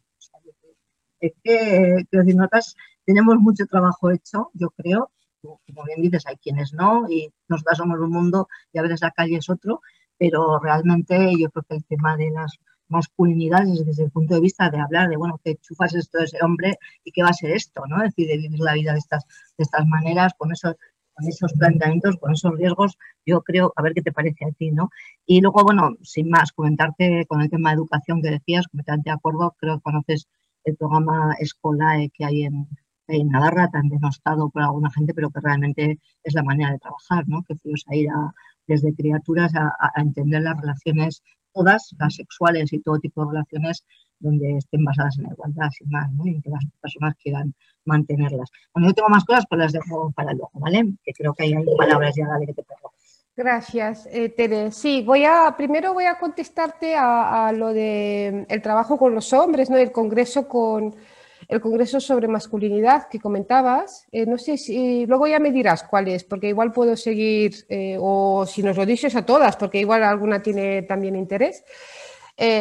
es 1.21 1.33
que, 1.45 2.05
decir, 2.11 2.35
nosotras 2.35 2.75
tenemos 3.07 3.37
mucho 3.37 3.67
trabajo 3.67 4.11
hecho, 4.11 4.51
yo 4.55 4.71
creo, 4.71 5.11
como 5.41 5.85
bien 5.85 6.03
dices, 6.03 6.27
hay 6.27 6.37
quienes 6.37 6.73
no, 6.73 7.09
y 7.09 7.33
nosotras 7.49 7.79
somos 7.79 7.99
un 8.01 8.11
mundo 8.11 8.49
y 8.73 8.79
a 8.79 8.83
veces 8.83 9.01
la 9.03 9.13
calle 9.13 9.37
es 9.37 9.49
otro, 9.49 9.81
pero 10.19 10.59
realmente 10.59 11.33
yo 11.39 11.51
creo 11.51 11.65
que 11.69 11.77
el 11.77 11.85
tema 11.85 12.17
de 12.17 12.31
las 12.31 12.59
masculinidades 12.89 13.87
desde 13.87 14.05
el 14.05 14.11
punto 14.11 14.35
de 14.35 14.41
vista 14.41 14.69
de 14.69 14.81
hablar 14.81 15.09
de, 15.09 15.17
bueno, 15.17 15.41
que 15.45 15.57
chufas 15.57 15.95
esto 15.95 16.19
de 16.19 16.25
ese 16.25 16.39
hombre 16.43 16.79
y 17.05 17.13
qué 17.13 17.23
va 17.23 17.29
a 17.29 17.33
ser 17.33 17.53
esto, 17.53 17.83
¿no? 17.87 18.03
Es 18.03 18.11
decir, 18.11 18.27
de 18.27 18.39
vivir 18.39 18.61
la 18.61 18.75
vida 18.75 18.93
de 18.93 18.99
estas, 18.99 19.25
de 19.57 19.63
estas 19.63 19.87
maneras, 19.87 20.33
con 20.37 20.51
eso 20.51 20.77
con 21.15 21.29
esos 21.29 21.53
planteamientos, 21.55 22.17
con 22.17 22.33
esos 22.33 22.53
riesgos, 22.57 22.97
yo 23.27 23.43
creo, 23.43 23.73
a 23.77 23.83
ver 23.83 23.95
qué 23.95 24.03
te 24.03 24.13
parece 24.13 24.45
a 24.45 24.53
ti, 24.53 24.71
¿no? 24.71 24.91
Y 25.27 25.41
luego, 25.41 25.63
bueno, 25.65 25.97
sin 26.03 26.31
más, 26.31 26.53
comentarte 26.53 27.27
con 27.27 27.41
el 27.43 27.51
tema 27.51 27.71
de 27.71 27.77
educación 27.77 28.23
que 28.23 28.31
decías, 28.31 28.67
completamente 28.69 29.11
de 29.11 29.15
acuerdo, 29.15 29.55
creo 29.59 29.77
que 29.77 29.83
conoces 29.83 30.29
el 30.65 30.77
programa 30.77 31.35
Escolae 31.39 32.11
que 32.11 32.25
hay 32.25 32.43
en, 32.45 32.69
en 33.09 33.29
Navarra, 33.29 33.69
tan 33.71 33.89
denostado 33.89 34.51
por 34.51 34.63
alguna 34.63 34.91
gente, 34.91 35.15
pero 35.15 35.31
que 35.31 35.41
realmente 35.41 35.99
es 36.23 36.35
la 36.35 36.43
manera 36.43 36.73
de 36.73 36.79
trabajar, 36.79 37.25
¿no? 37.29 37.43
Que 37.47 37.57
fuimos 37.57 37.85
a 37.89 37.97
ir 37.97 38.09
a, 38.11 38.33
desde 38.67 38.95
criaturas 38.95 39.53
a 39.55 40.01
entender 40.01 40.43
las 40.43 40.61
relaciones 40.61 41.23
todas, 41.53 41.95
las 41.99 42.15
sexuales 42.15 42.73
y 42.73 42.81
todo 42.81 42.99
tipo 42.99 43.25
de 43.25 43.33
relaciones 43.33 43.85
donde 44.21 44.59
estén 44.59 44.85
basadas 44.85 45.19
en 45.19 45.25
la 45.25 45.33
igualdad, 45.33 45.69
sin 45.71 45.91
más, 45.91 46.11
¿no? 46.13 46.27
y 46.27 46.41
que 46.41 46.51
las 46.51 46.65
personas 46.81 47.17
quieran 47.17 47.55
mantenerlas. 47.85 48.51
Bueno, 48.73 48.89
yo 48.89 48.95
tengo 48.95 49.09
más 49.09 49.25
cosas, 49.25 49.45
pero 49.49 49.63
las 49.63 49.73
dejo 49.73 50.13
para 50.13 50.33
luego, 50.33 50.53
¿vale? 50.55 50.93
Que 51.03 51.13
creo 51.13 51.35
que 51.35 51.45
hay 51.45 51.55
palabras 51.77 52.15
ya, 52.17 52.29
dale, 52.29 52.47
que 52.47 52.55
te 52.55 52.63
pongo. 52.63 52.93
Gracias, 53.37 54.07
eh, 54.13 54.29
Tere. 54.29 54.71
Sí, 54.71 55.03
voy 55.03 55.25
a, 55.25 55.55
primero 55.57 55.95
voy 55.95 56.05
a 56.05 56.19
contestarte 56.19 56.95
a, 56.95 57.51
lo 57.53 57.73
de 57.73 58.45
el 58.49 58.63
trabajo 58.63 58.99
con 58.99 59.15
los 59.15 59.33
hombres, 59.33 59.71
¿no? 59.71 59.77
El 59.77 59.93
congreso 59.93 60.47
con 60.47 60.95
el 61.49 61.61
congreso 61.61 62.01
sobre 62.01 62.29
masculinidad 62.29 63.09
que 63.09 63.19
comentabas. 63.19 64.07
Eh, 64.13 64.27
no 64.27 64.39
sé 64.39 64.57
si 64.57 65.07
luego 65.07 65.27
ya 65.27 65.39
me 65.39 65.51
dirás 65.51 65.83
cuál 65.85 66.09
es, 66.09 66.23
porque 66.23 66.49
igual 66.49 66.71
puedo 66.71 66.97
seguir, 66.97 67.55
eh, 67.69 67.97
o 67.99 68.45
si 68.47 68.63
nos 68.63 68.77
lo 68.77 68.85
dices 68.85 69.17
a 69.17 69.25
todas, 69.25 69.57
porque 69.57 69.79
igual 69.79 70.05
alguna 70.05 70.43
tiene 70.43 70.83
también 70.83 71.17
interés. 71.17 71.65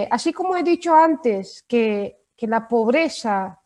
Así 0.10 0.34
como 0.34 0.58
he 0.58 0.64
dicho 0.64 0.94
antes 0.94 1.64
que, 1.68 2.18
la 2.42 2.68
pobreza 2.68 3.62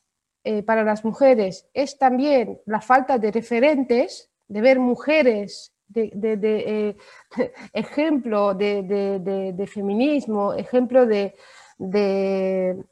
para 0.65 0.83
las 0.83 1.05
mujeres 1.05 1.67
es 1.73 1.97
también 1.97 2.59
la 2.65 2.81
falta 2.81 3.19
de 3.19 3.31
referentes, 3.31 4.31
de 4.47 4.61
ver 4.61 4.79
mujeres 4.79 5.73
de, 5.93 6.95
ejemplo 7.73 8.53
de, 8.53 9.69
feminismo, 9.71 10.53
ejemplo 10.53 11.05
de, 11.05 11.35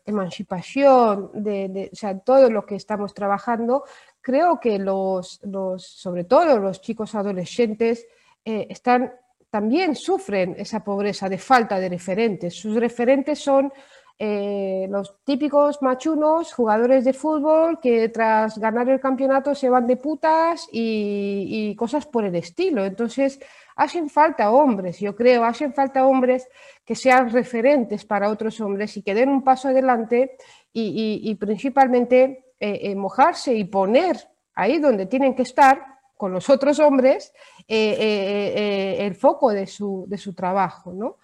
emancipación, 0.06 1.32
de, 1.34 1.92
todo 2.26 2.50
lo 2.50 2.66
que 2.66 2.76
estamos 2.76 3.14
trabajando, 3.14 3.84
creo 4.22 4.60
que 4.60 4.78
los, 4.80 5.42
sobre 5.78 6.24
todo 6.26 6.60
los 6.60 6.82
chicos 6.82 7.16
adolescentes, 7.16 8.06
eh, 8.44 8.68
están, 8.70 9.14
también 9.52 9.96
sufren 9.96 10.56
esa 10.58 10.84
pobreza 10.84 11.30
de 11.30 11.38
falta 11.38 11.80
de 11.80 11.90
referentes. 11.90 12.56
Sus 12.56 12.78
referentes 12.78 13.38
son 13.38 13.72
eh, 14.18 14.88
los 14.90 15.16
típicos 15.26 15.82
machunos, 15.82 16.54
jugadores 16.54 17.04
de 17.04 17.12
fútbol 17.12 17.80
que 17.82 18.08
tras 18.10 18.58
ganar 18.60 18.88
el 18.88 19.00
campeonato 19.00 19.54
se 19.54 19.70
van 19.70 19.88
de 19.88 19.98
putas 19.98 20.70
y, 20.72 21.76
cosas 21.76 22.06
por 22.06 22.24
el 22.24 22.36
estilo. 22.36 22.86
Entonces, 22.86 23.40
hacen 23.76 24.10
falta 24.10 24.52
hombres, 24.52 25.00
yo 25.00 25.16
creo, 25.16 25.44
hacen 25.44 25.74
falta 25.74 26.06
hombres 26.06 26.48
que 26.86 26.96
sean 26.96 27.30
referentes 27.32 28.06
para 28.06 28.30
otros 28.30 28.62
hombres 28.62 28.96
y 28.96 29.02
que 29.02 29.16
den 29.16 29.30
un 29.30 29.44
paso 29.44 29.68
adelante 29.68 30.38
y, 30.72 31.36
principalmente 31.36 32.54
eh, 32.60 32.80
eh, 32.84 32.96
mojarse 32.96 33.54
y 33.56 33.66
poner 33.66 34.18
ahí 34.54 34.80
donde 34.80 35.08
tienen 35.08 35.36
que 35.36 35.42
estar 35.42 35.91
con 36.22 36.32
los 36.32 36.52
otros 36.52 36.78
hombres 36.78 37.34
el 37.68 39.16
foco 39.16 39.50
de 39.50 39.66
su, 39.66 40.06
de 40.08 40.20
su 40.20 40.36
trabajo. 40.36 40.94
¿no? 40.94 41.18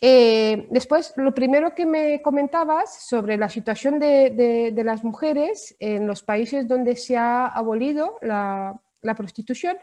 Eh, 0.00 0.66
después, 0.70 1.14
lo 1.16 1.32
primero 1.32 1.72
que 1.72 1.86
me 1.86 2.20
comentabas 2.20 3.06
sobre 3.06 3.36
la 3.36 3.48
situación 3.48 4.00
de, 4.00 4.74
las 4.84 5.04
mujeres 5.04 5.76
en 5.78 6.08
los 6.08 6.22
países 6.22 6.66
donde 6.66 6.96
se 6.96 7.16
ha 7.16 7.46
abolido 7.46 8.18
la, 8.20 8.78
prostitución, 9.16 9.78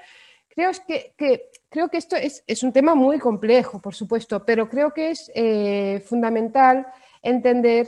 creo 0.49 0.72
que, 0.86 1.49
creo 1.70 1.88
que 1.88 1.97
esto 1.97 2.18
es, 2.18 2.64
un 2.64 2.74
tema 2.74 2.93
muy 2.93 3.20
complejo, 3.20 3.80
por 3.80 3.95
supuesto, 3.95 4.45
pero 4.45 4.70
creo 4.70 4.91
que 4.91 5.12
es 5.12 5.32
eh, 5.34 6.04
fundamental 6.06 6.86
entender 7.22 7.88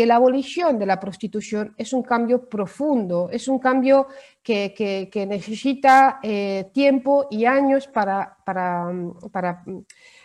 que 0.00 0.06
la 0.06 0.16
abolición 0.16 0.78
de 0.78 0.86
la 0.86 0.98
prostitución 0.98 1.74
es 1.76 1.92
un 1.92 2.02
cambio 2.02 2.48
profundo, 2.48 3.28
es 3.30 3.48
un 3.48 3.58
cambio 3.58 4.06
que, 4.42 5.10
necesita 5.28 6.20
eh, 6.22 6.70
tiempo 6.72 7.28
y 7.30 7.44
años 7.44 7.86
para, 7.86 8.38
para, 8.42 8.90
para 9.30 9.62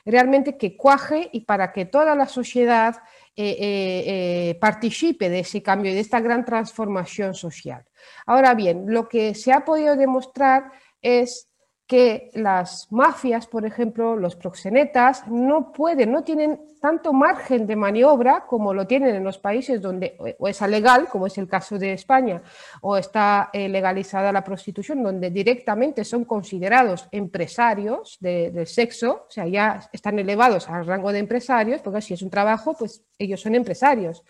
realmente 0.06 0.56
que 0.56 0.78
cuaje 0.78 1.30
y 1.34 1.42
para 1.42 1.74
que 1.74 1.88
toda 1.88 2.16
la 2.16 2.26
sociedad 2.26 2.96
eh, 3.36 3.58
eh, 3.60 4.58
participe 4.62 5.30
de 5.30 5.40
ese 5.40 5.62
cambio 5.62 5.92
y 5.92 5.96
de 5.96 6.00
esta 6.00 6.22
gran 6.22 6.46
transformación 6.46 7.34
social. 7.34 7.84
Ahora 8.26 8.54
bien, 8.54 8.86
lo 8.88 9.10
que 9.10 9.36
se 9.36 9.52
ha 9.52 9.66
podido 9.66 9.98
demostrar 9.98 10.72
es 11.02 11.50
que 11.88 12.32
las 12.34 12.92
mafias, 12.92 13.46
por 13.46 13.66
ejemplo, 13.66 14.16
los 14.16 14.36
proxenetas, 14.36 15.28
no 15.28 15.72
pueden, 15.72 16.12
no 16.12 16.24
tienen 16.24 16.60
tanto 16.82 17.14
margen 17.14 17.68
de 17.68 17.76
maniobra 17.76 18.46
como 18.48 18.74
lo 18.74 18.88
tienen 18.88 19.16
en 19.16 19.24
los 19.24 19.38
países 19.38 19.82
donde 19.82 20.16
o 20.40 20.48
es 20.48 20.62
legal, 20.62 21.08
como 21.10 21.28
es 21.28 21.38
el 21.38 21.48
caso 21.48 21.78
de 21.78 21.94
España, 21.94 22.42
o 22.82 22.98
está 22.98 23.50
eh, 23.54 23.70
legalizada 23.70 24.32
la 24.32 24.44
prostitución, 24.44 25.04
donde 25.04 25.30
directamente 25.30 26.04
son 26.04 26.26
considerados 26.26 27.08
empresarios 27.12 28.18
del 28.20 28.68
sexo, 28.68 29.26
o 29.28 29.32
sea, 29.32 29.48
ya 29.48 29.88
están 29.92 30.18
elevados 30.18 30.68
al 30.70 30.86
rango 30.86 31.12
de 31.12 31.20
empresarios, 31.20 31.82
porque 31.82 32.02
si 32.02 32.14
es 32.14 32.22
un 32.22 32.30
trabajo, 32.30 32.76
pues 32.78 33.04
ellos 33.18 33.42
son 33.42 33.56
empresarios 33.56 34.24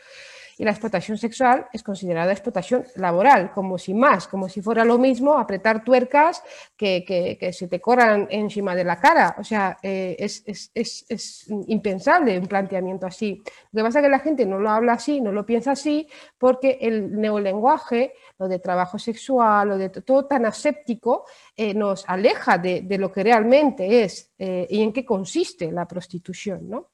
y 0.58 0.64
la 0.64 0.72
explotación 0.72 1.18
sexual 1.18 1.68
es 1.74 1.84
considerada 1.84 2.32
explotación 2.32 2.86
laboral, 2.96 3.52
como 3.52 3.78
si 3.78 3.94
más, 3.94 4.28
como 4.28 4.48
si 4.48 4.62
fuera 4.62 4.86
lo 4.86 4.98
mismo 4.98 5.38
apretar 5.38 5.84
tuercas 5.84 6.42
que, 6.78 7.04
que, 7.06 7.54
se 7.54 7.68
te 7.68 7.82
corran 7.82 8.28
encima 8.30 8.76
de 8.76 8.84
la 8.84 9.00
cara. 9.00 9.36
O 9.38 9.44
sea, 9.44 9.78
eh, 9.82 10.16
es, 10.18 10.44
es, 10.46 10.72
es, 11.10 11.46
impensable 11.68 12.40
un 12.40 12.48
planteamiento 12.48 13.06
así. 13.06 13.42
Lo 13.72 13.80
que 13.80 13.84
pasa 13.84 14.00
es 14.00 14.06
que 14.06 14.10
la 14.10 14.20
gente 14.20 14.46
no 14.46 14.60
lo 14.60 14.70
habla 14.70 14.94
así, 14.94 15.20
no 15.20 15.32
lo 15.32 15.46
piensa 15.46 15.72
así, 15.72 16.08
porque 16.38 16.78
el 16.82 17.20
neolenguaje, 17.20 18.14
lo 18.40 18.48
de 18.48 18.60
trabajo 18.60 18.98
sexual, 18.98 19.70
lo 19.70 19.78
de 19.78 19.90
todo 19.90 20.26
tan 20.26 20.46
aséptico, 20.46 21.26
eh, 21.56 21.74
nos 21.74 22.08
aleja 22.08 22.58
de, 22.58 22.82
de, 22.82 22.98
lo 22.98 23.12
que 23.12 23.24
realmente 23.24 24.04
es 24.04 24.32
eh, 24.38 24.68
y 24.70 24.82
en 24.82 24.94
qué 24.94 25.06
consiste 25.06 25.72
la 25.72 25.88
prostitución. 25.88 26.70
¿no? 26.70 26.90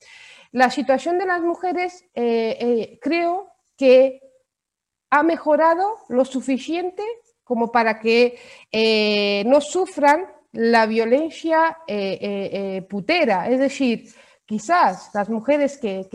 La 0.52 0.70
situación 0.70 1.18
de 1.18 1.26
las 1.26 1.42
mujeres 1.42 2.06
creo 2.14 3.51
que 3.82 4.22
ha 5.10 5.24
mejorado 5.24 5.98
lo 6.10 6.24
suficiente 6.24 7.02
como 7.44 7.72
para 7.72 8.00
que 8.00 8.38
eh, 8.72 9.44
no 9.48 9.60
sufran 9.60 10.28
la 10.52 10.86
violencia 10.86 11.80
eh, 11.88 12.20
eh, 12.22 12.82
putera. 12.84 13.50
Es 13.50 13.60
decir, 13.60 14.08
quizás 14.46 15.10
las 15.16 15.30
mujeres 15.30 15.80
que, 15.80 16.08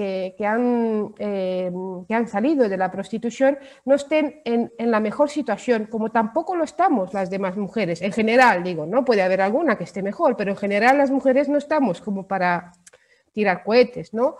han, 0.46 1.12
que, 1.16 2.14
han, 2.14 2.28
salido 2.28 2.68
de 2.68 2.76
la 2.76 2.92
prostitución 2.92 3.58
no 3.84 3.96
estén 3.96 4.42
en, 4.44 4.72
en, 4.78 4.90
la 4.92 5.00
mejor 5.00 5.28
situación, 5.28 5.86
como 5.86 6.12
tampoco 6.12 6.54
lo 6.54 6.62
estamos 6.62 7.12
las 7.12 7.30
demás 7.30 7.56
mujeres. 7.56 8.00
En 8.00 8.12
general, 8.12 8.62
digo, 8.62 8.86
no 8.86 9.04
puede 9.04 9.22
haber 9.22 9.40
alguna 9.40 9.76
que 9.76 9.84
esté 9.84 10.04
mejor, 10.04 10.36
pero 10.36 10.52
en 10.52 10.56
general 10.56 10.98
las 10.98 11.10
mujeres 11.10 11.48
no 11.48 11.58
estamos 11.58 12.00
como 12.00 12.28
para 12.28 12.70
tirar 13.32 13.64
cohetes, 13.64 14.14
¿no? 14.14 14.36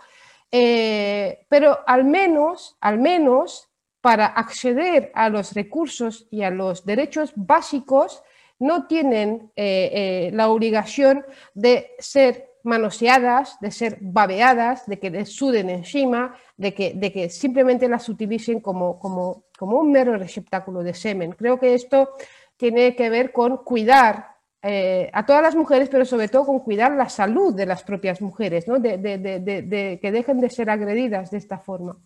Eh, 0.51 1.45
pero 1.49 1.79
al 1.85 2.05
menos, 2.05 2.77
al 2.79 2.99
menos 2.99 3.69
para 4.01 4.27
acceder 4.27 5.11
a 5.15 5.29
los 5.29 5.53
recursos 5.53 6.27
y 6.31 6.43
a 6.43 6.49
los 6.49 6.85
derechos 6.85 7.33
básicos, 7.35 8.23
no 8.59 8.87
tienen 8.87 9.51
eh, 9.55 9.91
eh, 9.93 10.31
la 10.33 10.49
obligación 10.49 11.25
de 11.53 11.91
ser 11.99 12.51
manoseadas, 12.63 13.59
de 13.61 13.71
ser 13.71 13.97
babeadas, 14.01 14.85
de 14.87 14.99
que 14.99 15.09
les 15.09 15.31
suden 15.33 15.69
encima, 15.69 16.35
de 16.57 16.73
que, 16.73 16.93
de 16.93 17.11
que 17.11 17.29
simplemente 17.29 17.87
las 17.87 18.09
utilicen 18.09 18.59
como, 18.59 18.99
como, 18.99 19.45
como 19.57 19.77
un 19.77 19.91
mero 19.91 20.17
receptáculo 20.17 20.83
de 20.83 20.93
semen. 20.93 21.31
Creo 21.31 21.59
que 21.59 21.73
esto 21.73 22.09
tiene 22.57 22.95
que 22.95 23.09
ver 23.09 23.31
con 23.31 23.57
cuidar 23.57 24.36
eh, 24.63 25.09
a 25.13 25.25
todas 25.25 25.43
las 25.43 25.55
mujeres, 25.55 25.87
pero 25.89 26.03
sobre 26.03 26.27
todo 26.27 26.45
con 26.45 26.59
cuidar 26.59 26.91
la 26.93 27.09
salud 27.09 27.53
de 27.53 27.65
las 27.65 27.83
propias 27.83 28.21
mujeres, 28.21 28.65
de, 28.65 29.99
que 30.01 30.11
dejen 30.11 30.39
de 30.39 30.49
ser 30.49 30.69
agredidas 30.69 31.31
de 31.31 31.37
esta 31.37 31.59
forma. 31.59 31.97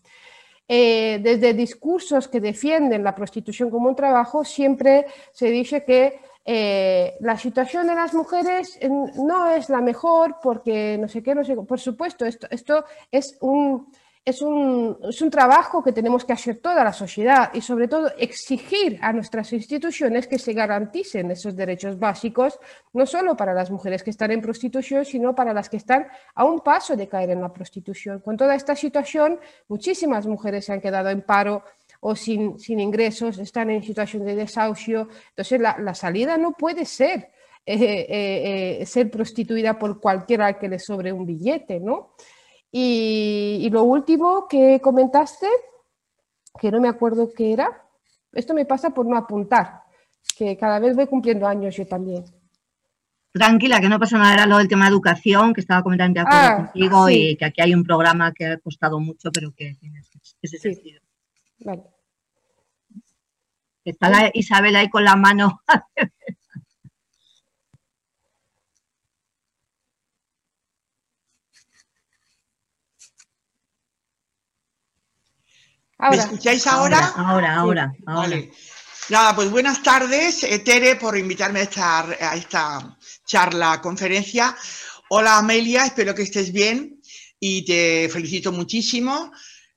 Eh, 0.67 1.19
desde 1.21 1.53
discursos 1.53 2.27
que 2.27 2.39
defienden 2.39 3.03
la 3.03 3.15
prostitución 3.15 3.69
como 3.69 3.89
un 3.89 3.95
trabajo, 3.95 4.43
siempre 4.43 5.05
se 5.31 5.49
dice 5.49 5.83
que 5.83 6.19
eh, 6.43 7.15
la 7.19 7.37
situación 7.37 7.87
de 7.87 7.95
las 7.95 8.13
mujeres 8.13 8.79
no 9.15 9.51
es 9.51 9.69
la 9.69 9.81
mejor 9.81 10.37
porque 10.41 10.97
no 10.99 11.07
sé 11.07 11.21
qué, 11.21 11.35
no 11.35 11.43
sé 11.43 11.55
Por 11.55 11.79
supuesto, 11.79 12.25
esto, 12.25 12.47
esto 12.49 12.85
es 13.11 13.37
un 13.41 13.87
es 14.23 14.41
un, 14.43 14.97
trabajo 15.31 15.83
que 15.83 15.91
tenemos 15.91 16.25
que 16.25 16.33
hacer 16.33 16.57
toda 16.57 16.83
la 16.83 16.93
sociedad 16.93 17.49
y 17.53 17.61
sobre 17.61 17.87
todo 17.87 18.11
exigir 18.17 18.99
a 19.01 19.11
nuestras 19.11 19.51
instituciones 19.51 20.27
que 20.27 20.37
se 20.37 20.53
garanticen 20.53 21.31
esos 21.31 21.55
derechos 21.55 21.97
básicos, 21.97 22.59
no 22.93 23.07
solo 23.07 23.35
para 23.35 23.53
las 23.53 23.71
mujeres 23.71 24.03
que 24.03 24.11
están 24.11 24.31
en 24.31 24.41
prostitución, 24.41 25.05
sino 25.05 25.33
para 25.33 25.53
las 25.53 25.69
que 25.69 25.77
están 25.77 26.07
a 26.35 26.45
un 26.45 26.59
paso 26.59 26.95
de 26.95 27.07
caer 27.07 27.31
en 27.31 27.41
la 27.41 27.51
prostitución. 27.51 28.19
Con 28.19 28.37
toda 28.37 28.53
esta 28.53 28.75
situación, 28.75 29.39
muchísimas 29.67 30.27
mujeres 30.27 30.65
se 30.65 30.73
han 30.73 30.81
quedado 30.81 31.09
en 31.09 31.23
paro 31.23 31.63
o 31.99 32.15
sin, 32.15 32.57
ingresos, 32.67 33.39
están 33.39 33.71
en 33.71 33.81
situación 33.81 34.23
de 34.25 34.35
desahucio. 34.35 35.07
Entonces, 35.29 35.59
la, 35.59 35.95
salida 35.95 36.37
no 36.37 36.51
puede 36.51 36.85
ser 36.85 37.31
eh, 37.65 37.75
eh, 37.75 38.79
eh, 38.81 38.85
ser 38.85 39.09
prostituida 39.09 39.79
por 39.79 39.99
cualquiera 39.99 40.59
que 40.59 40.67
le 40.67 40.77
sobre 40.77 41.11
un 41.11 41.25
billete, 41.25 41.79
¿no? 41.79 42.13
Y, 42.71 43.69
lo 43.71 43.83
último 43.83 44.47
que 44.47 44.79
comentaste, 44.79 45.47
que 46.59 46.71
no 46.71 46.79
me 46.79 46.87
acuerdo 46.87 47.31
qué 47.35 47.53
era, 47.53 47.85
esto 48.31 48.53
me 48.53 48.65
pasa 48.65 48.91
por 48.91 49.05
no 49.05 49.17
apuntar, 49.17 49.83
que 50.37 50.55
cada 50.57 50.79
vez 50.79 50.95
voy 50.95 51.07
cumpliendo 51.07 51.47
años 51.47 51.75
yo 51.75 51.85
también. 51.85 52.23
Tranquila, 53.33 53.79
que 53.79 53.89
no 53.89 53.99
pasa 53.99 54.17
nada, 54.17 54.33
era 54.33 54.45
lo 54.45 54.57
del 54.57 54.67
tema 54.67 54.85
de 54.85 54.91
educación, 54.91 55.53
que 55.53 55.61
estaba 55.61 55.83
comentando 55.83 56.15
de 56.15 56.21
acuerdo 56.21 56.47
ah, 56.47 56.55
contigo 56.57 57.09
y 57.09 57.35
que 57.37 57.45
aquí 57.45 57.61
hay 57.61 57.73
un 57.73 57.83
programa 57.83 58.33
que 58.33 58.45
ha 58.45 58.57
costado 58.57 58.99
mucho, 58.99 59.31
pero 59.31 59.53
que 59.53 59.75
tiene 59.79 60.01
ese 60.41 60.57
sentido. 60.57 61.01
Vale. 61.59 61.83
Está 63.83 64.09
la 64.09 64.31
Isabel 64.33 64.75
ahí 64.75 64.89
con 64.89 65.03
la 65.03 65.15
mano. 65.15 65.61
¿Me 76.09 76.17
escucháis 76.17 76.65
ahora? 76.65 77.13
Ahora, 77.15 77.55
ahora, 77.55 77.93
ahora. 78.05 78.21
Vale. 78.21 78.51
Nada, 79.09 79.35
pues 79.35 79.51
buenas 79.51 79.83
tardes, 79.83 80.43
eh, 80.43 80.59
Tere, 80.59 80.95
por 80.95 81.17
invitarme 81.17 81.59
a 81.59 81.63
esta, 81.63 81.99
a 81.99 82.35
esta 82.35 82.97
charla, 83.25 83.81
conferencia. 83.81 84.55
Hola 85.09 85.37
Amelia, 85.37 85.85
espero 85.85 86.15
que 86.15 86.23
estés 86.23 86.51
bien 86.51 87.01
y 87.39 87.65
te 87.65 88.09
felicito 88.09 88.51
muchísimo. 88.51 89.31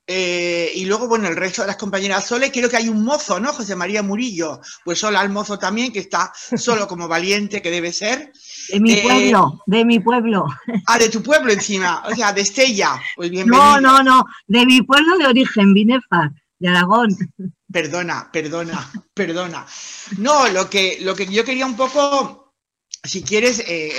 Eh, 0.07 0.71
y 0.75 0.85
luego, 0.85 1.07
bueno, 1.07 1.27
el 1.27 1.35
resto 1.35 1.63
de 1.63 1.67
las 1.67 1.77
compañeras 1.77 2.27
Sole, 2.27 2.51
creo 2.51 2.69
que 2.69 2.77
hay 2.77 2.89
un 2.89 3.03
mozo, 3.03 3.39
¿no? 3.39 3.51
José 3.53 3.75
María 3.75 4.03
Murillo. 4.03 4.61
Pues 4.83 5.03
hola 5.03 5.19
al 5.19 5.31
mozo 5.31 5.57
también, 5.57 5.91
que 5.91 5.99
está 5.99 6.31
solo 6.55 6.87
como 6.87 7.07
valiente, 7.07 7.61
que 7.61 7.71
debe 7.71 7.91
ser. 7.91 8.31
De 8.69 8.79
mi 8.79 8.93
eh, 8.93 9.01
pueblo, 9.01 9.63
de 9.65 9.83
mi 9.83 9.99
pueblo. 9.99 10.45
Ah, 10.85 10.99
de 10.99 11.09
tu 11.09 11.23
pueblo 11.23 11.51
encima, 11.51 12.03
o 12.05 12.13
sea, 12.13 12.33
de 12.33 12.41
Estella. 12.41 13.01
Pues 13.15 13.31
bienvenido. 13.31 13.55
No, 13.65 13.81
no, 13.81 14.03
no, 14.03 14.25
de 14.47 14.65
mi 14.65 14.81
pueblo 14.83 15.17
de 15.17 15.25
origen, 15.25 15.73
Binefa, 15.73 16.31
de 16.59 16.69
Aragón. 16.69 17.09
Perdona, 17.71 18.29
perdona, 18.31 18.91
perdona. 19.13 19.65
No, 20.17 20.47
lo 20.49 20.69
que, 20.69 20.99
lo 21.01 21.15
que 21.15 21.25
yo 21.25 21.43
quería 21.43 21.65
un 21.65 21.75
poco, 21.75 22.53
si 23.03 23.23
quieres, 23.23 23.63
eh, 23.67 23.91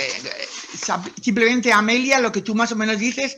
simplemente 1.21 1.73
Amelia, 1.73 2.19
lo 2.19 2.31
que 2.31 2.41
tú 2.41 2.55
más 2.55 2.71
o 2.71 2.75
menos 2.75 2.97
dices 2.97 3.37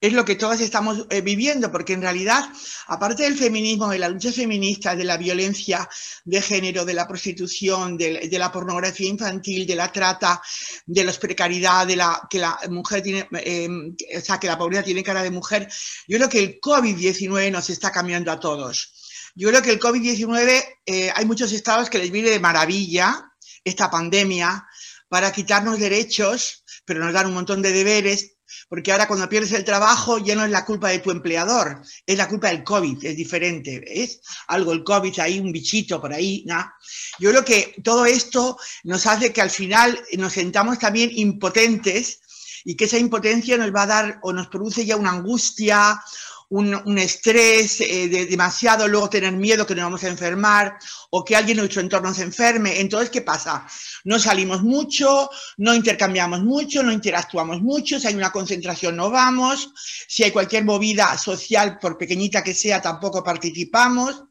es 0.00 0.12
lo 0.12 0.24
que 0.24 0.36
todas 0.36 0.60
estamos 0.60 1.06
eh, 1.10 1.20
viviendo, 1.22 1.72
porque 1.72 1.92
en 1.92 2.02
realidad, 2.02 2.44
aparte 2.86 3.24
del 3.24 3.36
feminismo, 3.36 3.88
de 3.90 3.98
la 3.98 4.08
lucha 4.08 4.30
feminista, 4.30 4.94
de 4.94 5.02
la 5.02 5.16
violencia 5.16 5.88
de 6.24 6.40
género, 6.40 6.84
de 6.84 6.94
la 6.94 7.08
prostitución, 7.08 7.98
de, 7.98 8.28
la 8.30 8.52
pornografía 8.52 9.08
infantil, 9.08 9.66
de 9.66 9.74
la 9.74 9.90
trata, 9.90 10.40
de 10.86 11.04
la 11.04 11.12
precariedad, 11.12 11.86
de 11.86 11.96
la 11.96 12.26
que 12.30 12.38
la 12.38 12.58
mujer 12.70 13.02
tiene, 13.02 13.28
em, 13.32 13.96
o 14.16 14.20
sea, 14.20 14.38
que 14.38 14.46
la 14.46 14.56
pobreza 14.56 14.84
tiene 14.84 15.02
cara 15.02 15.22
de 15.22 15.32
mujer, 15.32 15.68
yo 16.06 16.16
creo 16.16 16.28
que 16.28 16.44
el 16.44 16.60
COVID-19 16.60 17.50
nos 17.50 17.68
está 17.70 17.90
cambiando 17.90 18.30
a 18.30 18.38
todos. 18.38 18.94
Yo 19.34 19.48
creo 19.48 19.62
que 19.62 19.72
el 19.72 19.80
COVID-19, 19.80 20.64
eh, 20.86 21.10
hay 21.14 21.24
muchos 21.24 21.52
estados 21.52 21.90
que 21.90 21.98
les 21.98 22.10
viene 22.10 22.30
de 22.30 22.40
maravilla 22.40 23.32
esta 23.64 23.90
pandemia 23.90 24.64
para 25.08 25.32
quitarnos 25.32 25.78
derechos, 25.78 26.64
pero 26.84 27.00
nos 27.04 27.12
dan 27.12 27.26
un 27.26 27.34
montón 27.34 27.62
de 27.62 27.72
deberes 27.72 28.37
porque 28.68 28.92
ahora 28.92 29.06
cuando 29.06 29.28
pierdes 29.28 29.52
el 29.52 29.64
trabajo 29.64 30.18
ya 30.18 30.34
no 30.34 30.44
es 30.44 30.50
la 30.50 30.64
culpa 30.64 30.88
de 30.88 30.98
tu 30.98 31.10
empleador, 31.10 31.82
es 32.06 32.16
la 32.16 32.28
culpa 32.28 32.48
del 32.48 32.64
COVID, 32.64 33.04
es 33.04 33.16
diferente, 33.16 33.82
es 33.86 34.20
algo 34.48 34.72
el 34.72 34.84
COVID, 34.84 35.18
ahí 35.20 35.38
un 35.38 35.52
bichito 35.52 36.00
por 36.00 36.12
ahí, 36.12 36.44
¿no? 36.46 36.70
Yo 37.18 37.30
creo 37.30 37.44
que 37.44 37.74
todo 37.82 38.06
esto 38.06 38.56
nos 38.84 39.06
hace 39.06 39.32
que 39.32 39.42
al 39.42 39.50
final 39.50 39.98
nos 40.16 40.32
sentamos 40.32 40.78
también 40.78 41.10
impotentes 41.12 42.20
y 42.64 42.76
que 42.76 42.84
esa 42.84 42.98
impotencia 42.98 43.56
nos 43.56 43.74
va 43.74 43.82
a 43.82 43.86
dar 43.86 44.18
o 44.22 44.32
nos 44.32 44.48
produce 44.48 44.84
ya 44.84 44.96
una 44.96 45.12
angustia 45.12 46.02
un, 46.50 46.98
estrés 46.98 47.80
eh, 47.80 48.08
de 48.08 48.26
demasiado, 48.26 48.88
luego 48.88 49.10
tener 49.10 49.32
miedo 49.32 49.66
que 49.66 49.74
nos 49.74 49.84
vamos 49.84 50.04
a 50.04 50.08
enfermar 50.08 50.78
o 51.10 51.24
que 51.24 51.36
alguien 51.36 51.58
en 51.58 51.62
nuestro 51.62 51.82
entorno 51.82 52.14
se 52.14 52.22
enferme. 52.22 52.80
Entonces, 52.80 53.10
¿qué 53.10 53.20
pasa? 53.20 53.66
No 54.04 54.18
salimos 54.18 54.62
mucho, 54.62 55.30
no 55.58 55.74
intercambiamos 55.74 56.42
mucho, 56.42 56.82
no 56.82 56.92
interactuamos 56.92 57.60
mucho, 57.60 58.00
si 58.00 58.06
hay 58.06 58.14
una 58.14 58.32
concentración 58.32 58.96
no 58.96 59.10
vamos, 59.10 59.72
si 60.06 60.24
hay 60.24 60.30
cualquier 60.30 60.64
movida 60.64 61.16
social, 61.18 61.78
por 61.78 61.98
pequeñita 61.98 62.42
que 62.42 62.54
sea, 62.54 62.80
tampoco 62.80 63.22
participamos. 63.22 64.24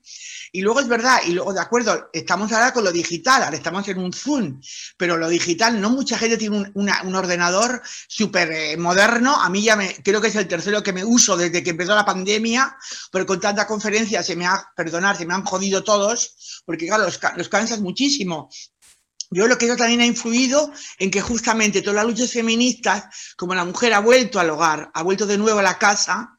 Y 0.52 0.62
luego 0.62 0.80
es 0.80 0.88
verdad, 0.88 1.20
y 1.26 1.32
luego 1.32 1.54
de 1.54 1.60
acuerdo, 1.60 2.10
estamos 2.14 2.52
ahora 2.52 2.74
con 2.74 2.84
lo 2.84 2.92
digital, 2.92 3.44
ahora 3.44 3.58
estamos 3.58 3.88
en 3.88 3.98
un 4.00 4.14
Zoom, 4.14 4.62
pero 4.98 5.18
lo 5.18 5.28
digital, 5.30 5.80
no 5.80 5.90
mucha 5.90 6.18
gente 6.18 6.38
tiene 6.38 6.72
un, 6.74 7.16
ordenador 7.16 7.82
súper 8.08 8.52
eh, 8.52 8.78
moderno. 8.78 9.36
A 9.36 9.50
mí 9.50 9.62
ya 9.62 9.76
me, 9.76 9.96
creo 10.04 10.22
que 10.22 10.28
es 10.28 10.36
el 10.36 10.48
tercero 10.48 10.84
que 10.84 10.94
me 10.94 11.04
uso 11.04 11.36
desde 11.36 11.64
que 11.64 11.72
empezó 11.72 11.96
la 11.96 12.06
pandemia, 12.06 12.78
pero 13.12 13.26
con 13.26 13.40
tanta 13.40 13.68
conferencia 13.68 14.24
se 14.24 14.36
me 14.36 14.46
ha, 14.46 14.72
perdonar, 14.76 15.18
se 15.18 15.26
me 15.26 15.34
han 15.34 15.44
jodido 15.44 15.84
todos, 15.84 16.62
porque 16.66 16.88
claro, 16.88 17.04
los, 17.04 17.20
los 17.36 17.50
cansas 17.50 17.80
muchísimo. 17.80 18.50
Yo 19.30 19.44
creo 19.44 19.58
que 19.58 19.66
eso 19.66 19.76
también 19.76 20.02
ha 20.02 20.06
influido 20.06 20.72
en 21.00 21.12
que 21.12 21.22
justamente 21.22 21.82
todas 21.82 21.98
las 21.98 22.06
luchas 22.06 22.32
feministas, 22.32 23.34
como 23.36 23.54
la 23.54 23.66
mujer 23.66 23.94
ha 23.94 24.00
vuelto 24.00 24.40
al 24.40 24.50
hogar, 24.50 24.90
ha 24.94 25.04
vuelto 25.04 25.26
de 25.26 25.38
nuevo 25.38 25.60
a 25.60 25.64
la 25.64 25.78
casa, 25.78 26.37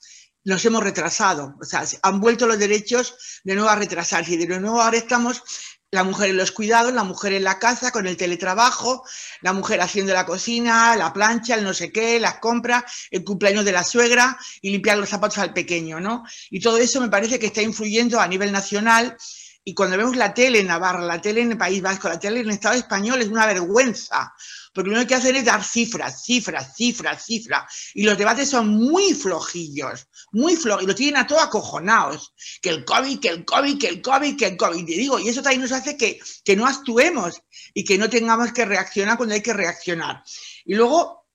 nos 0.48 0.64
hemos 0.64 0.82
retrasado. 0.82 1.54
O 1.60 1.64
sea, 1.64 1.84
han 2.02 2.20
vuelto 2.20 2.46
los 2.46 2.58
derechos 2.58 3.14
de 3.44 3.54
nuevo 3.54 3.68
a 3.68 3.76
retrasarse. 3.76 4.32
Y 4.32 4.36
de 4.38 4.58
nuevo 4.58 4.80
ahora 4.80 4.96
estamos 4.96 5.42
la 5.90 6.04
mujer 6.04 6.30
en 6.30 6.38
los 6.38 6.52
cuidados, 6.52 6.92
la 6.94 7.04
mujer 7.04 7.34
en 7.34 7.44
la 7.44 7.58
casa 7.58 7.92
con 7.92 8.06
el 8.06 8.16
teletrabajo, 8.16 9.04
la 9.42 9.52
mujer 9.52 9.82
haciendo 9.82 10.14
la 10.14 10.24
cocina, 10.24 10.96
la 10.96 11.12
plancha, 11.12 11.54
el 11.54 11.64
no 11.64 11.74
sé 11.74 11.92
qué, 11.92 12.18
las 12.18 12.38
compras, 12.38 12.84
el 13.10 13.24
cumpleaños 13.24 13.66
de 13.66 13.72
la 13.72 13.84
suegra 13.84 14.38
y 14.62 14.70
limpiar 14.70 14.96
los 14.96 15.10
zapatos 15.10 15.36
al 15.36 15.52
pequeño, 15.52 16.00
¿no? 16.00 16.24
Y 16.48 16.60
todo 16.60 16.78
eso 16.78 17.00
me 17.02 17.08
parece 17.08 17.38
que 17.38 17.46
está 17.46 17.60
influyendo 17.60 18.18
a 18.18 18.26
nivel 18.26 18.50
nacional. 18.50 19.18
Y 19.64 19.74
cuando 19.74 19.98
vemos 19.98 20.16
la 20.16 20.32
tele 20.32 20.60
en 20.60 20.68
Navarra, 20.68 21.04
la 21.04 21.20
tele 21.20 21.42
en 21.42 21.52
el 21.52 21.58
País 21.58 21.82
Vasco, 21.82 22.08
la 22.08 22.18
tele 22.18 22.40
en 22.40 22.46
el 22.46 22.52
Estado 22.52 22.74
español, 22.74 23.20
es 23.20 23.28
una 23.28 23.44
vergüenza 23.44 24.32
porque 24.78 24.90
lo 24.90 24.96
único 24.96 25.08
que 25.08 25.14
hacen 25.16 25.34
es 25.34 25.44
dar 25.44 25.64
cifras, 25.64 26.22
cifras, 26.22 26.76
cifras, 26.76 27.24
cifras. 27.24 27.90
Y 27.94 28.04
los 28.04 28.16
debates 28.16 28.48
son 28.48 28.68
muy 28.68 29.12
flojillos, 29.12 30.06
muy 30.30 30.54
flojos, 30.54 30.84
y 30.84 30.86
los 30.86 30.94
tienen 30.94 31.16
a 31.16 31.26
todos 31.26 31.42
acojonados. 31.42 32.32
Que 32.62 32.68
el 32.68 32.84
COVID, 32.84 33.18
que 33.18 33.28
el 33.28 33.44
COVID, 33.44 33.76
que 33.76 33.88
el 33.88 34.00
COVID, 34.00 34.36
que 34.36 34.46
el 34.46 34.56
COVID. 34.56 34.86
Y 34.86 34.94
digo, 34.94 35.18
y 35.18 35.30
eso 35.30 35.42
también 35.42 35.62
nos 35.62 35.72
hace 35.72 35.96
que, 35.96 36.20
que 36.44 36.54
no 36.54 36.64
actuemos 36.64 37.42
y 37.74 37.82
que 37.82 37.98
no 37.98 38.08
tengamos 38.08 38.52
que 38.52 38.64
reaccionar 38.64 39.16
cuando 39.16 39.34
hay 39.34 39.42
que 39.42 39.52
reaccionar. 39.52 40.22
Y 40.64 40.76
luego 40.76 41.27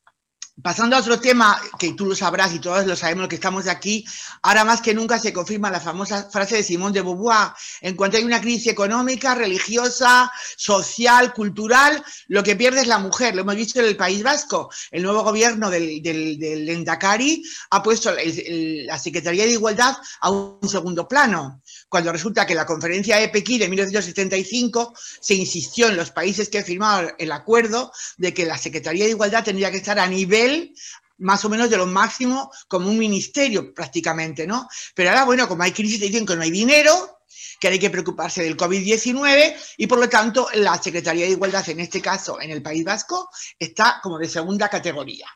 Pasando 0.61 0.95
a 0.95 0.99
otro 0.99 1.19
tema, 1.19 1.59
que 1.79 1.93
tú 1.93 2.05
lo 2.05 2.15
sabrás 2.15 2.53
y 2.53 2.59
todos 2.59 2.85
lo 2.85 2.95
sabemos 2.95 3.27
que 3.27 3.35
estamos 3.35 3.67
aquí, 3.67 4.05
ahora 4.43 4.63
más 4.63 4.81
que 4.81 4.93
nunca 4.93 5.17
se 5.17 5.33
confirma 5.33 5.71
la 5.71 5.79
famosa 5.79 6.29
frase 6.29 6.57
de 6.57 6.63
Simón 6.63 6.93
de 6.93 7.01
Beauvoir, 7.01 7.53
en 7.81 7.95
cuanto 7.95 8.17
hay 8.17 8.23
una 8.23 8.39
crisis 8.39 8.67
económica, 8.67 9.33
religiosa, 9.33 10.31
social, 10.55 11.33
cultural, 11.33 12.03
lo 12.27 12.43
que 12.43 12.55
pierde 12.55 12.81
es 12.81 12.87
la 12.87 12.99
mujer. 12.99 13.33
Lo 13.33 13.41
hemos 13.41 13.55
visto 13.55 13.79
en 13.79 13.87
el 13.87 13.97
País 13.97 14.21
Vasco. 14.21 14.69
El 14.91 15.01
nuevo 15.01 15.23
gobierno 15.23 15.71
del, 15.71 16.03
del, 16.03 16.69
Endacari 16.69 17.43
ha 17.71 17.81
puesto 17.81 18.11
la 18.13 18.99
Secretaría 18.99 19.45
de 19.45 19.53
Igualdad 19.53 19.97
a 20.21 20.29
un 20.29 20.69
segundo 20.69 21.07
plano 21.07 21.62
cuando 21.93 22.11
resulta 22.11 22.47
que 22.47 22.55
la 22.55 22.65
conferencia 22.65 23.17
de 23.17 23.29
Pekín 23.29 23.59
de 23.59 23.69
1975 23.69 24.95
se 24.97 25.35
insistió 25.35 25.89
en 25.89 25.95
los 25.95 26.09
países 26.09 26.49
que 26.49 26.63
firmaron 26.63 27.13
el 27.19 27.31
acuerdo 27.31 27.91
de 28.17 28.33
que 28.33 28.47
la 28.47 28.57
Secretaría 28.57 29.05
de 29.05 29.11
Igualdad 29.11 29.43
tendría 29.43 29.69
que 29.69 29.77
estar 29.77 29.99
a 29.99 30.07
nivel 30.07 30.73
más 31.19 31.45
o 31.45 31.49
menos 31.49 31.69
de 31.69 31.77
lo 31.77 31.85
máximo 31.85 32.51
como 32.67 32.89
un 32.89 32.97
ministerio 32.97 33.75
prácticamente, 33.75 34.47
¿no? 34.47 34.67
Pero 34.95 35.11
ahora, 35.11 35.25
bueno, 35.25 35.47
como 35.47 35.61
hay 35.61 35.71
crisis, 35.71 35.99
dicen 35.99 36.25
que 36.25 36.35
no 36.35 36.41
hay 36.41 36.49
dinero, 36.49 37.19
que 37.59 37.67
hay 37.67 37.77
que 37.77 37.91
preocuparse 37.91 38.41
del 38.41 38.57
COVID-19 38.57 39.55
y 39.77 39.85
por 39.85 39.99
lo 39.99 40.09
tanto 40.09 40.47
la 40.55 40.81
Secretaría 40.81 41.25
de 41.25 41.33
Igualdad, 41.33 41.69
en 41.69 41.79
este 41.79 42.01
caso 42.01 42.41
en 42.41 42.49
el 42.49 42.63
País 42.63 42.83
Vasco, 42.83 43.29
está 43.59 43.99
como 44.01 44.17
de 44.17 44.27
segunda 44.27 44.67
categoría. 44.67 45.27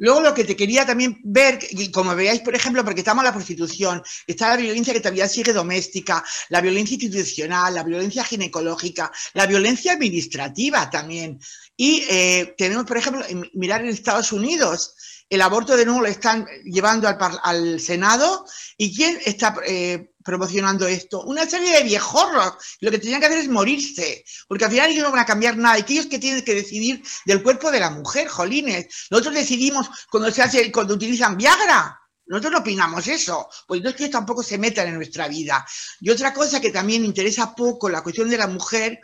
Luego 0.00 0.22
lo 0.22 0.32
que 0.32 0.44
te 0.44 0.56
quería 0.56 0.86
también 0.86 1.20
ver, 1.22 1.58
como 1.92 2.14
veáis, 2.14 2.40
por 2.40 2.54
ejemplo, 2.54 2.82
porque 2.82 3.00
estamos 3.00 3.22
en 3.22 3.26
la 3.26 3.34
prostitución, 3.34 4.02
está 4.26 4.48
la 4.48 4.56
violencia 4.56 4.94
que 4.94 5.00
todavía 5.00 5.28
sigue 5.28 5.52
doméstica, 5.52 6.24
la 6.48 6.62
violencia 6.62 6.94
institucional, 6.94 7.74
la 7.74 7.82
violencia 7.82 8.24
ginecológica, 8.24 9.12
la 9.34 9.46
violencia 9.46 9.92
administrativa 9.92 10.88
también. 10.88 11.38
Y 11.76 12.02
eh, 12.08 12.54
tenemos, 12.56 12.86
por 12.86 12.96
ejemplo, 12.96 13.24
mirar 13.52 13.82
en 13.82 13.88
Estados 13.88 14.32
Unidos, 14.32 14.94
el 15.28 15.42
aborto 15.42 15.76
de 15.76 15.84
nuevo 15.84 16.00
lo 16.00 16.08
están 16.08 16.46
llevando 16.64 17.06
al, 17.06 17.18
al 17.42 17.80
Senado. 17.80 18.46
¿Y 18.78 18.96
quién 18.96 19.18
está 19.24 19.54
eh, 19.66 20.09
promocionando 20.24 20.86
esto. 20.86 21.22
Una 21.22 21.48
serie 21.48 21.72
de 21.72 21.82
viejorros. 21.82 22.54
Lo 22.80 22.90
que 22.90 22.98
tenían 22.98 23.20
que 23.20 23.26
hacer 23.26 23.38
es 23.38 23.48
morirse, 23.48 24.24
porque 24.48 24.64
al 24.64 24.70
final 24.70 24.90
ellos 24.90 25.04
no 25.04 25.10
van 25.10 25.20
a 25.20 25.26
cambiar 25.26 25.56
nada. 25.56 25.78
Y 25.78 25.82
que 25.82 25.94
ellos 25.94 26.06
que 26.06 26.18
tienen 26.18 26.44
que 26.44 26.54
decidir 26.54 27.02
del 27.24 27.42
cuerpo 27.42 27.70
de 27.70 27.80
la 27.80 27.90
mujer, 27.90 28.28
jolines. 28.28 28.86
Nosotros 29.10 29.34
decidimos 29.34 29.88
cuando 30.10 30.30
se 30.30 30.42
hace, 30.42 30.70
cuando 30.72 30.94
utilizan 30.94 31.36
Viagra. 31.36 31.96
Nosotros 32.26 32.52
no 32.52 32.58
opinamos 32.58 33.08
eso, 33.08 33.48
pues 33.66 33.82
no 33.82 33.90
es 33.90 33.96
que 33.96 34.08
tampoco 34.08 34.40
se 34.44 34.56
metan 34.56 34.86
en 34.86 34.94
nuestra 34.94 35.26
vida. 35.26 35.66
Y 36.00 36.10
otra 36.10 36.32
cosa 36.32 36.60
que 36.60 36.70
también 36.70 37.04
interesa 37.04 37.56
poco, 37.56 37.88
la 37.88 38.04
cuestión 38.04 38.30
de 38.30 38.38
la 38.38 38.46
mujer, 38.46 39.00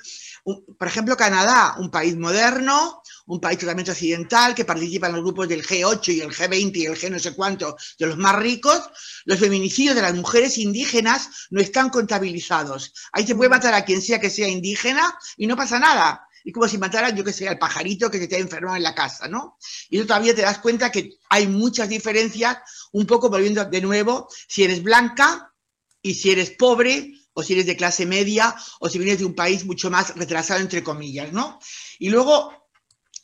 por 0.78 0.86
ejemplo, 0.86 1.16
Canadá, 1.16 1.74
un 1.78 1.90
país 1.90 2.16
moderno, 2.16 3.02
un 3.26 3.40
país 3.40 3.58
totalmente 3.58 3.90
occidental 3.90 4.54
que 4.54 4.64
participa 4.64 5.08
en 5.08 5.14
los 5.14 5.22
grupos 5.24 5.48
del 5.48 5.66
G8 5.66 6.14
y 6.14 6.20
el 6.20 6.30
G20 6.30 6.76
y 6.76 6.86
el 6.86 6.96
G 6.96 7.10
no 7.10 7.18
sé 7.18 7.34
cuánto 7.34 7.76
de 7.98 8.06
los 8.06 8.16
más 8.16 8.36
ricos, 8.36 8.80
los 9.24 9.40
feminicidios 9.40 9.96
de 9.96 10.02
las 10.02 10.14
mujeres 10.14 10.56
indígenas 10.58 11.48
no 11.50 11.60
están 11.60 11.90
contabilizados. 11.90 12.92
Ahí 13.12 13.26
se 13.26 13.34
puede 13.34 13.50
matar 13.50 13.74
a 13.74 13.84
quien 13.84 14.00
sea 14.00 14.20
que 14.20 14.30
sea 14.30 14.46
indígena 14.46 15.18
y 15.36 15.48
no 15.48 15.56
pasa 15.56 15.80
nada. 15.80 16.22
Es 16.44 16.52
como 16.52 16.68
si 16.68 16.78
mataran, 16.78 17.16
yo 17.16 17.24
que 17.24 17.32
sé, 17.32 17.48
al 17.48 17.58
pajarito 17.58 18.08
que 18.08 18.20
se 18.20 18.28
te 18.28 18.36
ha 18.36 18.38
enfermado 18.38 18.76
en 18.76 18.84
la 18.84 18.94
casa, 18.94 19.26
¿no? 19.26 19.58
Y 19.90 19.98
eso 19.98 20.06
todavía 20.06 20.32
te 20.32 20.42
das 20.42 20.58
cuenta 20.58 20.92
que 20.92 21.18
hay 21.28 21.48
muchas 21.48 21.88
diferencias, 21.88 22.58
un 22.92 23.04
poco 23.04 23.28
volviendo 23.28 23.64
de 23.64 23.80
nuevo, 23.80 24.28
si 24.46 24.62
eres 24.62 24.80
blanca 24.80 25.52
y 26.00 26.14
si 26.14 26.30
eres 26.30 26.52
pobre 26.52 27.10
o 27.38 27.42
si 27.42 27.52
eres 27.52 27.66
de 27.66 27.76
clase 27.76 28.06
media, 28.06 28.56
o 28.80 28.88
si 28.88 28.98
vienes 28.98 29.18
de 29.18 29.26
un 29.26 29.34
país 29.34 29.66
mucho 29.66 29.90
más 29.90 30.16
retrasado, 30.16 30.58
entre 30.60 30.82
comillas, 30.82 31.34
¿no? 31.34 31.60
Y 31.98 32.08
luego, 32.08 32.70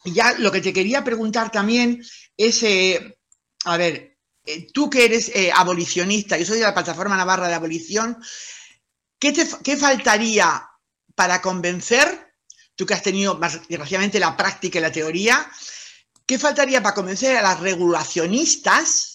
ya 0.04 0.34
lo 0.34 0.52
que 0.52 0.60
te 0.60 0.74
quería 0.74 1.02
preguntar 1.02 1.50
también 1.50 2.04
es, 2.36 2.62
eh, 2.62 3.18
a 3.64 3.78
ver, 3.78 4.18
eh, 4.44 4.66
tú 4.70 4.90
que 4.90 5.06
eres 5.06 5.30
eh, 5.34 5.50
abolicionista, 5.50 6.36
yo 6.36 6.44
soy 6.44 6.58
de 6.58 6.64
la 6.64 6.74
plataforma 6.74 7.16
Navarra 7.16 7.48
de 7.48 7.54
Abolición, 7.54 8.22
¿qué, 9.18 9.32
¿qué 9.64 9.76
faltaría 9.78 10.62
para 11.14 11.40
convencer, 11.40 12.34
tú 12.76 12.84
que 12.84 12.92
has 12.92 13.02
tenido 13.02 13.38
más 13.38 13.66
desgraciadamente 13.66 14.20
la 14.20 14.36
práctica 14.36 14.78
y 14.78 14.82
la 14.82 14.92
teoría, 14.92 15.50
¿qué 16.26 16.38
faltaría 16.38 16.82
para 16.82 16.94
convencer 16.94 17.38
a 17.38 17.42
las 17.42 17.60
regulacionistas 17.60 19.11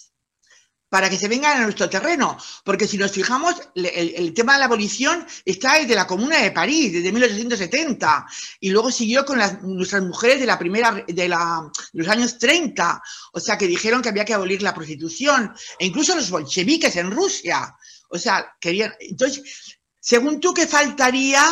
para 0.89 1.09
que 1.09 1.17
se 1.17 1.27
vengan 1.27 1.57
a 1.57 1.63
nuestro 1.63 1.89
terreno. 1.89 2.37
Porque 2.63 2.87
si 2.87 2.97
nos 2.97 3.11
fijamos, 3.11 3.55
el, 3.75 4.33
tema 4.33 4.53
de 4.53 4.59
la 4.59 4.65
abolición 4.65 5.25
está 5.45 5.75
desde 5.75 5.95
la 5.95 6.07
Comuna 6.07 6.41
de 6.41 6.51
París, 6.51 6.93
desde 6.93 7.11
1870, 7.11 8.25
y 8.61 8.69
luego 8.69 8.91
siguió 8.91 9.25
con 9.25 9.39
nuestras 9.63 10.03
mujeres 10.03 10.39
de 10.39 10.45
la 10.45 10.57
primera, 10.57 11.03
de, 11.07 11.27
la, 11.27 11.69
los 11.93 12.07
años 12.07 12.37
30, 12.37 13.01
o 13.33 13.39
sea, 13.39 13.57
que 13.57 13.67
dijeron 13.67 14.01
que 14.01 14.09
había 14.09 14.25
que 14.25 14.33
abolir 14.33 14.61
la 14.61 14.73
prostitución, 14.73 15.53
e 15.79 15.85
incluso 15.85 16.15
los 16.15 16.29
bolcheviques 16.29 16.95
en 16.95 17.11
Rusia, 17.11 17.75
o 18.09 18.17
sea, 18.17 18.55
querían, 18.59 18.93
entonces, 18.99 19.77
según 19.99 20.39
tú, 20.39 20.53
¿qué 20.53 20.67
faltaría 20.67 21.43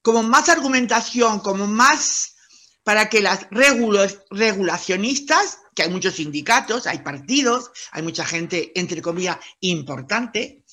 como 0.00 0.22
más 0.22 0.48
argumentación, 0.48 1.40
como 1.40 1.66
más 1.66 2.36
para 2.82 3.08
que 3.08 3.20
las 3.20 3.46
regulacionistas 3.50 5.60
que 5.74 5.84
hay 5.84 5.90
muchos 5.90 6.14
sindicatos, 6.14 6.86
hay 6.86 6.98
partidos, 6.98 7.70
hay 7.92 8.02
mucha 8.02 8.24
gente, 8.24 8.72
entre 8.74 9.00
comillas, 9.00 9.38
importante, 9.60 10.64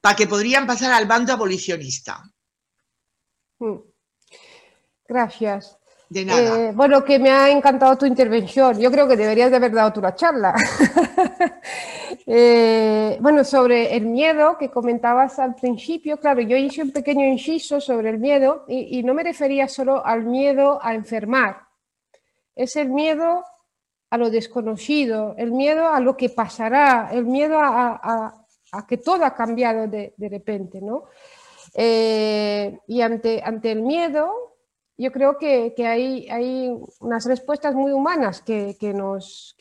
para 0.00 0.16
que 0.16 0.26
podrían 0.26 0.66
pasar 0.66 0.92
al 0.92 1.06
bando 1.06 1.32
abolicionista. 1.32 2.22
Mm. 3.58 3.78
Gracias. 5.08 5.78
De 6.08 6.24
nada. 6.24 6.60
Eh, 6.60 6.72
bueno, 6.74 7.04
que 7.04 7.18
me 7.18 7.30
ha 7.30 7.50
encantado 7.50 7.96
tu 7.96 8.06
intervención. 8.06 8.78
Yo 8.78 8.90
creo 8.90 9.08
que 9.08 9.16
deberías 9.16 9.50
de 9.50 9.56
haber 9.56 9.72
dado 9.72 9.92
tú 9.92 10.00
la 10.00 10.14
charla. 10.14 10.54
Eh, 12.26 13.18
bueno, 13.20 13.44
sobre 13.44 13.94
el 13.94 14.06
miedo 14.06 14.56
que 14.58 14.70
comentabas 14.70 15.38
al 15.38 15.54
principio, 15.54 16.18
claro, 16.18 16.40
yo 16.40 16.56
hice 16.56 16.82
un 16.82 16.90
pequeño 16.90 17.26
inciso 17.26 17.80
sobre 17.80 18.10
el 18.10 18.18
miedo 18.18 18.64
y 18.68 19.02
no 19.02 19.12
me 19.12 19.22
refería 19.22 19.68
solo 19.68 20.04
al 20.04 20.24
miedo 20.24 20.78
a 20.82 20.94
enfermar. 20.94 21.66
Es 22.54 22.76
el 22.76 22.88
miedo 22.88 23.44
a 24.14 24.16
lo 24.16 24.30
desconocido, 24.30 25.34
el 25.36 25.50
miedo 25.50 25.88
a 25.88 25.98
lo 25.98 26.16
que 26.16 26.28
pasará, 26.28 27.10
el 27.12 27.24
miedo 27.24 27.58
a, 27.58 28.46
que 28.88 28.96
todo 28.98 29.24
ha 29.24 29.34
cambiado 29.34 29.88
de, 29.88 30.14
repente, 30.18 30.80
¿no? 30.80 31.04
Eh, 31.74 32.78
y 32.86 33.00
ante, 33.00 33.42
ante 33.44 33.72
el 33.72 33.82
miedo, 33.82 34.53
yo 34.96 35.10
creo 35.12 35.38
que, 35.38 35.74
hay, 35.78 36.72
unas 37.00 37.26
respuestas 37.26 37.74
muy 37.74 37.92
humanas 37.92 38.42
que, 38.42 38.76
nos, 38.94 39.56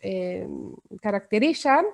eh, 0.00 0.48
caracterizan. 1.00 1.86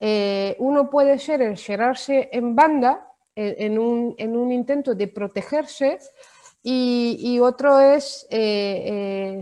Eh, 0.00 0.56
uno 0.58 0.90
puede 0.90 1.18
ser 1.18 1.40
el 1.40 1.56
cerrarse 1.56 2.28
en 2.32 2.54
banda 2.54 3.08
en, 3.36 3.78
un, 3.78 4.14
en 4.18 4.36
un, 4.36 4.52
intento 4.52 4.94
de 4.94 5.08
protegerse 5.08 5.98
y, 6.62 7.38
otro 7.40 7.80
es 7.80 8.26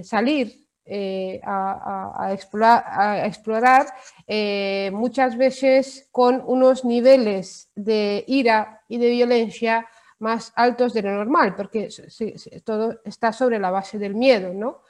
salir 0.03 0.63
eh, 0.85 1.41
a, 1.45 2.33
explorar, 2.33 3.87
eh, 4.27 4.91
muchas 4.93 5.37
veces 5.37 6.09
con 6.11 6.43
unos 6.45 6.85
niveles 6.85 7.71
de 7.77 8.25
ira 8.27 8.83
y 8.89 8.99
de 8.99 9.11
violencia 9.11 9.87
más 10.23 10.53
altos 10.57 10.95
de 10.95 11.03
lo 11.03 11.11
normal, 11.11 11.55
porque 11.55 11.89
todo 12.65 13.01
está 13.05 13.33
sobre 13.33 13.59
la 13.59 13.71
base 13.71 13.99
del 13.99 14.15
miedo. 14.15 14.55
¿no? 14.55 14.83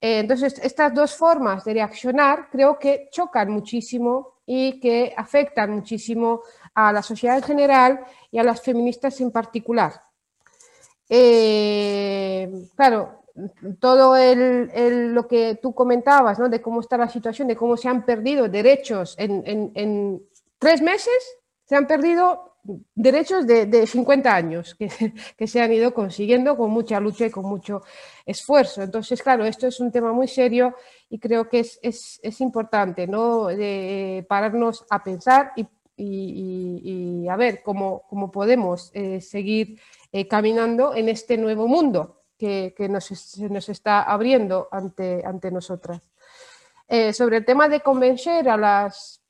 Eh, 0.00 0.18
entonces, 0.18 0.58
estas 0.62 0.92
dos 0.92 1.14
formas 1.14 1.64
de 1.64 1.74
reaccionar 1.74 2.48
creo 2.50 2.78
que 2.78 3.08
chocan 3.10 3.50
muchísimo 3.50 4.34
y 4.44 4.78
que 4.80 5.14
afectan 5.16 5.70
muchísimo 5.70 6.42
a 6.74 6.92
la 6.92 7.02
sociedad 7.02 7.38
en 7.38 7.44
general 7.44 8.04
y 8.30 8.38
a 8.38 8.42
las 8.42 8.60
feministas 8.60 9.20
en 9.20 9.30
particular. 9.30 9.92
claro, 12.76 13.24
todo 13.80 14.14
lo 14.16 15.26
que 15.26 15.58
tú 15.60 15.74
comentabas, 15.74 16.38
¿no? 16.38 16.48
de 16.48 16.62
cómo 16.62 16.80
está 16.80 16.96
la 16.96 17.08
situación, 17.08 17.48
de 17.48 17.56
cómo 17.56 17.76
se 17.76 17.88
han 17.88 18.04
perdido 18.04 18.48
derechos 18.48 19.16
en, 19.18 20.22
tres 20.58 20.80
meses, 20.80 21.38
se 21.64 21.76
han 21.76 21.86
perdido 21.86 22.53
derechos 22.94 23.46
de, 23.46 23.86
50 23.86 24.34
años 24.34 24.74
que, 25.38 25.46
se 25.46 25.60
han 25.60 25.72
ido 25.72 25.92
consiguiendo 25.92 26.56
con 26.56 26.70
mucha 26.70 27.00
lucha 27.00 27.26
y 27.26 27.30
con 27.30 27.44
mucho 27.46 27.82
esfuerzo. 28.24 28.82
Entonces, 28.82 29.22
claro, 29.22 29.44
esto 29.44 29.66
es 29.66 29.80
un 29.80 29.92
tema 29.92 30.12
muy 30.12 30.28
serio 30.28 30.74
y 31.08 31.18
creo 31.18 31.48
que 31.48 31.60
es, 31.60 32.40
importante 32.40 33.06
¿no? 33.06 33.46
de 33.46 34.24
pararnos 34.28 34.84
a 34.90 35.02
pensar 35.02 35.52
y, 35.56 37.26
a 37.28 37.36
ver 37.36 37.62
cómo, 37.62 38.02
cómo 38.08 38.30
podemos 38.30 38.90
eh, 38.94 39.20
seguir 39.20 39.80
eh, 40.12 40.28
caminando 40.28 40.94
en 40.94 41.08
este 41.08 41.36
nuevo 41.36 41.66
mundo 41.66 42.22
que, 42.38 42.74
nos, 42.90 43.06
se 43.06 43.48
nos 43.48 43.68
está 43.68 44.02
abriendo 44.02 44.68
ante, 44.70 45.22
ante 45.24 45.50
nosotras. 45.50 46.10
Eh, 46.86 47.14
sobre 47.14 47.38
el 47.38 47.44
tema 47.44 47.68
de 47.68 47.80
convencer 47.80 48.48
a 48.48 48.56
las, 48.58 49.23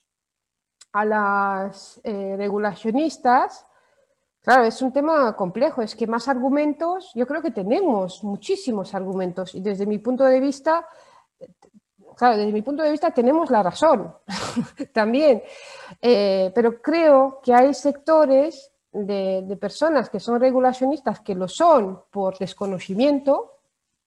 a 0.94 1.04
las 1.04 2.00
eh, 2.04 2.36
regulacionistas, 2.38 3.66
claro, 4.40 4.62
es 4.62 4.80
un 4.80 4.92
tema 4.92 5.34
complejo, 5.34 5.82
es 5.82 5.96
que 5.96 6.06
más 6.06 6.28
argumentos, 6.28 7.10
yo 7.16 7.26
creo 7.26 7.42
que 7.42 7.50
tenemos 7.50 8.22
muchísimos 8.22 8.94
argumentos 8.94 9.56
y 9.56 9.60
desde 9.60 9.86
mi 9.86 9.98
punto 9.98 10.24
de 10.24 10.38
vista, 10.38 10.86
claro, 12.16 12.36
desde 12.36 12.52
mi 12.52 12.62
punto 12.62 12.84
de 12.84 12.92
vista 12.92 13.10
tenemos 13.10 13.50
la 13.50 13.64
razón 13.64 14.14
también, 14.92 15.42
eh, 16.00 16.52
pero 16.54 16.80
creo 16.80 17.40
que 17.42 17.52
hay 17.52 17.74
sectores 17.74 18.70
de, 18.92 19.58
personas 19.60 20.08
que 20.08 20.20
son 20.20 20.40
regulacionistas 20.40 21.18
que 21.18 21.34
lo 21.34 21.48
son 21.48 22.04
por 22.12 22.38
desconocimiento, 22.38 23.50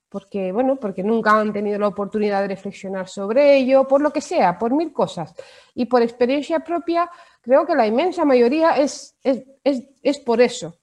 porque, 0.10 0.52
bueno, 0.52 0.78
porque 0.78 1.04
nunca 1.04 1.40
han 1.40 1.52
tenido 1.52 1.80
la 1.80 1.88
oportunidad 1.88 2.42
de 2.42 2.50
reflexionar 2.50 3.08
sobre 3.08 3.58
ello, 3.58 3.88
por 3.88 4.02
lo 4.02 4.12
que 4.12 4.22
sea, 4.22 4.58
por 4.58 4.74
mil 4.74 4.94
cosas. 4.94 5.34
Y 5.76 5.86
por 5.86 6.02
experiencia 6.02 6.60
propia, 6.62 7.10
creo 7.42 7.66
que 7.66 7.76
la 7.76 7.88
inmensa 7.88 8.26
mayoría 8.26 8.78
es, 8.78 9.16
es, 9.24 9.44
es 10.02 10.20
por 10.20 10.42
eso. 10.42 10.78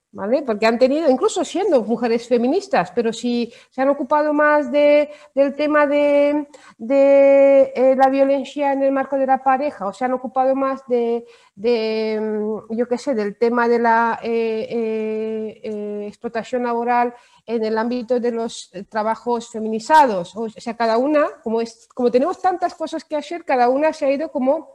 Porque 0.47 0.67
han 0.67 0.79
tenido, 0.79 1.11
incluso 1.11 1.45
siendo 1.45 1.83
mujeres 1.83 2.29
feministas, 2.29 2.93
pero 2.93 3.12
si 3.12 3.53
se 3.71 3.83
han 3.83 3.89
ocupado 3.89 4.33
más 4.33 4.71
de, 4.71 5.11
del 5.35 5.57
tema 5.57 5.87
de, 5.89 6.47
eh, 6.89 7.95
la 7.97 8.09
violencia 8.09 8.73
en 8.73 8.85
el 8.85 8.93
marco 8.93 9.17
de 9.17 9.27
la 9.27 9.43
pareja, 9.43 9.87
o 9.87 9.93
se 9.93 10.05
han 10.05 10.12
ocupado 10.12 10.55
más 10.55 10.87
de, 10.87 11.27
mm, 11.57 12.77
yo 12.77 12.87
qué 12.87 12.97
sé, 12.97 13.15
del 13.15 13.37
tema 13.37 13.67
de 13.67 13.79
la 13.81 14.21
eh, 14.23 15.61
eh, 15.65 16.07
explotación 16.07 16.62
laboral 16.62 17.12
en 17.45 17.65
el 17.65 17.77
ámbito 17.77 18.21
de 18.21 18.31
los 18.31 18.71
trabajos 18.89 19.51
feminizados. 19.51 20.37
O 20.37 20.49
sea, 20.49 20.77
cada 20.77 20.97
una, 20.97 21.27
como, 21.43 21.61
es, 21.61 21.89
como 21.93 22.11
tenemos 22.12 22.41
tantas 22.41 22.75
cosas 22.75 23.05
que 23.05 23.17
hacer, 23.17 23.45
cada 23.45 23.69
una 23.69 23.93
se 23.93 24.07
ha 24.07 24.12
ido 24.12 24.31
como 24.31 24.75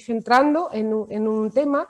centrando 0.00 0.70
en 0.72 1.06
en 1.08 1.28
un 1.28 1.52
tema. 1.52 1.86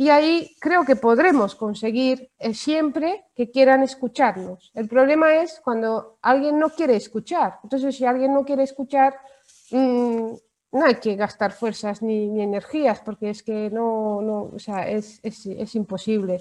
Y 0.00 0.08
ahí 0.08 0.56
creo 0.58 0.86
que 0.86 0.96
podremos 0.96 1.54
conseguir 1.54 2.30
eh, 2.38 2.54
siempre 2.54 3.26
que 3.36 3.50
quieran 3.50 3.82
escucharnos. 3.82 4.70
El 4.72 4.88
problema 4.88 5.34
es 5.34 5.60
cuando 5.62 6.16
alguien 6.22 6.58
no 6.58 6.70
quiere 6.70 6.96
escuchar. 6.96 7.58
Entonces, 7.62 7.98
si 7.98 8.06
alguien 8.06 8.32
no 8.32 8.46
quiere 8.46 8.62
escuchar, 8.62 9.14
mm, 9.70 10.32
no 10.72 10.84
hay 10.86 10.94
que 10.94 11.16
gastar 11.16 11.52
fuerzas 11.52 12.00
ni, 12.00 12.40
energías, 12.40 13.00
porque 13.00 13.28
es 13.28 13.42
que 13.42 13.68
no, 13.68 14.22
no 14.22 14.50
o 14.54 14.58
sea, 14.58 14.88
es, 14.88 15.20
es, 15.22 15.44
es, 15.44 15.74
imposible. 15.74 16.38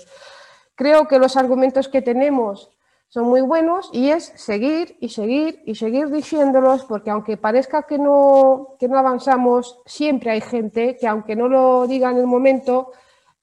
Creo 0.73 1.09
que 1.09 1.19
los 1.19 1.35
argumentos 1.35 1.89
que 1.89 2.01
tenemos 2.01 2.69
son 3.09 3.25
muy 3.25 3.41
buenos 3.41 3.89
y 3.91 4.11
es 4.11 4.31
seguir 4.37 4.95
y 5.01 5.09
seguir 5.09 5.63
y 5.65 5.75
seguir 5.75 6.09
diciéndolos, 6.09 6.85
porque 6.85 7.09
aunque 7.09 7.35
parezca 7.35 7.83
que 7.83 7.97
no, 7.97 8.77
que 8.79 8.87
no 8.87 8.97
avanzamos, 8.97 9.81
siempre 9.85 10.31
hay 10.31 10.39
gente 10.39 10.95
que 10.95 11.09
aunque 11.09 11.35
no 11.35 11.49
lo 11.49 11.87
diga 11.87 12.09
en 12.09 12.19
el 12.19 12.25
momento, 12.25 12.93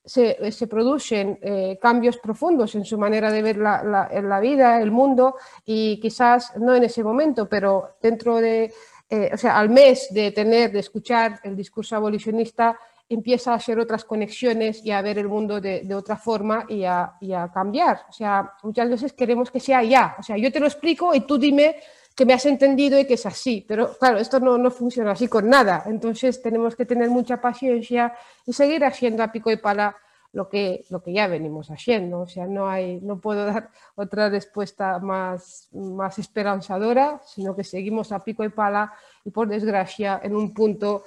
se, 0.06 0.66
producen 0.68 1.38
eh, 1.42 1.78
cambios 1.82 2.18
profundos 2.18 2.74
en 2.76 2.84
su 2.84 2.96
manera 2.96 3.30
de 3.30 3.42
ver 3.42 3.58
la, 3.58 4.40
vida, 4.40 4.80
el 4.80 4.90
mundo, 4.90 5.36
y 5.64 5.98
quizás 6.00 6.56
no 6.56 6.74
en 6.74 6.84
ese 6.84 7.02
momento, 7.02 7.48
pero 7.48 7.96
dentro 8.00 8.36
de, 8.36 8.72
eh, 9.10 9.30
o 9.34 9.36
sea, 9.36 9.58
al 9.58 9.68
mes 9.68 10.08
de 10.12 10.30
tener, 10.30 10.70
de 10.70 10.78
escuchar 10.78 11.40
el 11.42 11.56
discurso 11.56 11.96
abolicionista, 11.96 12.78
empieza 13.08 13.52
a 13.52 13.56
hacer 13.56 13.78
otras 13.78 14.04
conexiones 14.04 14.84
y 14.84 14.90
a 14.90 15.02
ver 15.02 15.18
el 15.18 15.28
mundo 15.28 15.60
de, 15.60 15.94
otra 15.94 16.16
forma 16.16 16.66
y 16.68 16.84
a, 16.84 17.12
y 17.20 17.32
a, 17.32 17.48
cambiar. 17.52 18.06
O 18.08 18.12
sea, 18.12 18.52
muchas 18.62 18.88
veces 18.88 19.12
queremos 19.12 19.50
que 19.50 19.60
sea 19.60 19.82
ya. 19.82 20.16
O 20.18 20.22
sea, 20.22 20.36
yo 20.36 20.50
te 20.50 20.58
lo 20.58 20.66
explico 20.66 21.14
y 21.14 21.20
tú 21.20 21.38
dime 21.38 21.76
que 22.16 22.24
me 22.24 22.32
has 22.32 22.46
entendido 22.46 22.98
y 22.98 23.06
que 23.06 23.14
es 23.14 23.26
así. 23.26 23.64
Pero 23.68 23.96
claro, 23.98 24.18
esto 24.18 24.40
no, 24.40 24.56
no, 24.56 24.70
funciona 24.70 25.12
así 25.12 25.28
con 25.28 25.48
nada. 25.50 25.84
Entonces 25.86 26.40
tenemos 26.42 26.74
que 26.74 26.86
tener 26.86 27.10
mucha 27.10 27.40
paciencia 27.40 28.14
y 28.46 28.54
seguir 28.54 28.84
haciendo 28.84 29.22
a 29.22 29.30
pico 29.30 29.50
y 29.52 29.58
pala 29.58 29.96
lo 30.32 30.48
que, 30.48 30.84
lo 30.88 31.02
que 31.02 31.12
ya 31.12 31.26
venimos 31.28 31.70
haciendo. 31.70 32.20
O 32.20 32.26
sea, 32.26 32.46
no, 32.46 32.68
hay, 32.68 33.00
no 33.02 33.20
puedo 33.20 33.44
dar 33.44 33.70
otra 33.94 34.30
respuesta 34.30 34.98
más, 34.98 35.68
más 35.72 36.18
esperanzadora, 36.18 37.20
sino 37.26 37.54
que 37.54 37.64
seguimos 37.64 38.10
a 38.12 38.24
pico 38.24 38.42
y 38.44 38.48
pala 38.48 38.94
y 39.22 39.30
por 39.30 39.46
desgracia 39.46 40.18
en 40.22 40.34
un 40.34 40.54
punto 40.54 41.04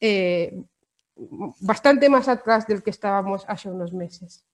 eh, 0.00 0.62
bastante 1.60 2.08
más 2.08 2.28
atrás 2.28 2.68
del 2.68 2.84
que 2.84 2.90
estábamos 2.90 3.44
hace 3.48 3.68
unos 3.68 3.92
meses. 3.92 4.44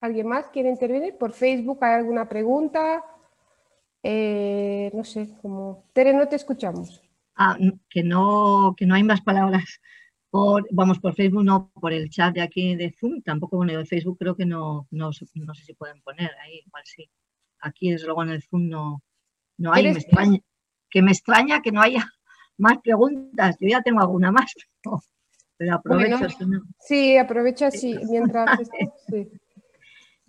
¿Alguien 0.00 0.28
más 0.28 0.46
quiere 0.48 0.70
intervenir? 0.70 1.16
¿Por 1.18 1.32
Facebook 1.32 1.78
hay 1.82 1.94
alguna 1.94 2.28
pregunta? 2.28 3.04
Eh, 4.02 4.90
no 4.94 5.04
sé, 5.04 5.28
como... 5.42 5.84
Tere, 5.92 6.14
no 6.14 6.26
te 6.26 6.36
escuchamos. 6.36 7.02
Ah, 7.36 7.56
que 7.88 8.02
no, 8.02 8.74
que 8.76 8.86
no 8.86 8.94
hay 8.94 9.02
más 9.02 9.20
palabras. 9.20 9.80
Por, 10.30 10.66
vamos, 10.70 10.98
por 11.00 11.14
Facebook 11.14 11.44
no, 11.44 11.70
por 11.80 11.92
el 11.92 12.08
chat 12.08 12.34
de 12.34 12.40
aquí 12.40 12.76
de 12.76 12.94
Zoom, 12.98 13.20
tampoco, 13.20 13.56
bueno, 13.56 13.76
de 13.76 13.84
Facebook 13.84 14.16
creo 14.18 14.36
que 14.36 14.46
no, 14.46 14.86
no, 14.90 15.12
sé 15.12 15.26
si 15.26 15.74
pueden 15.74 16.00
poner 16.02 16.30
ahí, 16.42 16.62
igual 16.64 16.82
sí. 16.86 17.10
Aquí, 17.60 17.90
desde 17.90 18.06
luego, 18.06 18.22
en 18.22 18.30
el 18.30 18.42
Zoom 18.42 18.68
no, 18.68 19.02
no 19.58 19.72
hay. 19.72 19.92
que 20.88 21.02
me 21.02 21.10
extraña 21.10 21.60
que 21.60 21.72
no 21.72 21.82
haya 21.82 22.06
más 22.56 22.78
preguntas. 22.78 23.56
Yo 23.60 23.68
ya 23.68 23.82
tengo 23.82 24.00
alguna 24.00 24.30
más, 24.32 24.54
pero 25.56 25.74
aprovecho. 25.74 26.26
Sí, 26.78 27.16
aprovecha 27.16 27.70
sí, 27.70 27.98
mientras... 28.08 28.58
sí. 29.08 29.28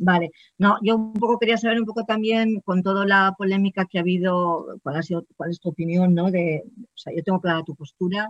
Vale, 0.03 0.31
no, 0.57 0.77
yo 0.81 0.95
un 0.97 1.13
poco 1.13 1.37
quería 1.37 1.57
saber 1.57 1.79
un 1.79 1.85
poco 1.85 2.03
también 2.05 2.59
con 2.61 2.81
toda 2.81 3.05
la 3.05 3.35
polémica 3.37 3.85
que 3.85 3.99
ha 3.99 4.01
habido, 4.01 4.79
cuál 4.81 4.95
ha 4.95 5.03
sido, 5.03 5.27
cuál 5.37 5.51
es 5.51 5.59
tu 5.59 5.69
opinión, 5.69 6.15
¿no? 6.15 6.31
De, 6.31 6.63
o 6.65 6.97
sea, 6.97 7.13
yo 7.15 7.21
tengo 7.23 7.39
clara 7.39 7.63
tu 7.63 7.75
postura 7.75 8.27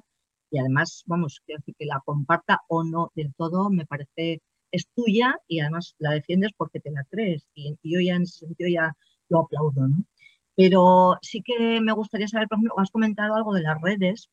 y 0.49 0.59
además, 0.59 1.03
vamos, 1.05 1.41
quiero 1.45 1.59
decir 1.59 1.75
que 1.79 1.85
la 1.85 2.01
comparta 2.03 2.59
o 2.67 2.83
no 2.83 3.11
del 3.15 3.33
todo, 3.35 3.69
me 3.69 3.85
parece 3.85 4.41
es 4.71 4.87
tuya 4.95 5.37
y 5.47 5.61
además 5.61 5.95
la 5.99 6.11
defiendes 6.11 6.51
porque 6.57 6.81
te 6.81 6.91
la 6.91 7.05
crees 7.09 7.47
y, 7.55 7.77
yo 7.83 8.01
ya 8.01 8.15
en 8.15 8.23
ese 8.23 8.45
sentido 8.47 8.69
ya 8.69 8.93
lo 9.29 9.39
aplaudo, 9.39 9.87
¿no? 9.87 10.03
Pero 10.55 11.17
sí 11.21 11.41
que 11.41 11.79
me 11.81 11.93
gustaría 11.93 12.27
saber, 12.27 12.47
por 12.49 12.57
ejemplo, 12.57 12.79
has 12.79 12.91
comentado 12.91 13.35
algo 13.35 13.53
de 13.53 13.61
las 13.61 13.81
redes 13.81 14.29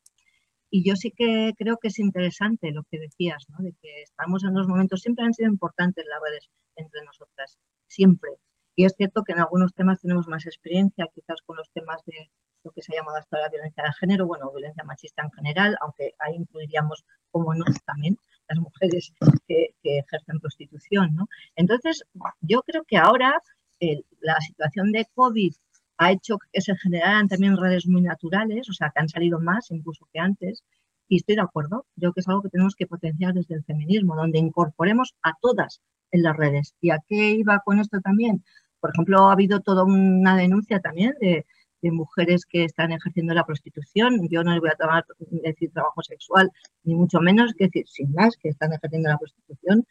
y 0.70 0.82
yo 0.89 0.97
sí 0.97 1.12
que 1.16 1.55
creo 1.57 1.78
que 1.78 1.89
es 1.89 1.99
interesante 2.01 2.72
lo 2.72 2.82
que 2.91 2.99
decías, 2.99 3.47
¿no? 3.49 3.59
De 3.64 3.74
que 3.80 4.03
estamos 4.03 4.43
en 4.45 4.51
unos 4.51 4.68
momentos, 4.68 5.01
siempre 5.03 5.24
han 5.24 5.34
sido 5.34 5.51
importantes 5.51 6.05
las 6.09 6.20
redes 6.28 6.51
entre 6.78 7.04
nosotras, 7.04 7.58
siempre. 7.86 8.30
Y 8.74 8.84
es 8.84 8.94
cierto 8.96 9.24
que 9.24 9.32
en 9.32 9.40
algunos 9.40 9.74
temas 9.74 10.00
tenemos 10.00 10.28
más 10.28 10.46
experiencia, 10.46 11.06
quizás 11.14 11.42
con 11.42 11.56
los 11.56 11.70
temas 11.72 12.02
de 12.06 12.30
lo 12.64 12.70
que 12.70 12.82
se 12.82 12.92
ha 12.92 13.00
llamado 13.00 13.18
hasta 13.18 13.40
la 13.40 13.48
violencia 13.48 13.82
de 13.82 13.92
género, 13.94 14.26
bueno, 14.26 14.50
violencia 14.52 14.84
machista 14.84 15.22
en 15.22 15.32
general, 15.32 15.76
aunque 15.80 16.14
ahí 16.18 16.36
incluiríamos, 16.36 17.04
como 17.30 17.54
no, 17.54 17.64
también 17.84 18.16
las 18.48 18.58
mujeres 18.58 19.12
que, 19.46 19.74
ejercen 19.82 20.40
prostitución, 20.40 21.14
¿no? 21.14 21.28
Entonces, 21.56 22.04
yo 22.40 22.62
creo 22.62 22.84
que 22.84 22.96
ahora 22.96 23.42
la 24.20 24.40
situación 24.40 24.92
de 24.92 25.06
COVID 25.14 25.54
ha 25.98 26.12
hecho 26.12 26.38
que 26.52 26.60
se 26.60 26.76
generaran 26.76 27.28
también 27.28 27.56
redes 27.56 27.86
muy 27.86 28.02
naturales, 28.02 28.68
o 28.68 28.72
sea, 28.72 28.90
que 28.90 29.00
han 29.00 29.08
salido 29.08 29.40
más 29.40 29.70
incluso 29.70 30.08
que 30.12 30.20
antes, 30.20 30.62
y 31.09 31.16
estoy 31.16 31.36
de 31.36 31.42
acuerdo, 31.42 31.86
creo 31.96 32.12
que 32.12 32.20
es 32.20 32.28
algo 32.28 32.42
que 32.42 32.50
tenemos 32.50 32.74
que 32.74 32.86
potenciar 32.86 33.34
desde 33.34 33.54
el 33.54 33.64
feminismo, 33.64 34.14
donde 34.16 34.38
incorporemos 34.38 35.14
a 35.22 35.32
todas 35.40 35.80
en 36.11 36.22
las 36.22 36.36
redes. 36.36 36.74
¿Y 36.80 36.90
a 36.90 36.98
qué 37.06 37.30
iba 37.30 37.61
con 37.64 37.80
esto 37.80 38.00
también? 38.00 38.44
Por 38.80 38.90
ejemplo, 38.90 39.28
ha 39.28 39.32
habido 39.32 39.61
toda 39.61 39.84
una 39.84 40.36
denuncia 40.36 40.80
también 40.80 41.14
de, 41.20 41.44
mujeres 41.80 42.44
que 42.44 42.64
están 42.64 42.90
ejerciendo 42.92 43.34
la 43.34 43.46
prostitución. 43.46 44.28
Yo 44.28 44.42
no 44.42 44.50
les 44.50 44.61
voy 44.61 44.70
a 44.70 44.76
tomar, 44.76 45.04
decir 45.30 45.70
trabajo 45.72 46.02
sexual, 46.02 46.50
ni 46.82 46.94
mucho 46.94 47.20
menos, 47.20 47.54
que 47.54 47.66
decir, 47.66 47.86
sin 47.86 48.12
más, 48.12 48.36
que 48.36 48.48
están 48.48 48.72
ejerciendo 48.72 49.09
la 49.09 49.16
prostitución, 49.16 49.86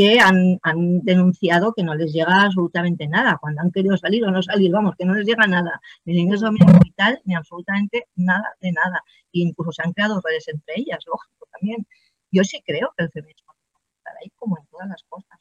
que 0.00 0.18
han, 0.18 0.58
denunciado 1.02 1.74
que 1.74 1.82
no 1.82 1.94
les 1.94 2.10
llega 2.10 2.44
absolutamente 2.44 3.06
nada, 3.06 3.36
cuando 3.38 3.60
han 3.60 3.70
querido 3.70 3.98
salir 3.98 4.24
o 4.24 4.30
no 4.30 4.42
salir, 4.42 4.72
vamos, 4.72 4.94
que 4.96 5.04
no 5.04 5.12
les 5.12 5.26
llega 5.26 5.46
nada, 5.46 5.78
ni 6.06 6.14
el 6.14 6.20
ingreso 6.20 6.50
mínimo 6.50 6.78
vital, 6.82 7.20
ni 7.26 7.34
absolutamente 7.34 8.08
nada 8.16 8.54
de 8.62 8.72
nada. 8.72 9.04
E 9.30 9.40
incluso 9.40 9.72
se 9.72 9.82
han 9.84 9.92
creado 9.92 10.22
redes 10.24 10.48
entre 10.48 10.72
ellas, 10.78 11.04
lógico, 11.06 11.46
también. 11.52 11.86
Yo 12.30 12.44
sí 12.44 12.62
creo 12.64 12.94
que 12.96 13.04
el 13.04 13.10
feminismo 13.10 13.52
estar 13.98 14.14
ahí 14.22 14.30
como 14.36 14.56
en 14.56 14.64
todas 14.68 14.88
las 14.88 15.02
cosas. 15.02 15.38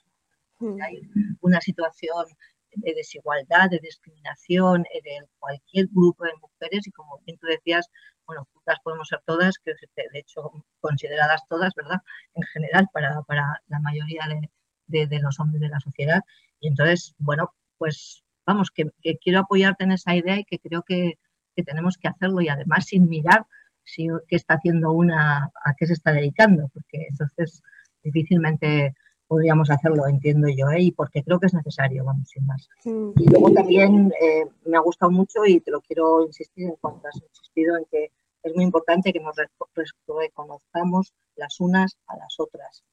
Mm. 0.59 0.81
Hay 0.81 1.09
una 1.39 1.61
situación 1.61 2.25
de 2.79 2.93
desigualdad, 2.93 3.69
de 3.69 3.79
discriminación 3.79 4.85
eh, 4.93 5.01
de 5.03 5.27
cualquier 5.39 5.87
grupo 5.91 6.25
de 6.25 6.33
mujeres 6.41 6.87
y 6.87 6.91
como 6.91 7.19
bien 7.25 7.37
tú 7.37 7.47
decías, 7.47 7.87
bueno, 8.25 8.47
putas 8.53 8.77
podemos 8.83 9.07
ser 9.07 9.21
todas, 9.25 9.57
que 9.57 9.71
de 9.71 10.19
hecho 10.19 10.51
consideradas 10.81 11.41
todas, 11.49 11.73
¿verdad? 11.75 11.97
En 12.35 12.43
general 12.53 12.87
para, 12.93 13.23
la 13.67 13.79
mayoría 13.79 14.21
de, 14.87 15.19
los 15.19 15.39
hombres 15.39 15.61
de 15.61 15.69
la 15.69 15.79
sociedad. 15.79 16.21
Y 16.59 16.67
entonces, 16.67 17.15
bueno, 17.17 17.53
pues 17.77 18.23
vamos, 18.45 18.69
que, 18.71 18.91
quiero 19.23 19.39
apoyarte 19.39 19.83
en 19.83 19.93
esa 19.93 20.15
idea 20.15 20.37
y 20.39 20.45
que 20.45 20.59
creo 20.59 20.83
que, 20.83 21.17
tenemos 21.65 21.97
que 21.97 22.07
hacerlo 22.07 22.39
y 22.39 22.47
además 22.47 22.85
sin 22.85 23.09
mirar 23.09 23.45
si, 23.83 24.07
qué 24.29 24.37
está 24.37 24.53
haciendo 24.53 24.93
una, 24.93 25.51
a 25.65 25.73
qué 25.77 25.87
se 25.87 25.93
está 25.93 26.13
dedicando, 26.13 26.69
porque 26.73 27.07
entonces 27.09 27.61
difícilmente 28.01 28.93
podríamos 29.29 29.69
hacerlo, 29.69 30.07
entiendo 30.07 30.47
yo, 30.49 30.69
¿eh? 30.71 30.81
y 30.81 30.91
porque 30.91 31.23
creo 31.23 31.39
que 31.39 31.45
es 31.45 31.53
necesario, 31.53 32.03
vamos, 32.03 32.27
sin 32.29 32.47
más. 32.47 32.67
Mm. 32.83 33.11
Y 33.15 33.29
luego 33.29 33.53
también 33.53 34.11
eh, 34.19 34.45
me 34.65 34.75
ha 34.75 34.81
gustado 34.81 35.11
mucho 35.11 35.45
y 35.45 35.59
te 35.59 35.69
lo 35.69 35.81
quiero 35.81 36.25
insistir 36.25 36.65
en 36.65 36.75
cuanto 36.81 37.07
has 37.07 37.21
insistido 37.21 37.77
en 37.77 37.85
que 37.91 38.11
es 38.41 38.55
muy 38.55 38.63
importante 38.63 39.13
que 39.13 39.19
nos 39.19 39.35
reconozcamos 40.07 41.13
las 41.35 41.59
unas 41.59 41.95
a 42.07 42.17
las 42.17 42.39
otras, 42.39 42.83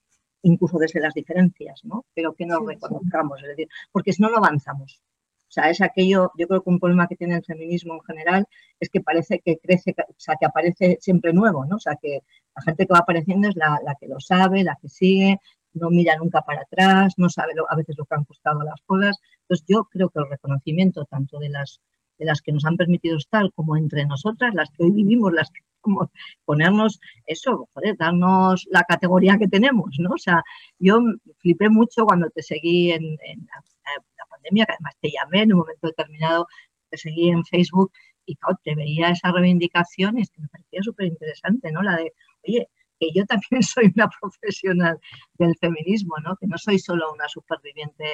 incluso 0.42 0.76
desde 0.78 1.00
las 1.00 1.14
diferencias, 1.14 1.80
¿no? 1.84 2.04
Pero 2.14 2.34
que 2.34 2.44
nos 2.44 2.66
reconozcamos, 2.66 3.42
es 3.42 3.48
decir, 3.48 3.68
porque 3.90 4.12
si 4.12 4.20
no, 4.20 4.28
no 4.28 4.36
avanzamos. 4.36 5.00
O 5.48 5.52
sea, 5.56 5.70
es 5.70 5.80
aquello, 5.80 6.32
yo 6.36 6.48
creo 6.48 6.62
que 6.62 6.68
un 6.68 6.80
problema 6.80 7.06
que 7.06 7.16
tiene 7.16 7.36
el 7.36 7.44
feminismo 7.44 7.94
en 7.94 8.02
general 8.02 8.46
es 8.78 8.90
que 8.90 9.00
parece 9.00 9.40
que 9.40 9.56
crece, 9.56 9.94
o 9.96 10.14
sea, 10.18 10.34
que 10.38 10.44
aparece 10.44 10.98
siempre 11.00 11.32
nuevo, 11.32 11.64
¿no? 11.64 11.76
O 11.76 11.80
sea, 11.80 11.96
que 11.96 12.20
la 12.54 12.62
gente 12.62 12.86
que 12.86 12.92
va 12.92 12.98
apareciendo 12.98 13.48
es 13.48 13.56
la, 13.56 13.80
la 13.82 13.94
que 13.94 14.08
lo 14.08 14.20
sabe, 14.20 14.64
la 14.64 14.76
que 14.82 14.88
sigue, 14.88 15.40
no 15.76 15.90
mira 15.90 16.16
nunca 16.16 16.42
para 16.42 16.62
atrás, 16.62 17.14
no 17.16 17.28
sabe 17.28 17.52
a 17.68 17.76
veces 17.76 17.96
lo 17.98 18.04
que 18.04 18.14
han 18.14 18.24
costado 18.24 18.62
las 18.62 18.80
cosas. 18.86 19.16
Entonces 19.42 19.66
yo 19.68 19.84
creo 19.84 20.08
que 20.10 20.20
el 20.20 20.28
reconocimiento 20.28 21.04
tanto 21.04 21.38
de 21.38 21.50
las, 21.50 21.80
de 22.18 22.24
las 22.24 22.40
que 22.40 22.52
nos 22.52 22.64
han 22.64 22.76
permitido 22.76 23.16
estar 23.16 23.50
como 23.54 23.76
entre 23.76 24.06
nosotras, 24.06 24.54
las 24.54 24.70
que 24.70 24.84
hoy 24.84 24.90
vivimos, 24.90 25.32
las 25.32 25.50
que 25.50 25.60
como 25.86 26.10
ponernos 26.44 26.98
eso, 27.26 27.68
joder, 27.72 27.96
darnos 27.96 28.66
la 28.70 28.82
categoría 28.82 29.38
que 29.38 29.46
tenemos, 29.46 29.94
¿no? 30.00 30.10
O 30.14 30.18
sea, 30.18 30.42
yo 30.80 30.98
flipé 31.38 31.68
mucho 31.68 32.04
cuando 32.04 32.28
te 32.30 32.42
seguí 32.42 32.90
en, 32.90 33.16
la, 33.16 34.26
pandemia, 34.28 34.66
que 34.66 34.72
además 34.72 34.94
te 35.00 35.10
llamé 35.12 35.42
en 35.42 35.52
un 35.52 35.60
momento 35.60 35.86
determinado, 35.86 36.48
te 36.90 36.96
seguí 36.98 37.28
en 37.28 37.44
Facebook 37.44 37.92
y 38.26 38.36
te 38.64 38.74
veía 38.74 39.10
esa 39.10 39.30
reivindicación 39.30 40.18
y 40.18 40.22
es 40.22 40.30
que 40.30 40.42
me 40.42 40.48
parecía 40.48 40.82
súper 40.82 41.06
interesante, 41.06 41.70
¿no? 41.70 41.82
La 41.82 41.96
de, 41.96 42.12
oye, 42.46 42.68
que 42.98 43.12
yo 43.12 43.24
también 43.26 43.62
soy 43.62 43.92
una 43.94 44.08
profesional 44.20 44.98
del 45.34 45.56
feminismo, 45.56 46.16
¿no? 46.24 46.36
Que 46.36 46.46
no 46.46 46.58
soy 46.58 46.78
solo 46.78 47.12
una 47.12 47.28
superviviente 47.28 48.04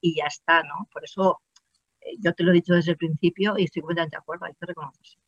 y 0.00 0.16
ya 0.16 0.26
está, 0.26 0.62
¿no? 0.62 0.88
Por 0.92 1.04
eso 1.04 1.40
eh, 2.00 2.16
yo 2.18 2.32
te 2.32 2.42
lo 2.42 2.50
he 2.50 2.54
dicho 2.54 2.74
desde 2.74 2.92
el 2.92 2.96
principio 2.96 3.58
y 3.58 3.64
estoy 3.64 3.82
completamente 3.82 4.16
de 4.16 4.20
acuerdo, 4.20 4.46
hay 4.46 4.54
que 4.54 4.66
reconocerse. 4.66 5.18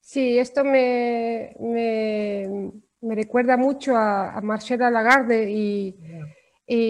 Sí, 0.00 0.38
esto 0.38 0.64
me, 0.64 1.56
me, 1.58 3.14
recuerda 3.14 3.56
mucho 3.56 3.96
a, 3.96 4.36
a 4.36 4.40
Marcela 4.42 4.90
Lagarde 4.90 5.50
y, 5.50 5.96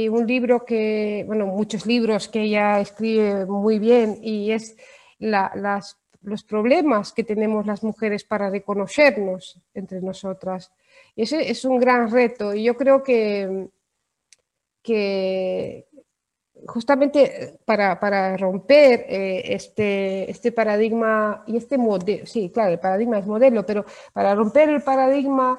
un 0.09 0.27
libro 0.27 0.65
que, 0.65 1.25
bueno, 1.27 1.47
muchos 1.47 1.87
libros 1.87 2.29
que 2.29 2.43
ella 2.43 2.81
escribe 2.81 3.47
muy 3.47 3.79
bien 3.79 4.19
y 4.21 4.51
es 4.51 4.77
los 5.19 6.45
problemas 6.45 7.13
que 7.13 7.25
tenemos 7.25 7.67
las 7.67 7.83
mujeres 7.85 8.25
para 8.25 8.51
reconocernos 8.51 9.61
entre 9.75 10.01
nosotras. 10.01 10.73
Ese 11.17 11.51
es 11.51 11.65
un 11.65 11.79
gran 11.79 12.11
reto. 12.11 12.55
Y 12.55 12.65
yo 12.65 12.77
creo 12.77 13.03
que, 13.03 13.69
justamente 16.67 17.59
para, 17.65 18.37
romper 18.37 19.07
eh, 19.09 19.43
este, 19.55 20.31
este 20.31 20.53
paradigma 20.53 21.45
y 21.47 21.57
este 21.57 21.79
modelo, 21.79 22.27
sí, 22.27 22.51
claro, 22.51 22.73
el 22.73 22.81
paradigma 22.81 23.19
es 23.19 23.27
modelo, 23.27 23.65
pero 23.65 23.85
para 24.13 24.35
romper 24.35 24.71
el 24.71 24.83
paradigma 24.83 25.59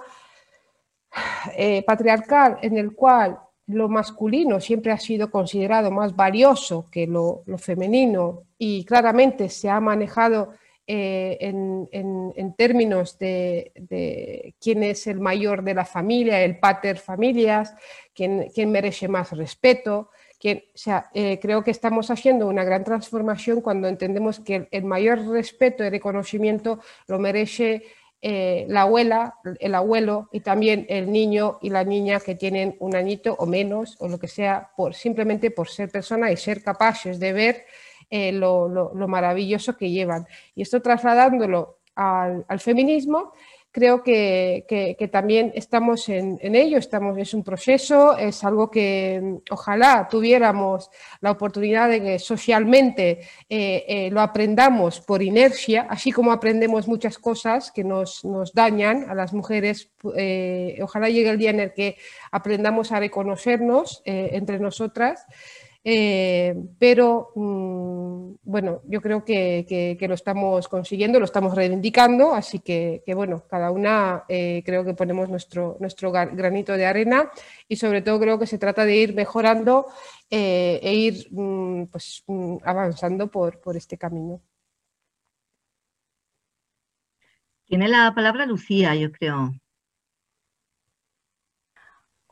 eh, 1.55 1.83
patriarcal 1.85 2.57
en 2.61 2.77
el 2.77 2.93
cual 2.93 3.39
lo 3.67 3.87
masculino 3.87 4.59
siempre 4.59 4.91
ha 4.91 4.99
sido 4.99 5.31
considerado 5.31 5.89
más 5.89 6.15
valioso 6.15 6.85
que 6.91 7.07
lo 7.07 7.43
femenino 7.57 8.43
y 8.57 8.85
claramente 8.85 9.49
se 9.49 9.69
ha 9.69 9.79
manejado 9.79 10.53
eh, 10.87 11.37
en, 11.41 12.53
términos 12.55 13.17
de, 13.17 14.53
quién 14.61 14.83
es 14.83 15.07
el 15.07 15.19
mayor 15.19 15.63
de 15.63 15.73
la 15.73 15.85
familia, 15.85 16.43
el 16.43 16.59
pater 16.59 16.97
familias, 16.97 17.73
quién, 18.13 18.71
merece 18.71 19.07
más 19.07 19.31
respeto. 19.31 20.09
Quién, 20.39 20.63
o 20.73 20.77
sea, 20.77 21.09
eh, 21.13 21.39
creo 21.41 21.63
que 21.63 21.71
estamos 21.71 22.11
haciendo 22.11 22.47
una 22.47 22.63
gran 22.63 22.83
transformación 22.83 23.61
cuando 23.61 23.87
entendemos 23.87 24.39
que 24.39 24.67
el, 24.69 24.83
mayor 24.83 25.27
respeto 25.27 25.83
y 25.83 25.89
reconocimiento 25.89 26.79
lo 27.07 27.17
merece 27.19 27.83
eh, 28.21 28.65
la 28.69 28.81
abuela, 28.81 29.35
el 29.59 29.75
abuelo 29.75 30.29
y 30.31 30.41
también 30.41 30.85
el 30.89 31.11
niño 31.11 31.57
y 31.61 31.69
la 31.69 31.83
niña 31.83 32.19
que 32.19 32.35
tienen 32.35 32.75
un 32.79 32.95
añito 32.95 33.35
o 33.39 33.45
menos 33.45 33.95
o 33.99 34.07
lo 34.07 34.19
que 34.19 34.27
sea, 34.27 34.71
por, 34.75 34.93
simplemente 34.93 35.51
por 35.51 35.69
ser 35.69 35.89
persona 35.89 36.31
y 36.31 36.37
ser 36.37 36.61
capaces 36.63 37.19
de 37.19 37.33
ver 37.33 37.65
eh, 38.09 38.31
lo, 38.31 38.91
maravilloso 39.07 39.75
que 39.77 39.89
llevan. 39.89 40.27
Y 40.55 40.61
esto 40.61 40.81
trasladándolo 40.81 41.79
al, 41.95 42.59
feminismo, 42.59 43.33
creo 43.71 44.03
que, 44.03 45.09
también 45.11 45.51
estamos 45.55 46.07
en, 46.09 46.39
ello, 46.41 46.77
estamos, 46.77 47.17
es 47.17 47.33
un 47.33 47.43
proceso, 47.43 48.17
es 48.17 48.43
algo 48.43 48.69
que 48.69 49.19
mm, 49.21 49.35
ojalá 49.51 50.07
tuviéramos 50.09 50.89
la 51.21 51.31
oportunidad 51.31 51.89
de 51.89 52.01
que 52.01 52.19
socialmente 52.19 53.21
eh, 53.49 53.85
eh, 53.87 54.09
lo 54.11 54.21
aprendamos 54.21 55.01
por 55.01 55.21
inercia, 55.23 55.87
así 55.89 56.11
como 56.11 56.31
aprendemos 56.31 56.87
muchas 56.87 57.17
cosas 57.17 57.71
que 57.71 57.83
nos, 57.83 58.21
dañan 58.53 59.09
a 59.09 59.15
las 59.15 59.33
mujeres, 59.33 59.91
ojalá 60.81 61.09
llegue 61.09 61.29
el 61.29 61.37
día 61.37 61.49
en 61.49 61.59
el 61.59 61.73
que 61.73 61.97
aprendamos 62.31 62.91
a 62.91 62.99
reconocernos 62.99 64.01
entre 64.05 64.59
nosotras. 64.59 65.25
Eh, 65.87 66.55
pero 66.79 67.31
mm, 67.35 68.37
bueno, 68.41 68.81
yo 68.87 69.01
creo 69.01 69.23
que, 69.23 69.95
lo 70.07 70.15
estamos 70.15 70.67
consiguiendo, 70.67 71.19
lo 71.19 71.25
estamos 71.25 71.53
reivindicando, 71.53 72.33
así 72.33 72.59
que, 72.59 73.03
bueno, 73.15 73.43
cada 73.47 73.69
una 73.69 74.23
eh, 74.27 74.63
creo 74.65 74.83
que 74.83 74.95
ponemos 74.95 75.29
nuestro, 75.29 75.77
nuestro 75.79 76.11
granito 76.11 76.73
de 76.73 76.87
arena 76.87 77.29
y 77.67 77.75
sobre 77.75 78.01
todo 78.01 78.19
creo 78.19 78.39
que 78.39 78.47
se 78.47 78.57
trata 78.57 78.83
de 78.83 78.97
ir 78.97 79.13
mejorando 79.13 79.85
eh, 80.31 80.79
e 80.81 80.93
ir 80.95 81.27
mm, 81.29 81.85
pues, 81.85 82.23
mm, 82.25 82.57
avanzando 82.63 83.27
por, 83.29 83.59
por 83.61 83.77
este 83.77 83.95
camino. 83.95 84.41
Tiene 87.65 87.87
la 87.89 88.11
palabra 88.15 88.47
Lucía, 88.47 88.95
yo 88.95 89.11
creo. 89.11 89.53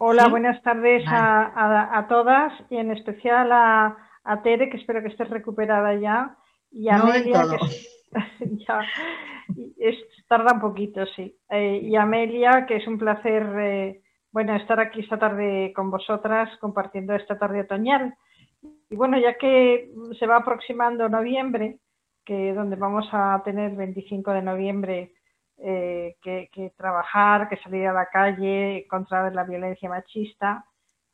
Hola, 0.06 0.28
buenas 0.28 0.62
tardes 0.64 1.02
a, 1.08 2.06
todas 2.10 2.52
y 2.70 2.76
en 2.76 2.92
especial 2.92 3.50
a, 3.54 3.96
Tere, 4.44 4.70
que 4.70 4.76
espero 4.76 5.02
que 5.02 5.08
estés 5.08 5.30
recuperada 5.30 5.96
ya, 5.96 6.36
y 6.72 6.90
a 6.90 6.98
Amelia, 6.98 7.46
que 7.48 8.68
es, 9.88 9.96
tarda 10.28 10.56
un 10.56 10.60
poquito, 10.60 11.06
sí, 11.16 11.38
eh, 11.50 11.80
y 11.82 11.96
Amelia, 11.96 12.66
que 12.68 12.76
es 12.76 12.86
un 12.86 12.98
placer 12.98 13.48
eh, 13.58 14.02
bueno, 14.34 14.54
estar 14.58 14.78
aquí 14.82 15.00
esta 15.00 15.18
tarde 15.18 15.72
con 15.74 15.90
vosotras, 15.90 16.50
compartiendo 16.60 17.16
esta 17.16 17.40
tarde 17.40 17.62
otoñal. 17.62 18.14
Y 18.90 18.98
bueno, 18.98 19.18
ya 19.18 19.38
que 19.38 19.90
se 20.20 20.28
va 20.28 20.36
aproximando 20.36 21.08
noviembre, 21.08 21.78
que 22.26 22.54
donde 22.54 22.76
vamos 22.76 23.08
a 23.14 23.42
tener 23.46 23.74
25 23.78 24.32
de 24.34 24.42
noviembre 24.42 25.14
eh, 25.66 26.18
que, 26.22 26.74
trabajar, 26.76 27.48
que 27.48 27.56
salir 27.58 27.88
a 27.88 27.94
la 27.94 28.08
calle 28.08 28.86
contra 28.90 29.30
la 29.32 29.46
violencia 29.46 29.88
machista, 29.88 30.66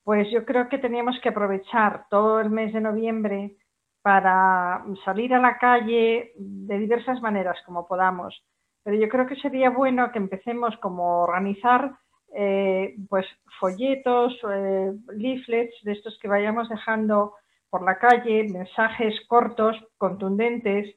pues 0.04 0.28
yo 0.32 0.44
creo 0.44 0.68
que 0.70 0.80
teníamos 0.80 1.20
que 1.22 1.30
aprovechar 1.30 2.06
todo 2.10 2.40
el 2.40 2.50
mes 2.50 2.74
de 2.74 2.82
noviembre 2.82 3.58
para 4.02 4.84
salir 5.06 5.36
a 5.36 5.40
la 5.40 5.60
calle 5.60 6.32
de 6.36 6.80
diversas 6.80 7.22
maneras 7.22 7.58
como 7.64 7.88
podamos. 7.88 8.44
Pero 8.84 8.98
yo 8.98 9.08
creo 9.08 9.28
que 9.28 9.36
sería 9.36 9.70
bueno 9.70 10.12
que 10.12 10.18
empecemos 10.18 10.76
como 10.78 11.22
organizar 11.22 11.92
eh, 12.34 12.96
pues 13.08 13.28
folletos, 13.60 14.36
eh, 14.52 14.94
leaflets 15.16 15.76
de 15.84 15.92
estos 15.92 16.18
que 16.20 16.28
vayamos 16.28 16.70
dejando 16.70 17.36
por 17.70 17.84
la 17.84 18.00
calle, 18.00 18.48
mensajes 18.52 19.14
cortos, 19.28 19.78
contundentes 19.98 20.96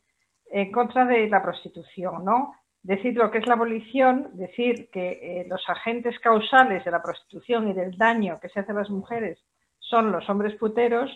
en 0.50 0.72
contra 0.72 1.04
de 1.04 1.28
la 1.28 1.42
prostitución, 1.42 2.24
¿no? 2.24 2.54
Decir 2.82 3.14
lo 3.14 3.30
que 3.30 3.38
es 3.38 3.46
la 3.46 3.54
abolición, 3.54 4.30
decir 4.34 4.88
que 4.90 5.10
eh, 5.10 5.46
los 5.48 5.62
agentes 5.68 6.18
causales 6.20 6.84
de 6.84 6.90
la 6.90 7.02
prostitución 7.02 7.68
y 7.68 7.74
del 7.74 7.96
daño 7.96 8.38
que 8.40 8.48
se 8.48 8.60
hace 8.60 8.72
a 8.72 8.76
las 8.76 8.90
mujeres 8.90 9.38
son 9.78 10.10
los 10.10 10.28
hombres 10.28 10.54
puteros 10.56 11.10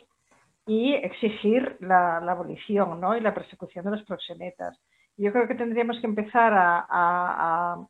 y 0.67 0.95
exigir 0.95 1.77
la, 1.81 2.19
abolición 2.19 3.01
¿no? 3.01 3.17
y 3.17 3.21
la 3.21 3.35
persecución 3.35 3.85
de 3.85 3.93
los 3.93 4.03
proxenetas. 4.03 4.79
Yo 5.17 5.33
creo 5.33 5.49
que 5.49 5.55
tendríamos 5.55 5.99
que 6.01 6.07
empezar 6.07 6.53
a, 6.55 7.87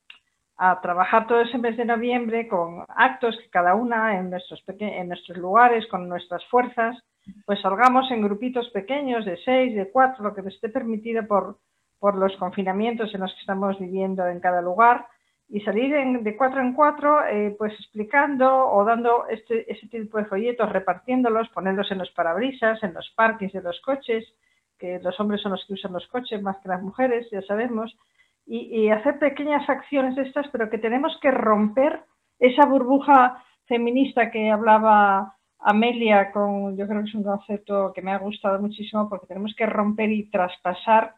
trabajar 0.81 1.27
todo 1.27 1.43
ese 1.43 1.59
mes 1.59 1.77
de 1.77 1.85
noviembre 1.85 2.49
con 2.49 2.85
actos 2.89 3.37
que 3.43 3.51
cada 3.51 3.75
una 3.75 4.19
en 4.19 4.31
nuestros, 4.31 4.63
en 4.79 5.09
nuestros 5.09 5.37
lugares, 5.37 5.87
con 5.89 6.09
nuestras 6.09 6.43
fuerzas, 6.47 6.97
pues 7.45 7.61
salgamos 7.61 8.11
en 8.11 8.23
grupitos 8.23 8.71
pequeños 8.71 9.27
de 9.27 9.37
seis, 9.45 9.75
de 9.75 9.91
cuatro, 9.91 10.25
lo 10.25 10.35
que 10.35 10.43
nos 10.43 10.55
esté 10.55 10.71
permitido 10.71 11.27
por, 11.27 11.59
por 11.99 12.17
los 12.17 12.37
confinamientos 12.37 13.15
en 13.15 13.21
los 13.21 13.33
que 13.35 13.41
estamos 13.41 13.79
viviendo 13.79 14.27
en 14.27 14.41
cada 14.41 14.61
lugar 14.61 15.07
y 15.49 15.61
salir 15.61 15.95
de 16.23 16.37
cuatro 16.37 16.61
en 16.61 16.73
cuatro 16.73 17.25
eh, 17.25 17.55
pues 17.57 17.73
explicando 17.75 18.69
o 18.69 18.85
dando 18.85 19.29
este, 19.29 19.71
ese 19.71 19.87
tipo 19.87 20.19
de 20.19 20.25
folletos, 20.25 20.73
repartiéndolos, 20.73 21.49
ponerlos 21.51 21.91
en 21.93 21.99
los 21.99 22.11
parabrisas, 22.11 22.83
en 22.83 22.95
los 22.95 23.09
parkings 23.17 23.53
de 23.53 23.63
los 23.63 23.81
coches, 23.81 24.25
que 24.79 24.99
los 25.01 25.19
hombres 25.21 25.41
son 25.41 25.53
los 25.53 25.65
que 25.67 25.75
usan 25.75 25.93
los 25.93 26.07
coches 26.09 26.43
más 26.43 26.59
que 26.59 26.69
las 26.69 26.83
mujeres, 26.83 27.29
ya 27.31 27.43
sabemos, 27.43 27.97
y, 28.49 28.91
hacer 28.91 29.19
pequeñas 29.19 29.69
acciones 29.69 30.15
de 30.15 30.23
estas, 30.23 30.47
pero 30.53 30.71
que 30.71 30.79
tenemos 30.79 31.19
que 31.21 31.33
romper 31.33 32.05
esa 32.39 32.65
burbuja 32.67 33.43
feminista 33.67 34.31
que 34.31 34.51
hablaba 34.51 35.35
Amelia, 35.59 36.31
con, 36.31 36.77
yo 36.77 36.87
creo 36.87 37.03
que 37.03 37.09
es 37.09 37.15
un 37.15 37.25
concepto 37.25 37.93
que 37.93 38.03
me 38.03 38.13
ha 38.13 38.19
gustado 38.19 38.61
muchísimo 38.61 39.09
porque 39.09 39.27
tenemos 39.27 39.53
que 39.57 39.67
romper 39.67 40.11
y 40.11 40.31
traspasar 40.31 41.15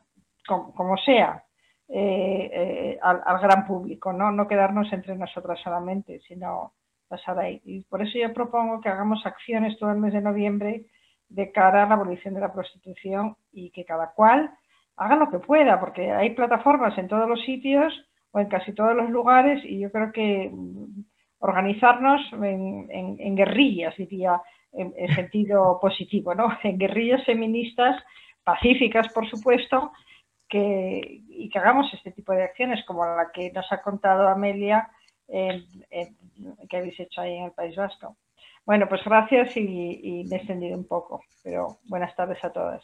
como, 0.49 0.96
sea, 0.99 1.44
eh, 1.88 2.51
eh, 2.53 2.99
al, 3.03 3.38
gran 3.40 3.66
público, 3.66 4.12
¿no? 4.12 4.32
no 4.32 4.49
quedarnos 4.49 4.92
entre 4.92 5.16
nosotras 5.16 5.61
solamente, 5.62 6.20
sino 6.26 6.72
pasar 7.07 7.38
ahí. 7.38 7.61
Y 7.64 7.82
por 7.82 8.03
eso 8.03 8.18
yo 8.18 8.32
propongo 8.32 8.80
que 8.80 8.88
hagamos 8.88 9.24
acciones 9.24 9.78
todo 9.78 9.92
el 9.92 9.99
mes 9.99 10.12
de 10.12 10.20
noviembre 10.20 10.86
de 11.28 11.53
cara 11.53 11.84
a 11.84 11.86
la 11.86 11.94
abolición 11.94 12.34
de 12.34 12.40
la 12.40 12.53
prostitución 12.53 13.36
y 13.53 13.70
que 13.70 13.84
cada 13.84 14.12
cual 14.12 14.51
haga 14.96 15.16
lo 15.16 15.30
que 15.30 15.38
pueda, 15.38 15.78
porque 15.78 16.11
hay 16.11 16.30
plataformas 16.30 16.96
en 16.99 17.09
todos 17.09 17.28
los 17.28 17.42
sitios 17.42 17.92
o 18.32 18.40
en 18.40 18.49
casi 18.49 18.72
todos 18.72 18.94
los 18.96 19.11
lugares 19.11 19.64
y 19.64 19.78
yo 19.78 19.90
creo 19.90 20.12
que 20.12 20.51
mm, 20.53 21.05
organizarnos 21.38 22.20
en, 22.32 23.36
guerrillas, 23.36 23.96
diría, 23.96 24.40
en, 24.72 24.92
en, 24.96 25.14
sentido 25.14 25.78
positivo, 25.80 26.34
¿no? 26.34 26.49
En 26.62 26.78
guerrillas 26.78 27.24
feministas, 27.24 28.03
pacíficas, 28.42 29.12
por 29.12 29.28
supuesto, 29.28 29.92
que, 30.49 31.22
y 31.28 31.51
que 31.51 31.59
hagamos 31.59 31.92
este 31.92 32.12
tipo 32.12 32.32
de 32.32 32.44
acciones 32.44 32.84
como 32.86 33.05
la 33.05 33.30
que 33.32 33.51
nos 33.53 33.70
ha 33.70 33.82
contado 33.82 34.28
Amelia 34.28 34.90
que 35.28 36.76
habéis 36.76 36.99
hecho 36.99 37.20
ahí 37.20 37.36
en 37.36 37.44
el 37.44 37.53
País 37.53 37.76
Vasco. 37.76 38.16
Bueno, 38.64 38.86
pues 38.88 39.01
gracias 39.05 39.57
y, 39.57 40.24
me 40.28 40.36
he 40.36 40.38
extendido 40.38 40.76
un 40.76 40.86
poco, 40.86 41.22
pero 41.42 41.78
buenas 41.84 42.14
tardes 42.14 42.42
a 42.44 42.53
todas. 42.53 42.82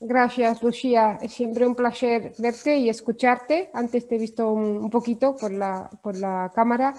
Gracias, 0.00 0.62
Lucía. 0.62 1.18
Es 1.22 1.32
siempre 1.32 1.66
un 1.66 1.76
placer 1.76 2.32
verte 2.38 2.76
y 2.76 2.88
escucharte. 2.88 3.70
Antes 3.72 4.08
te 4.08 4.16
he 4.16 4.18
visto 4.18 4.50
un, 4.50 4.90
poquito 4.90 5.36
por 5.36 5.52
la, 5.52 5.88
por 6.02 6.16
la 6.16 6.50
cámara. 6.52 6.92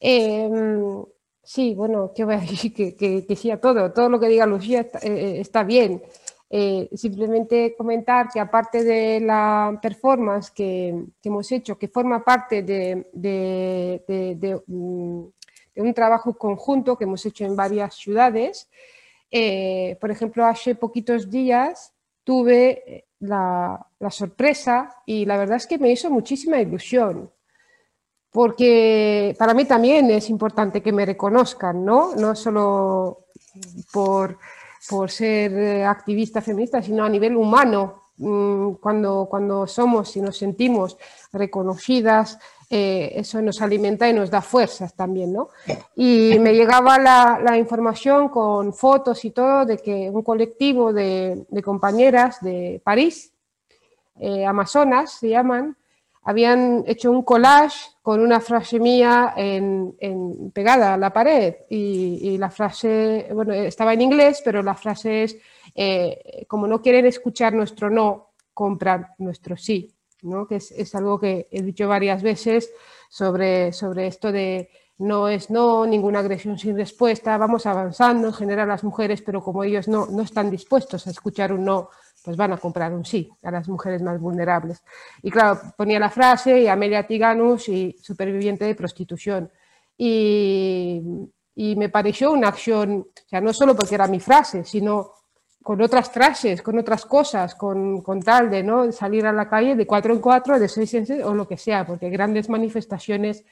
Em, 0.00 1.04
sí, 1.42 1.74
bueno, 1.76 2.10
¿qué 2.14 2.24
voy 2.24 2.34
a 2.34 2.38
decir? 2.38 2.74
Que, 2.98 3.24
que, 3.24 3.36
sí 3.36 3.52
a 3.52 3.60
todo. 3.60 3.92
Todo 3.92 4.08
lo 4.08 4.18
que 4.18 4.26
diga 4.26 4.44
Lucía 4.44 4.80
está, 4.80 4.98
eh, 4.98 5.40
está 5.40 5.62
bien. 5.62 6.02
Eh, 6.48 6.88
simplemente 6.94 7.74
comentar 7.76 8.28
que 8.28 8.38
aparte 8.38 8.84
de 8.84 9.18
la 9.18 9.76
performance 9.82 10.52
que, 10.52 10.94
hemos 11.24 11.50
hecho, 11.50 11.76
que 11.76 11.88
forma 11.88 12.24
parte 12.24 12.62
de, 12.62 13.04
mm, 14.66 15.24
un 15.76 15.94
trabajo 15.94 16.38
conjunto 16.38 16.96
que 16.96 17.04
hemos 17.04 17.26
hecho 17.26 17.44
en 17.44 17.56
varias 17.56 17.94
ciudades, 17.94 18.68
eh, 19.30 19.98
por 20.00 20.10
ejemplo, 20.10 20.46
hace 20.46 20.76
poquitos 20.76 21.28
días 21.30 21.92
tuve 22.22 22.96
eh, 22.96 23.04
la, 23.20 23.84
sorpresa 24.10 25.02
y 25.04 25.24
la 25.24 25.36
verdad 25.36 25.56
es 25.56 25.66
que 25.66 25.78
me 25.78 25.90
hizo 25.90 26.10
muchísima 26.10 26.60
ilusión 26.60 27.30
porque 28.30 29.34
para 29.38 29.54
mí 29.54 29.64
también 29.64 30.10
es 30.10 30.30
importante 30.30 30.82
que 30.82 30.92
me 30.92 31.06
reconozcan, 31.06 31.84
¿no? 31.84 32.14
No 32.14 32.36
solo 32.36 33.26
por 33.92 34.38
por 34.88 35.10
ser 35.10 35.52
eh, 35.52 35.84
activista 35.84 36.40
feminista, 36.40 36.82
sino 36.82 37.04
a 37.04 37.08
nivel 37.08 37.36
humano, 37.36 38.10
mm, 38.18 38.72
cuando, 38.74 39.26
cuando 39.28 39.66
somos 39.66 40.16
y 40.16 40.20
nos 40.20 40.36
sentimos 40.36 40.96
reconocidas, 41.32 42.38
eh, 42.68 43.12
eso 43.14 43.40
nos 43.42 43.62
alimenta 43.62 44.08
y 44.08 44.12
nos 44.12 44.28
da 44.28 44.42
fuerzas 44.42 44.94
también, 44.94 45.32
¿no? 45.32 45.50
Y 45.94 46.36
me 46.40 46.52
llegaba 46.52 46.98
la, 46.98 47.56
información 47.56 48.28
con 48.28 48.72
fotos 48.72 49.24
y 49.24 49.30
todo 49.30 49.64
de 49.64 49.78
que 49.78 50.10
un 50.10 50.22
colectivo 50.22 50.92
de, 50.92 51.46
compañeras 51.64 52.40
de 52.40 52.80
París, 52.82 53.32
eh, 54.18 54.44
Amazonas 54.44 55.12
se 55.12 55.28
llaman, 55.28 55.76
habían 56.26 56.82
hecho 56.86 57.12
un 57.12 57.22
collage 57.22 57.78
con 58.02 58.20
una 58.20 58.40
frase 58.40 58.80
mía 58.80 59.32
en, 59.36 59.94
pegada 60.52 60.94
a 60.94 60.98
la 60.98 61.12
pared 61.12 61.54
y, 61.70 62.36
la 62.36 62.50
frase, 62.50 63.28
bueno, 63.32 63.52
estaba 63.54 63.94
en 63.94 64.02
inglés, 64.02 64.42
pero 64.44 64.60
la 64.60 64.74
frase 64.74 65.22
es, 65.22 65.36
eh, 65.74 66.44
como 66.48 66.66
no 66.66 66.82
quieren 66.82 67.06
escuchar 67.06 67.54
nuestro 67.54 67.90
no, 67.90 68.32
compran 68.52 69.06
nuestro 69.18 69.56
sí. 69.56 69.94
¿no? 70.22 70.48
que 70.48 70.56
es, 70.56 70.94
algo 70.96 71.20
que 71.20 71.46
he 71.52 71.62
dicho 71.62 71.86
varias 71.86 72.24
veces 72.24 72.72
sobre, 73.08 73.72
sobre 73.72 74.08
esto 74.08 74.32
de 74.32 74.68
no 74.98 75.28
es 75.28 75.48
no, 75.50 75.86
ninguna 75.86 76.20
agresión 76.20 76.58
sin 76.58 76.76
respuesta, 76.76 77.38
vamos 77.38 77.66
avanzando 77.66 78.28
en 78.28 78.34
general 78.34 78.66
las 78.66 78.82
mujeres, 78.82 79.22
pero 79.22 79.44
como 79.44 79.62
ellos 79.62 79.86
no, 79.86 80.06
no 80.06 80.22
están 80.22 80.50
dispuestos 80.50 81.06
a 81.06 81.10
escuchar 81.10 81.52
un 81.52 81.66
no, 81.66 81.90
pues 82.26 82.36
van 82.36 82.52
a 82.52 82.56
comprar 82.56 82.92
un 82.92 83.04
sí 83.04 83.30
a 83.44 83.52
las 83.52 83.68
mujeres 83.68 84.02
más 84.02 84.20
vulnerables. 84.20 84.82
Y 85.22 85.30
claro, 85.30 85.60
ponía 85.76 86.00
la 86.00 86.10
frase 86.10 86.60
y 86.60 86.66
Amelia 86.66 87.06
Tiganus 87.06 87.68
y 87.68 87.96
superviviente 88.02 88.64
de 88.64 88.74
prostitución. 88.74 89.48
Y, 89.96 91.00
y 91.54 91.76
me 91.76 91.88
pareció 91.88 92.32
una 92.32 92.48
acción, 92.48 93.06
o 93.14 93.28
sea, 93.28 93.40
no 93.40 93.52
solo 93.52 93.76
porque 93.76 93.94
era 93.94 94.08
mi 94.08 94.18
frase, 94.18 94.64
sino 94.64 95.12
con 95.62 95.80
otras 95.80 96.10
frases, 96.10 96.62
con 96.62 96.76
otras 96.80 97.06
cosas, 97.06 97.54
con, 97.54 98.02
con, 98.02 98.20
tal 98.20 98.50
de 98.50 98.64
¿no? 98.64 98.90
salir 98.90 99.24
a 99.24 99.32
la 99.32 99.48
calle 99.48 99.76
de 99.76 99.86
cuatro 99.86 100.12
en 100.12 100.20
cuatro, 100.20 100.58
de 100.58 100.68
seis 100.68 100.94
en 100.94 101.06
seis 101.06 101.22
o 101.22 101.32
lo 101.32 101.46
que 101.46 101.56
sea, 101.56 101.86
porque 101.86 102.10
grandes 102.10 102.48
manifestaciones 102.48 103.44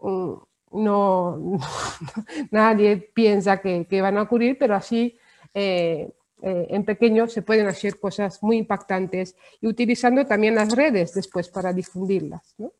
mm, 0.00 0.32
no, 0.74 1.58
nadie 2.52 3.10
piensa 3.12 3.60
que, 3.60 3.84
que, 3.88 4.00
van 4.00 4.16
a 4.16 4.22
ocurrir, 4.22 4.56
pero 4.58 4.76
así 4.76 5.18
eh, 5.54 6.08
eh, 6.42 6.66
en 6.70 6.84
pequeño 6.84 7.28
se 7.28 7.42
pueden 7.42 7.66
hacer 7.66 7.98
cosas 7.98 8.42
muy 8.42 8.56
impactantes 8.58 9.36
y 9.60 9.66
utilizando 9.66 10.26
también 10.26 10.54
las 10.54 10.74
redes 10.74 11.14
después 11.14 11.48
para 11.48 11.72
difundirlas. 11.72 12.54
¿no? 12.58 12.72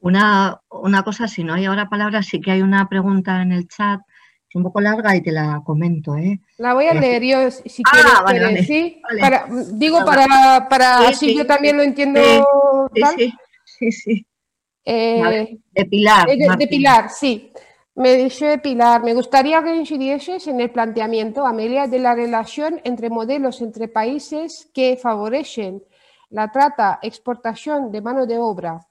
Una, 0.00 0.60
una 0.70 1.02
cosa, 1.02 1.28
si 1.28 1.44
no 1.44 1.54
hay 1.54 1.66
ahora 1.66 1.88
palabras, 1.88 2.26
sí 2.26 2.40
que 2.40 2.50
hay 2.50 2.62
una 2.62 2.88
pregunta 2.88 3.42
en 3.42 3.52
el 3.52 3.68
chat 3.68 4.00
es 4.48 4.54
un 4.54 4.62
poco 4.62 4.80
larga 4.80 5.14
y 5.14 5.20
te 5.20 5.30
la 5.30 5.60
comento. 5.64 6.16
¿eh? 6.16 6.40
La 6.56 6.72
voy 6.72 6.86
a 6.86 6.92
eh, 6.92 7.00
leer 7.00 7.22
yo 7.22 7.50
si 7.50 7.82
ah, 7.86 8.24
quieres. 8.24 8.66
¿sí? 8.66 9.02
Para, 9.20 9.46
digo, 9.72 10.04
para, 10.04 10.66
para 10.70 11.08
así 11.08 11.36
yo 11.36 11.46
también 11.46 11.76
lo 11.76 11.82
entiendo. 11.82 12.20
Sí, 13.16 13.32
sí, 13.64 13.92
sí. 13.92 14.26
Eh, 14.86 15.58
de 15.72 15.84
Pilar. 15.84 16.26
De, 16.26 16.36
de, 16.56 16.66
Pilar, 16.66 17.10
sí. 17.10 17.52
Me 17.98 18.14
dice 18.14 18.58
Pilar, 18.58 19.02
me 19.02 19.12
gustaría 19.12 19.60
que 19.60 19.74
incidieses 19.74 20.46
en 20.46 20.60
el 20.60 20.70
planteamiento, 20.70 21.44
Amelia, 21.44 21.88
de 21.88 21.98
la 21.98 22.14
relación 22.14 22.80
entre 22.84 23.10
modelos 23.10 23.60
entre 23.60 23.88
países 23.88 24.70
que 24.72 24.96
favorecen 24.96 25.82
la 26.30 26.52
trata, 26.52 27.00
exportación 27.02 27.90
de 27.90 28.00
mano 28.00 28.24
de 28.24 28.38
obra, 28.38 28.86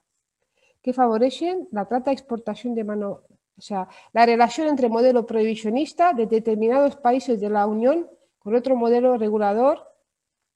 que 0.81 0.91
favorecen 0.91 1.69
la 1.71 1.85
trata, 1.85 2.11
exportación 2.11 2.75
de 2.75 2.83
mano 2.83 3.21
o 3.57 3.61
sea, 3.61 3.87
la 4.11 4.25
relación 4.25 4.67
entre 4.67 4.89
modelo 4.89 5.25
prohibicionista 5.25 6.11
de 6.11 6.25
determinados 6.25 6.97
países 6.97 7.39
de 7.39 7.49
la 7.49 7.65
Unión 7.65 8.09
con 8.39 8.55
otro 8.55 8.75
modelo 8.75 9.17
regulador 9.17 9.87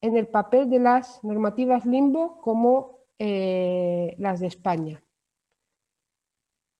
en 0.02 0.18
el 0.18 0.28
papel 0.28 0.70
de 0.70 0.80
las 0.80 1.24
normativas 1.24 1.86
limbo 1.86 2.41
como 2.41 2.99
eh, 3.18 4.14
las 4.18 4.41
de 4.41 4.47
España. 4.47 5.02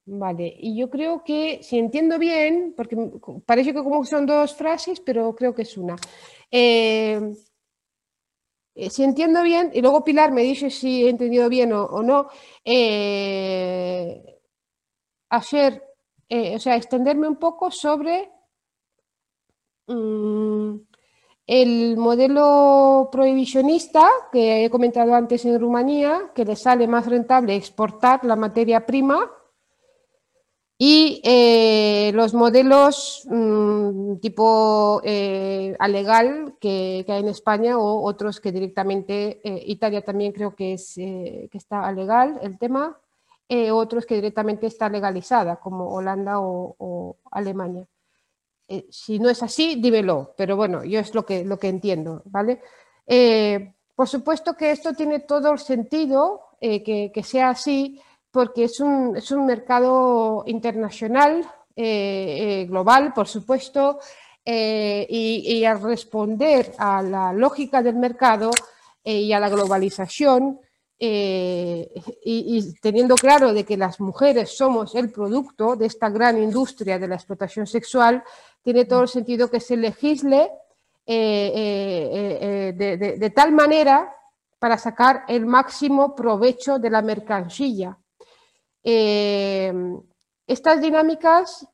Vale, 0.06 0.54
y 0.60 0.78
yo 0.78 0.90
creo 0.90 1.24
que, 1.24 1.62
si 1.62 1.78
entiendo 1.78 2.18
bien, 2.18 2.74
porque 2.76 2.98
parece 3.46 3.74
que 3.74 3.84
como 3.84 4.04
son 4.04 4.26
dos 4.26 4.56
frases, 4.56 5.00
pero 5.00 5.36
creo 5.36 5.54
que 5.54 5.62
es 5.62 5.78
una. 5.78 5.96
Eh, 6.50 7.34
eh, 8.76 8.90
si 8.90 9.04
entiendo 9.04 9.44
bien, 9.44 9.70
y 9.74 9.82
luego 9.82 10.04
Pilar 10.04 10.32
me 10.32 10.42
dice 10.42 10.70
si 10.70 11.06
he 11.06 11.10
entendido 11.10 11.50
bien 11.50 11.72
o, 11.74 12.02
no, 12.02 12.28
ayer 15.30 15.84
eh, 16.30 16.56
o 16.56 16.60
sea, 16.60 16.76
extenderme 16.78 17.28
un 17.28 17.36
poco 17.36 17.70
sobre 17.72 18.32
mm, 19.88 20.76
el 21.48 21.98
modelo 21.98 23.10
prohibicionista 23.12 24.10
que 24.32 24.66
he 24.66 24.70
comentado 24.70 25.14
antes 25.14 25.46
en 25.46 25.60
Rumanía, 25.60 26.32
que 26.34 26.46
le 26.46 26.56
sale 26.56 26.88
más 26.88 27.06
rentable 27.06 27.56
exportar 27.56 28.24
la 28.26 28.36
materia 28.36 28.86
prima 28.86 29.30
y 30.84 31.22
eh, 31.24 32.12
los 32.16 32.34
modelos 32.34 33.28
mm, 33.30 34.16
tipo 34.16 35.00
eh, 35.04 35.76
alegal 35.78 36.56
que, 36.60 37.06
hay 37.08 37.20
en 37.20 37.28
España 37.28 37.78
o 37.78 38.02
otros 38.04 38.40
que 38.40 38.52
directamente, 38.52 39.42
Italia 39.68 40.02
también 40.02 40.32
creo 40.32 40.56
que, 40.56 40.74
es, 40.74 40.96
que 40.96 41.50
está 41.54 41.86
alegal 41.86 42.40
el 42.42 42.58
tema, 42.58 42.98
eh, 43.48 43.70
otros 43.70 44.08
que 44.08 44.16
directamente 44.16 44.66
está 44.66 44.90
legalizada, 44.90 45.58
como 45.58 45.88
Holanda 45.94 46.40
o, 46.40 47.18
Alemania. 47.30 47.86
Eh, 48.68 48.88
si 48.90 49.20
no 49.20 49.30
es 49.30 49.44
así, 49.44 49.76
dímelo, 49.76 50.34
pero 50.36 50.56
bueno, 50.56 50.84
yo 50.84 51.00
es 51.00 51.14
lo 51.14 51.28
que, 51.28 51.46
lo 51.46 51.60
que 51.60 51.68
entiendo, 51.68 52.24
¿vale? 52.26 52.60
Eh, 53.06 53.74
por 53.94 54.08
supuesto 54.08 54.56
que 54.56 54.72
esto 54.72 54.94
tiene 54.94 55.20
todo 55.20 55.52
el 55.52 55.60
sentido 55.60 56.42
que, 56.60 57.22
sea 57.24 57.50
así, 57.50 58.02
porque 58.32 58.66
es 58.66 58.80
un, 58.80 59.16
es 59.16 59.32
un 59.32 59.46
mercado 59.46 60.44
internacional, 60.48 61.46
global, 61.76 63.14
por 63.14 63.28
supuesto, 63.28 64.00
y, 64.46 65.44
y, 65.46 65.66
al 65.66 65.82
responder 65.82 66.74
a 66.78 67.02
la 67.02 67.34
lógica 67.34 67.82
del 67.82 67.96
mercado 67.96 68.52
y 69.04 69.34
a 69.34 69.40
la 69.40 69.50
globalización, 69.50 70.60
eh, 71.04 71.92
y, 72.24 72.74
teniendo 72.80 73.16
claro 73.16 73.54
de 73.54 73.64
que 73.64 73.76
las 73.76 74.00
mujeres 74.00 74.56
somos 74.56 74.94
el 74.94 75.12
producto 75.12 75.76
de 75.76 75.88
esta 75.88 76.12
gran 76.12 76.38
industria 76.38 77.00
de 77.00 77.08
la 77.08 77.16
explotación 77.16 77.66
sexual, 77.66 78.24
tiene 78.62 78.86
todo 78.86 79.02
el 79.02 79.08
sentido 79.08 79.50
que 79.50 79.60
se 79.60 79.78
legisle 79.78 80.52
eh, 81.08 82.72
eh, 82.78 83.18
de, 83.18 83.30
tal 83.32 83.52
manera 83.52 84.16
para 84.60 84.78
sacar 84.78 85.24
el 85.28 85.48
máximo 85.48 86.16
provecho 86.16 86.78
de 86.78 86.92
la 86.92 87.02
mercancía. 87.02 87.98
Estas 88.84 90.82
dinámicas, 90.82 91.68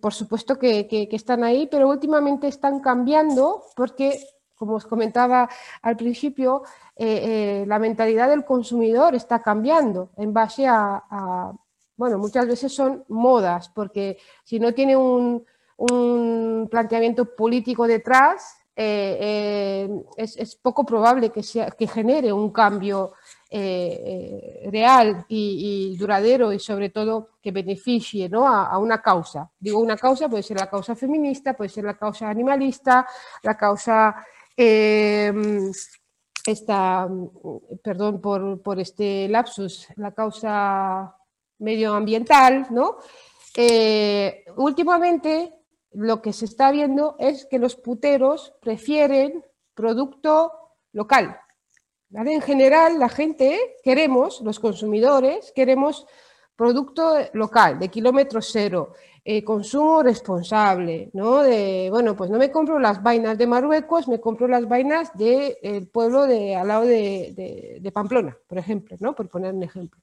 por 0.00 0.14
supuesto 0.14 0.58
que 0.58 1.08
están 1.12 1.44
ahí, 1.44 1.68
pero 1.70 1.88
últimamente 1.88 2.48
están 2.48 2.80
cambiando 2.80 3.62
porque 3.76 4.18
como 4.54 4.74
os 4.76 4.86
comentaba 4.86 5.48
al 5.82 5.96
principio, 5.96 6.62
eh, 6.96 7.62
eh, 7.62 7.64
la 7.66 7.78
mentalidad 7.78 8.28
del 8.28 8.44
consumidor 8.44 9.14
está 9.14 9.42
cambiando 9.42 10.10
en 10.16 10.32
base 10.32 10.66
a, 10.66 11.52
bueno, 11.96 12.18
muchas 12.18 12.46
veces 12.46 12.72
son 12.72 13.04
modas, 13.08 13.68
porque 13.68 14.18
si 14.44 14.58
no 14.58 14.72
tiene 14.72 14.96
un, 14.96 15.44
planteamiento 16.70 17.34
político 17.34 17.86
detrás, 17.86 18.56
eh, 18.76 19.88
es, 20.16 20.56
poco 20.56 20.86
probable 20.86 21.30
que, 21.30 21.42
sea, 21.42 21.70
que 21.72 21.86
genere 21.88 22.32
un 22.32 22.50
cambio 22.50 23.12
real 24.70 25.24
y, 25.28 25.96
duradero 25.96 26.52
y 26.52 26.58
sobre 26.58 26.90
todo 26.90 27.28
que 27.40 27.52
beneficie 27.52 28.28
¿no? 28.28 28.48
a, 28.48 28.76
una 28.78 29.00
causa. 29.00 29.50
Digo, 29.58 29.78
una 29.78 29.96
causa 29.96 30.28
puede 30.28 30.42
ser 30.42 30.58
la 30.58 30.68
causa 30.68 30.96
feminista, 30.96 31.54
puede 31.54 31.70
ser 31.70 31.84
la 31.84 31.96
causa 31.96 32.28
animalista, 32.28 33.06
la 33.42 33.56
causa 33.56 34.16
Em, 34.56 35.72
esta, 36.46 37.08
perdón 37.82 38.20
por, 38.20 38.78
este 38.78 39.28
lapsus, 39.28 39.88
la 39.96 40.12
causa 40.12 41.16
medioambiental, 41.58 42.66
¿no? 42.70 42.98
Eh, 43.56 44.44
últimamente 44.56 45.54
lo 45.92 46.20
que 46.20 46.32
se 46.32 46.44
está 46.44 46.70
viendo 46.70 47.16
es 47.18 47.46
que 47.46 47.58
los 47.58 47.76
puteros 47.76 48.52
prefieren 48.60 49.44
producto 49.74 50.52
local. 50.92 51.38
En 52.14 52.40
general, 52.42 52.98
la 52.98 53.08
gente 53.08 53.76
queremos, 53.82 54.40
los 54.40 54.60
consumidores, 54.60 55.52
queremos 55.52 56.06
producto 56.54 57.16
local, 57.32 57.78
de 57.80 57.88
kilómetro 57.88 58.40
cero. 58.40 58.92
Eh, 59.26 59.42
consumo 59.42 60.02
responsable, 60.02 61.10
¿no? 61.14 61.42
Bueno, 61.90 62.14
pues 62.14 62.30
no 62.30 62.38
me 62.38 62.50
compro 62.52 62.78
las 62.78 63.02
vainas 63.02 63.38
de 63.38 63.46
Marruecos, 63.46 64.06
me 64.06 64.20
compro 64.20 64.46
las 64.46 64.68
vainas 64.68 65.16
del 65.16 65.88
pueblo 65.88 66.26
de, 66.26 66.54
al 66.54 66.68
lado 66.68 66.84
de, 66.84 67.90
Pamplona, 67.92 68.36
por 68.46 68.58
ejemplo, 68.58 68.96
¿no? 69.00 69.14
Por 69.14 69.28
poner 69.28 69.54
un 69.54 69.62
ejemplo. 69.62 70.00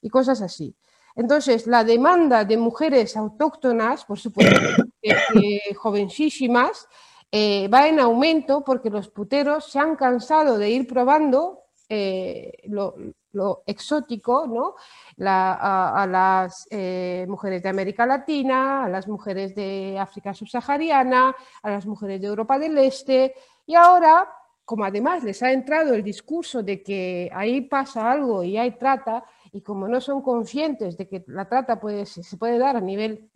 Y 0.00 0.08
cosas 0.08 0.40
así. 0.40 0.74
Entonces, 1.14 1.66
la 1.66 1.84
demanda 1.84 2.44
de 2.44 2.56
mujeres 2.56 3.16
autóctonas, 3.16 4.04
por 4.06 4.18
supuesto, 4.18 4.58
jovencísimas, 5.76 6.88
eh, 7.34 7.66
va 7.68 7.88
en 7.88 7.98
aumento 7.98 8.62
porque 8.62 8.90
los 8.90 9.08
puteros 9.08 9.64
se 9.64 9.78
han 9.78 9.96
cansado 9.96 10.58
de 10.58 10.68
ir 10.68 10.86
probando 10.86 11.62
eh, 11.88 12.52
lo, 12.64 12.94
exótico, 13.64 14.46
¿no? 14.46 14.74
a, 15.26 16.06
las 16.06 16.66
eh, 16.70 17.24
mujeres 17.26 17.62
de 17.62 17.70
América 17.70 18.04
Latina, 18.04 18.84
a 18.84 18.88
las 18.90 19.08
mujeres 19.08 19.54
de 19.54 19.96
África 19.98 20.34
subsahariana, 20.34 21.34
a 21.62 21.70
las 21.70 21.86
mujeres 21.86 22.20
de 22.20 22.26
Europa 22.26 22.58
del 22.58 22.76
Este, 22.76 23.34
y 23.64 23.76
ahora, 23.76 24.28
como 24.66 24.84
además 24.84 25.24
les 25.24 25.42
ha 25.42 25.52
entrado 25.52 25.94
el 25.94 26.02
discurso 26.02 26.62
de 26.62 26.82
que 26.82 27.30
ahí 27.32 27.62
pasa 27.62 28.12
algo 28.12 28.44
y 28.44 28.58
hay 28.58 28.72
trata, 28.72 29.24
y 29.52 29.62
como 29.62 29.88
no 29.88 30.02
son 30.02 30.20
conscientes 30.20 30.98
de 30.98 31.08
que 31.08 31.24
la 31.28 31.48
trata 31.48 31.80
se 32.04 32.36
puede 32.36 32.58
dar 32.58 32.76
a 32.76 32.80
nivel 32.82 33.30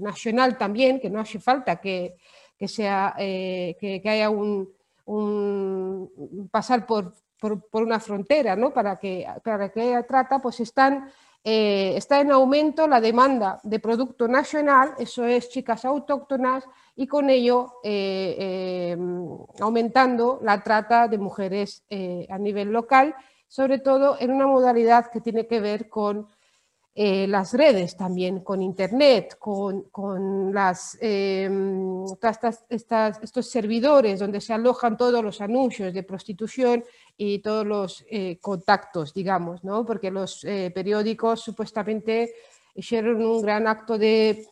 nacional 0.00 0.56
también, 0.56 1.00
que 1.00 1.10
no 1.10 1.18
hace 1.18 1.40
falta 1.40 1.80
que, 1.80 2.16
sea, 2.66 3.14
que, 3.16 4.02
haya 4.04 4.30
un, 4.30 4.68
un, 5.04 6.48
pasar 6.50 6.86
por 6.86 7.14
por, 7.38 7.82
una 7.82 8.00
frontera, 8.00 8.56
¿no? 8.56 8.72
Para 8.72 8.96
que, 8.96 9.26
para 9.42 9.70
que 9.70 10.02
trata, 10.08 10.40
pues 10.40 10.60
están, 10.60 11.10
eh, 11.44 11.94
está 11.96 12.20
en 12.20 12.32
aumento 12.32 12.86
la 12.88 13.00
demanda 13.00 13.60
de 13.62 13.78
producto 13.78 14.28
nacional, 14.28 14.94
eso 14.98 15.24
es 15.24 15.48
chicas 15.48 15.84
autóctonas, 15.84 16.64
y 16.96 17.06
con 17.06 17.30
ello 17.30 17.74
eh, 17.84 18.96
aumentando 19.60 20.40
la 20.42 20.62
trata 20.62 21.06
de 21.06 21.18
mujeres 21.18 21.84
a 22.28 22.38
nivel 22.38 22.72
local, 22.72 23.14
sobre 23.46 23.78
todo 23.78 24.16
en 24.18 24.32
una 24.32 24.46
modalidad 24.46 25.10
que 25.10 25.20
tiene 25.20 25.46
que 25.46 25.60
ver 25.60 25.88
con 25.88 26.28
eh, 26.94 27.28
las 27.28 27.54
redes 27.54 27.96
también, 27.96 28.40
con 28.40 28.60
Internet, 28.60 29.36
con, 29.38 29.82
con 29.90 30.52
las, 30.52 30.98
em, 31.00 32.04
estas, 32.68 33.20
estos 33.22 33.50
servidores 33.50 34.18
donde 34.18 34.40
se 34.40 34.52
alojan 34.52 34.96
todos 34.96 35.22
los 35.22 35.40
anuncios 35.40 35.94
de 35.94 36.02
prostitución 36.02 36.84
y 37.16 37.38
todos 37.38 37.64
los 37.64 38.04
eh, 38.10 38.38
contactos, 38.40 39.14
digamos, 39.14 39.62
¿no? 39.62 39.86
porque 39.86 40.10
los 40.10 40.42
eh, 40.44 40.72
periódicos 40.74 41.40
supuestamente 41.40 42.34
hicieron 42.74 43.24
un 43.24 43.42
gran 43.42 43.68
acto 43.68 43.96
de 43.96 44.48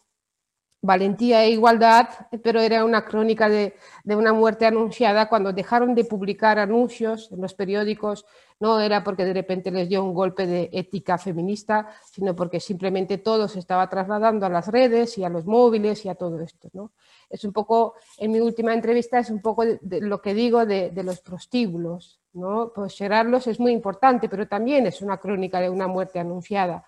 valentía 0.86 1.44
e 1.44 1.50
igualdad, 1.50 2.08
pero 2.42 2.60
era 2.60 2.84
una 2.84 3.04
crónica 3.04 3.48
de, 3.48 3.74
una 4.04 4.32
muerte 4.32 4.66
anunciada 4.66 5.28
cuando 5.28 5.52
dejaron 5.52 5.94
de 5.94 6.04
publicar 6.04 6.58
anuncios 6.58 7.30
en 7.32 7.40
los 7.40 7.54
periódicos, 7.54 8.24
no 8.60 8.80
era 8.80 9.04
porque 9.04 9.24
de 9.24 9.34
repente 9.34 9.70
les 9.70 9.88
dio 9.88 10.02
un 10.02 10.14
golpe 10.14 10.46
de 10.46 10.70
ética 10.72 11.18
feminista, 11.18 11.88
sino 12.10 12.34
porque 12.34 12.60
simplemente 12.60 13.18
todo 13.18 13.48
se 13.48 13.58
estaba 13.58 13.88
trasladando 13.88 14.46
a 14.46 14.48
las 14.48 14.68
redes 14.68 15.18
y 15.18 15.24
a 15.24 15.28
los 15.28 15.44
móviles 15.44 16.04
y 16.04 16.08
a 16.08 16.14
todo 16.14 16.40
esto. 16.40 16.68
¿no? 16.72 16.92
Es 17.28 17.44
un 17.44 17.52
poco, 17.52 17.94
en 18.18 18.32
mi 18.32 18.40
última 18.40 18.72
entrevista, 18.72 19.18
es 19.18 19.30
un 19.30 19.42
poco 19.42 19.64
de, 19.64 20.00
lo 20.00 20.20
que 20.22 20.34
digo 20.34 20.64
de, 20.64 20.92
los 21.04 21.20
prostíbulos. 21.20 22.20
¿no? 22.32 22.72
Pues 22.74 22.94
cerrarlos 22.94 23.46
es 23.46 23.60
muy 23.60 23.72
importante, 23.72 24.28
pero 24.28 24.46
también 24.46 24.86
es 24.86 25.02
una 25.02 25.18
crónica 25.18 25.60
de 25.60 25.70
una 25.70 25.86
muerte 25.86 26.18
anunciada 26.18 26.84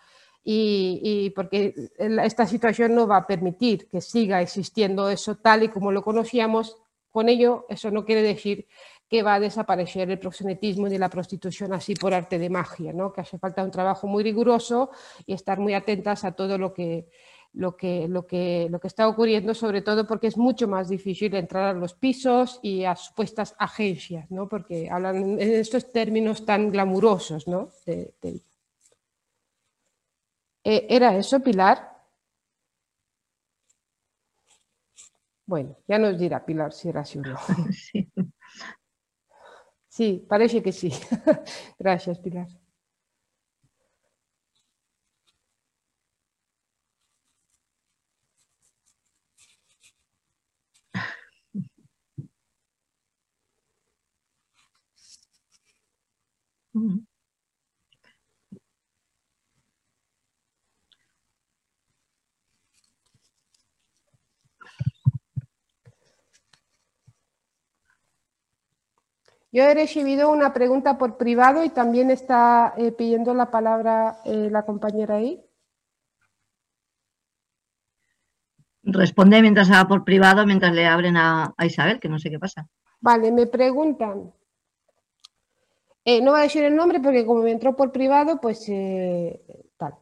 y, 0.51 1.31
porque 1.37 1.75
esta 1.99 2.47
situación 2.47 2.95
no 2.95 3.07
va 3.07 3.19
a 3.19 3.27
permitir 3.27 3.87
que 3.89 4.01
siga 4.01 4.41
existiendo 4.41 5.11
eso 5.11 5.37
tal 5.37 5.65
y 5.65 5.69
como 5.69 5.93
lo 5.93 6.03
conocíamos. 6.03 6.79
Con 7.11 7.29
ello, 7.29 7.67
eso 7.69 7.91
no 7.91 8.05
quiere 8.07 8.23
decir 8.23 8.67
que 9.09 9.23
va 9.23 9.35
a 9.35 9.41
desaparecer 9.41 10.11
el 10.11 10.19
proxenetismo 10.19 10.89
ni 10.89 10.99
la 10.99 11.09
prostitución 11.09 11.73
así 11.73 11.95
por 11.95 12.13
arte 12.13 12.39
de 12.39 12.51
magia, 12.51 12.93
¿no? 12.93 13.13
que 13.13 13.23
hace 13.23 13.39
falta 13.39 13.65
un 13.65 13.71
trabajo 13.71 14.07
muy 14.07 14.23
riguroso 14.23 14.91
y 15.27 15.33
estar 15.33 15.59
muy 15.59 15.75
atentas 15.75 16.25
a 16.25 16.33
todo 16.33 16.59
lo 16.59 16.75
que, 16.75 17.09
lo 17.55 17.75
que, 17.77 18.07
lo 18.07 18.27
que, 18.27 18.69
lo 18.71 18.79
que 18.79 18.87
está 18.87 19.09
ocurriendo, 19.09 19.55
sobre 19.55 19.81
todo 19.81 20.07
porque 20.07 20.27
es 20.27 20.37
mucho 20.37 20.69
más 20.69 20.91
difícil 20.91 21.35
entrar 21.35 21.65
a 21.65 21.79
los 21.79 21.95
pisos 21.95 22.61
y 22.63 22.85
a 22.85 22.97
supuestas 22.97 23.55
agencias, 23.59 24.31
¿no? 24.31 24.47
porque 24.47 24.91
hablan 24.91 25.41
en 25.41 25.55
estos 25.55 25.91
términos 25.91 26.45
tan 26.45 26.71
glamurosos 26.71 27.49
¿no? 27.49 27.71
eh, 27.87 28.13
¿Era 30.65 31.17
eso, 31.17 31.41
Pilar? 31.41 31.97
Bueno, 35.47 35.79
ya 35.89 35.99
nos 35.99 36.19
dirá 36.19 36.45
Pilar 36.45 36.75
si 36.75 36.91
era 36.91 37.01
así 37.01 37.19
o 37.19 37.23
no. 37.23 37.39
Sí. 37.73 38.07
Parece 40.29 40.63
que 40.63 40.73
sí. 40.73 40.91
Gracias, 41.79 42.19
Pilar. 42.21 42.49
Yo 69.51 69.63
he 69.63 69.75
recibido 69.75 70.31
una 70.31 70.53
pregunta 70.53 70.99
por 70.99 71.17
privado 71.17 71.65
y 71.65 71.71
también 71.71 72.11
está 72.11 72.75
eh, 72.77 72.93
pidiendo 72.93 73.33
la 73.33 73.51
palabra 73.51 74.19
eh, 74.25 74.49
la 74.51 74.65
compañera 74.65 75.17
ahí. 75.17 75.43
Responde 78.83 79.41
mientras 79.41 79.71
haga 79.71 79.89
por 79.89 80.05
privado, 80.05 80.45
mientras 80.45 80.75
le 80.75 80.87
abren 80.87 81.17
a, 81.17 81.55
Isabel, 81.63 81.99
que 81.99 82.09
no 82.09 82.19
sé 82.19 82.31
qué 82.31 82.39
pasa. 82.39 82.69
Vale, 83.01 83.33
me 83.33 83.47
preguntan. 83.47 84.33
Eh, 86.05 86.21
no 86.23 86.33
voy 86.33 86.41
a 86.41 86.45
decir 86.45 86.65
el 86.65 86.77
nombre 86.77 87.01
porque 87.01 87.25
como 87.25 87.43
me 87.43 87.51
entró 87.51 87.75
por 87.77 87.93
privado, 87.93 88.41
pues 88.41 88.67
tal. 89.77 89.95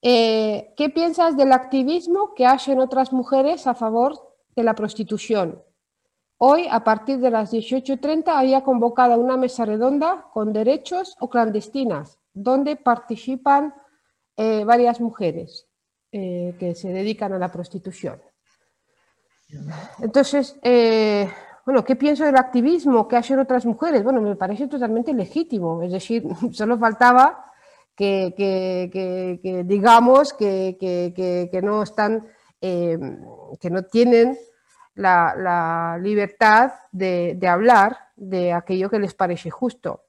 ¿Qué 0.00 0.92
piensas 0.94 1.36
del 1.36 1.52
activismo 1.52 2.34
que 2.34 2.46
hacen 2.46 2.78
otras 2.78 3.12
mujeres 3.12 3.66
a 3.66 3.74
favor 3.74 4.34
de 4.54 4.62
la 4.62 4.74
prostitución? 4.74 5.62
Hoy, 6.40 6.68
a 6.70 6.84
partir 6.84 7.18
de 7.18 7.32
las 7.32 7.52
18.30, 7.52 8.28
había 8.28 8.62
convocada 8.62 9.16
una 9.16 9.36
mesa 9.36 9.64
redonda 9.64 10.26
con 10.32 10.52
derechos 10.52 11.16
o 11.18 11.28
clandestinas, 11.28 12.20
donde 12.32 12.76
participan 12.76 13.74
eh, 14.36 14.62
varias 14.64 15.00
mujeres 15.00 15.66
eh, 16.12 16.54
que 16.60 16.76
se 16.76 16.90
dedican 16.90 17.32
a 17.32 17.40
la 17.40 17.50
prostitución. 17.50 18.22
Entonces, 20.00 20.56
eh, 20.62 21.28
bueno, 21.66 21.84
¿qué 21.84 21.96
pienso 21.96 22.24
del 22.24 22.36
activismo 22.36 23.08
que 23.08 23.16
hacen 23.16 23.40
otras 23.40 23.66
mujeres? 23.66 24.04
Bueno, 24.04 24.20
me 24.20 24.36
parece 24.36 24.68
totalmente 24.68 25.12
legítimo, 25.12 25.82
es 25.82 25.90
decir, 25.90 26.22
solo 26.52 26.78
faltaba 26.78 27.46
que, 27.96 29.64
digamos 29.66 30.34
que, 30.34 31.60
no 31.64 31.82
están, 31.82 32.28
que 32.60 33.70
no 33.70 33.82
tienen 33.86 34.38
la, 34.98 35.98
libertad 36.02 36.72
de, 36.92 37.38
hablar 37.48 37.98
de 38.16 38.52
aquello 38.52 38.90
que 38.90 38.98
les 38.98 39.14
parece 39.14 39.50
justo. 39.50 40.04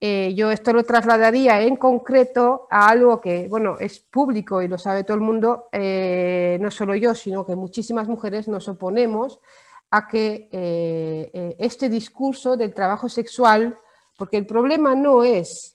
Eh, 0.00 0.34
yo 0.34 0.50
esto 0.50 0.72
lo 0.72 0.84
trasladaría 0.84 1.62
en 1.62 1.76
concreto 1.76 2.66
a 2.70 2.88
algo 2.88 3.20
que, 3.20 3.48
bueno, 3.48 3.78
es 3.78 4.00
público 4.00 4.60
y 4.60 4.68
lo 4.68 4.76
sabe 4.76 5.04
todo 5.04 5.16
el 5.16 5.22
mundo, 5.22 5.68
eh, 5.72 6.58
no 6.60 6.70
solo 6.70 6.94
yo, 6.94 7.14
sino 7.14 7.46
que 7.46 7.56
muchísimas 7.56 8.06
mujeres 8.08 8.46
nos 8.48 8.68
oponemos 8.68 9.40
a 9.90 10.06
que 10.06 10.48
eh, 10.52 11.56
este 11.58 11.88
discurso 11.88 12.56
del 12.56 12.74
trabajo 12.74 13.08
sexual, 13.08 13.78
porque 14.16 14.36
el 14.36 14.46
problema 14.46 14.94
no 14.94 15.24
es 15.24 15.70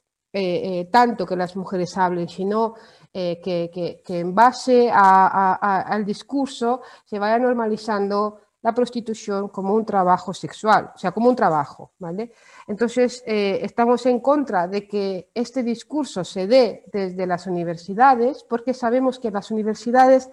tanto 0.91 1.25
que 1.25 1.35
las 1.35 1.55
mujeres 1.55 1.97
hablen, 1.97 2.29
sino 2.29 2.75
eh, 3.13 3.39
que, 3.43 4.03
en 4.19 4.35
base 4.35 4.89
al 4.91 6.05
discurso 6.05 6.81
se 7.05 7.17
vaya 7.17 7.39
normalizando 7.39 8.39
la 8.61 8.73
prostitución 8.73 9.47
como 9.49 9.73
un 9.73 9.85
trabajo 9.85 10.33
sexual, 10.33 10.91
o 10.93 10.97
sea, 10.97 11.11
como 11.11 11.29
un 11.29 11.35
trabajo, 11.35 11.93
¿vale? 11.97 12.33
Entonces, 12.67 13.23
eh, 13.25 13.59
estamos 13.63 14.05
en 14.05 14.19
contra 14.19 14.67
de 14.67 14.87
que 14.87 15.31
este 15.33 15.63
discurso 15.63 16.23
se 16.23 16.45
dé 16.45 16.83
desde 16.91 17.25
las 17.25 17.47
universidades, 17.47 18.43
porque 18.43 18.73
sabemos 18.73 19.17
que 19.17 19.31
las 19.31 19.49
universidades 19.49 20.29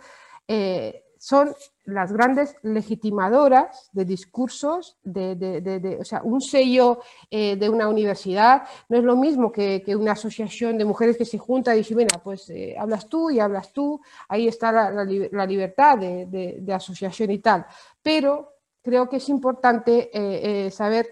eh, 0.48 1.05
son 1.26 1.56
las 1.86 2.12
grandes 2.12 2.54
legitimadoras 2.62 3.90
de 3.90 4.04
discursos, 4.04 4.96
de, 5.02 5.98
o 6.00 6.04
sea, 6.04 6.22
un 6.22 6.40
sello 6.40 7.00
eh, 7.28 7.56
de 7.56 7.68
una 7.68 7.88
universidad 7.88 8.62
no 8.88 8.98
es 8.98 9.02
lo 9.02 9.16
mismo 9.16 9.50
que, 9.50 9.82
una 9.98 10.12
asociación 10.12 10.78
de 10.78 10.84
mujeres 10.84 11.16
que 11.16 11.24
se 11.24 11.36
junta 11.36 11.74
y 11.74 11.78
dice, 11.78 11.96
mira, 11.96 12.22
pues 12.22 12.48
eh, 12.50 12.76
hablas 12.78 13.08
tú 13.08 13.28
y 13.28 13.40
hablas 13.40 13.72
tú, 13.72 14.00
ahí 14.28 14.46
está 14.46 14.70
la, 14.70 15.46
libertad 15.46 15.98
de, 15.98 16.72
asociación 16.72 17.32
y 17.32 17.40
tal. 17.40 17.66
Pero 18.00 18.52
creo 18.80 19.08
que 19.08 19.16
es 19.16 19.28
importante 19.28 20.10
eh, 20.12 20.70
saber, 20.70 21.10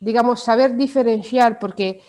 digamos, 0.00 0.42
saber 0.42 0.76
diferenciar, 0.76 1.58
porque 1.58 2.02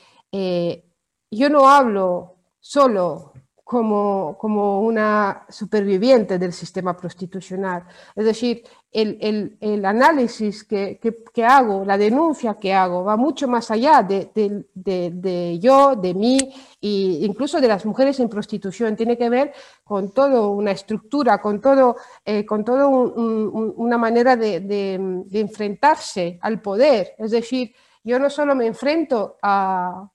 yo 1.31 1.49
no 1.49 1.69
hablo 1.69 2.35
solo 2.59 3.31
como, 3.71 4.37
como, 4.37 4.81
una 4.81 5.45
superviviente 5.47 6.37
del 6.37 6.51
sistema 6.51 6.97
prostitucional. 6.97 7.85
Es 8.13 8.25
decir, 8.25 8.63
el, 8.91 9.57
el, 9.61 9.85
análisis 9.85 10.65
que, 10.65 10.99
que, 11.33 11.45
hago, 11.45 11.85
la 11.85 11.97
denuncia 11.97 12.55
que 12.55 12.73
hago, 12.73 13.05
va 13.05 13.15
mucho 13.15 13.47
más 13.47 13.71
allá 13.71 14.03
de, 14.03 14.29
de, 14.35 14.65
de, 15.13 15.57
yo, 15.59 15.95
de 15.95 16.13
mí 16.13 16.37
e 16.81 17.23
incluso 17.23 17.61
de 17.61 17.69
las 17.69 17.85
mujeres 17.85 18.19
en 18.19 18.27
prostitución. 18.27 18.97
Tiene 18.97 19.17
que 19.17 19.29
ver 19.29 19.53
con 19.85 20.11
toda 20.11 20.45
una 20.49 20.71
estructura, 20.71 21.39
con 21.39 21.61
todo, 21.61 21.95
eh, 22.25 22.45
con 22.45 22.65
todo 22.65 22.89
una 22.89 23.97
manera 23.97 24.35
de, 24.35 24.95
enfrentarse 25.31 26.37
al 26.41 26.59
poder. 26.61 27.15
Es 27.17 27.31
decir, 27.31 27.73
yo 28.03 28.19
no 28.19 28.29
solo 28.29 28.53
me 28.53 28.67
enfrento 28.67 29.37
a, 29.41 30.09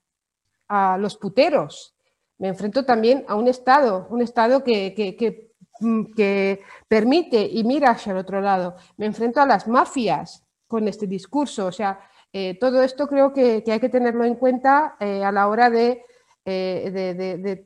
a 0.69 0.99
los 0.99 1.17
puteros, 1.17 1.96
me 2.39 2.49
enfrento 2.49 2.85
también 2.85 3.25
a 3.29 3.35
un 3.35 3.49
Estado, 3.49 4.07
un 4.11 4.23
Estado 4.23 4.63
que, 4.63 5.55
mm, 5.81 6.15
que, 6.15 6.61
permite 6.89 7.43
y 7.43 7.65
mira 7.65 7.91
hacia 7.91 8.13
el 8.13 8.19
otro 8.19 8.41
lado. 8.41 8.77
Me 8.97 9.07
enfrento 9.07 9.41
a 9.41 9.47
las 9.47 9.67
mafias 9.67 10.45
con 10.67 10.89
este 10.89 11.07
discurso, 11.07 11.67
o 11.67 11.73
sea, 11.73 11.99
Eh, 12.39 12.59
todo 12.59 12.83
esto 12.83 13.07
creo 13.07 13.33
que, 13.33 13.65
hay 13.67 13.81
que 13.81 13.89
tenerlo 13.89 14.25
en 14.25 14.35
cuenta 14.35 14.97
eh, 15.01 15.25
a 15.25 15.33
la 15.33 15.49
hora 15.49 15.71
de, 15.71 16.05
de, 16.45 17.65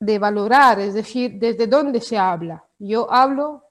de, 0.00 0.18
valorar, 0.18 0.80
es 0.80 0.94
decir, 0.94 1.38
desde 1.38 1.68
dónde 1.68 2.00
se 2.00 2.18
habla. 2.18 2.64
Yo 2.78 3.06
hablo 3.12 3.70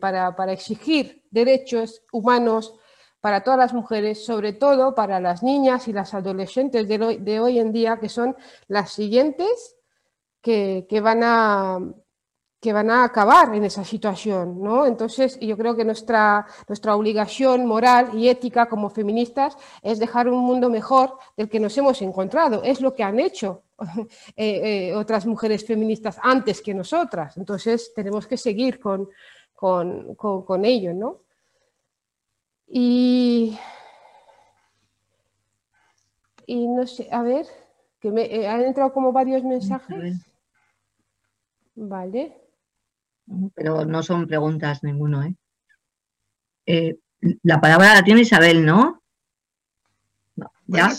para, 0.00 0.36
para 0.36 0.52
exigir 0.52 1.24
derechos 1.32 2.02
humanos 2.12 2.78
para 3.22 3.44
todas 3.44 3.58
las 3.58 3.72
mujeres, 3.72 4.24
sobre 4.24 4.52
todo 4.52 4.96
para 4.96 5.20
las 5.20 5.44
niñas 5.44 5.86
y 5.86 5.92
las 5.92 6.12
adolescentes 6.12 6.88
de, 6.88 7.40
hoy 7.40 7.60
en 7.60 7.70
día, 7.70 8.00
que 8.00 8.08
son 8.08 8.36
las 8.66 8.90
siguientes 8.90 9.76
que, 10.40 10.84
van 11.00 11.20
a, 11.22 11.78
que 12.60 12.72
van 12.72 12.90
a 12.90 13.04
acabar 13.04 13.54
en 13.54 13.62
esa 13.62 13.84
situación. 13.84 14.60
¿no? 14.60 14.86
Entonces, 14.86 15.38
yo 15.38 15.56
creo 15.56 15.76
que 15.76 15.84
nuestra, 15.84 16.44
nuestra 16.66 16.96
obligación 16.96 17.64
moral 17.64 18.10
y 18.12 18.28
ética 18.28 18.66
como 18.66 18.90
feministas 18.90 19.56
es 19.82 20.00
dejar 20.00 20.28
un 20.28 20.40
mundo 20.40 20.68
mejor 20.68 21.16
del 21.36 21.48
que 21.48 21.60
nos 21.60 21.78
hemos 21.78 22.02
encontrado. 22.02 22.64
Es 22.64 22.80
lo 22.80 22.92
que 22.92 23.04
han 23.04 23.20
hecho 23.20 23.62
eh, 24.34 24.88
eh, 24.90 24.94
otras 24.96 25.26
mujeres 25.26 25.64
feministas 25.64 26.18
antes 26.20 26.60
que 26.60 26.74
nosotras. 26.74 27.36
Entonces, 27.36 27.92
tenemos 27.94 28.26
que 28.26 28.36
seguir 28.36 28.80
con, 28.80 29.08
con, 29.54 30.16
con 30.16 30.64
ello. 30.64 30.92
¿no? 30.92 31.20
Y, 32.74 33.58
y 36.46 36.68
no 36.68 36.86
sé, 36.86 37.06
a 37.12 37.22
ver, 37.22 37.44
que 38.00 38.10
me 38.10 38.22
eh, 38.22 38.48
han 38.48 38.62
entrado 38.62 38.94
como 38.94 39.12
varios 39.12 39.44
mensajes. 39.44 40.14
Vale. 41.74 42.34
Pero 43.54 43.84
no 43.84 44.02
son 44.02 44.26
preguntas 44.26 44.82
ninguno, 44.82 45.22
¿eh? 45.22 45.34
¿eh? 46.64 46.96
la 47.42 47.60
palabra 47.60 47.92
la 47.92 48.02
tiene 48.02 48.22
Isabel, 48.22 48.64
¿no? 48.64 49.02
¿Ya? 50.66 50.90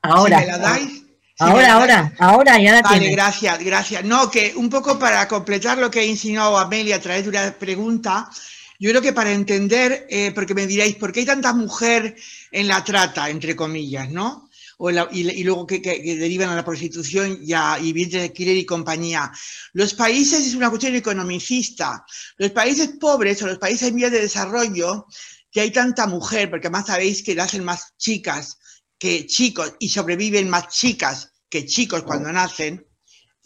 ahora. 0.00 0.42
la 0.46 0.56
dais, 0.56 1.04
ahora, 1.38 1.74
ahora, 1.74 2.12
ahora, 2.18 2.58
ya 2.58 2.72
la 2.72 2.80
Vale, 2.80 3.10
gracias, 3.10 3.62
gracias. 3.62 4.04
No, 4.04 4.30
que 4.30 4.54
un 4.56 4.70
poco 4.70 4.98
para 4.98 5.28
completar 5.28 5.76
lo 5.76 5.90
que 5.90 6.00
ha 6.00 6.04
insinuado 6.04 6.56
Amelia 6.56 6.96
a 6.96 7.00
través 7.00 7.24
de 7.24 7.28
una 7.28 7.52
pregunta, 7.52 8.30
yo 8.78 8.90
creo 8.90 9.02
que 9.02 9.12
para 9.12 9.32
entender, 9.32 10.06
eh, 10.08 10.32
porque 10.34 10.54
me 10.54 10.66
diréis, 10.66 10.96
¿por 10.96 11.12
qué 11.12 11.20
hay 11.20 11.26
tanta 11.26 11.52
mujer 11.52 12.16
en 12.52 12.68
la 12.68 12.84
trata, 12.84 13.28
entre 13.28 13.56
comillas, 13.56 14.10
¿no? 14.10 14.48
y, 15.10 15.42
luego 15.42 15.66
que, 15.66 15.80
derivan 15.80 16.50
a 16.50 16.56
la 16.56 16.64
prostitución 16.64 17.40
y 17.42 17.52
a 17.52 17.78
y 17.80 17.92
de 17.92 18.32
killer 18.32 18.56
y 18.56 18.64
compañía. 18.64 19.32
Los 19.72 19.94
países 19.94 20.46
es 20.46 20.54
una 20.54 20.70
cuestión 20.70 20.94
economicista. 20.94 22.04
Los 22.36 22.52
países 22.52 22.90
pobres 23.00 23.42
o 23.42 23.48
los 23.48 23.58
países 23.58 23.88
en 23.88 23.96
vías 23.96 24.12
de 24.12 24.20
desarrollo, 24.20 25.06
que 25.50 25.62
hay 25.62 25.72
tanta 25.72 26.06
mujer, 26.06 26.48
porque 26.48 26.68
además 26.68 26.86
sabéis 26.86 27.22
que 27.22 27.34
nacen 27.34 27.64
más 27.64 27.96
chicas 27.96 28.58
que 28.98 29.26
chicos 29.26 29.74
y 29.78 29.88
sobreviven 29.88 30.48
más 30.48 30.68
chicas 30.68 31.32
que 31.48 31.66
chicos 31.66 32.02
cuando 32.02 32.32
nacen, 32.32 32.86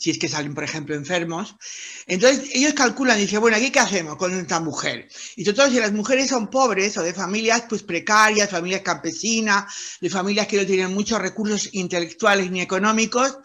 si 0.03 0.11
es 0.11 0.19
que 0.19 0.29
salen, 0.29 0.53
por 0.53 0.65
ejemplo, 0.65 0.97
enfermos. 0.97 1.55
Entonces, 2.09 2.51
ellos 2.55 2.73
calculan 2.75 3.19
y 3.19 3.23
dicen, 3.23 3.41
bueno, 3.41 3.57
¿aquí 3.57 3.71
qué 3.71 3.79
hacemos 3.79 4.17
con 4.17 4.37
esta 4.37 4.59
mujer? 4.59 5.09
Y 5.37 5.45
sobre 5.45 5.57
todo, 5.57 5.71
si 5.71 5.79
las 5.79 5.93
mujeres 5.93 6.29
son 6.29 6.51
pobres 6.51 6.97
o 6.97 7.05
de 7.05 7.15
familias 7.15 7.67
pues 7.69 7.85
precarias, 7.85 8.51
familias 8.51 8.81
campesinas, 8.83 9.73
de 10.01 10.11
familias 10.11 10.49
que 10.49 10.57
no 10.57 10.67
tienen 10.67 10.93
muchos 10.93 11.21
recursos 11.21 11.69
intelectuales 11.71 12.51
ni 12.51 12.61
económicos, 12.61 13.39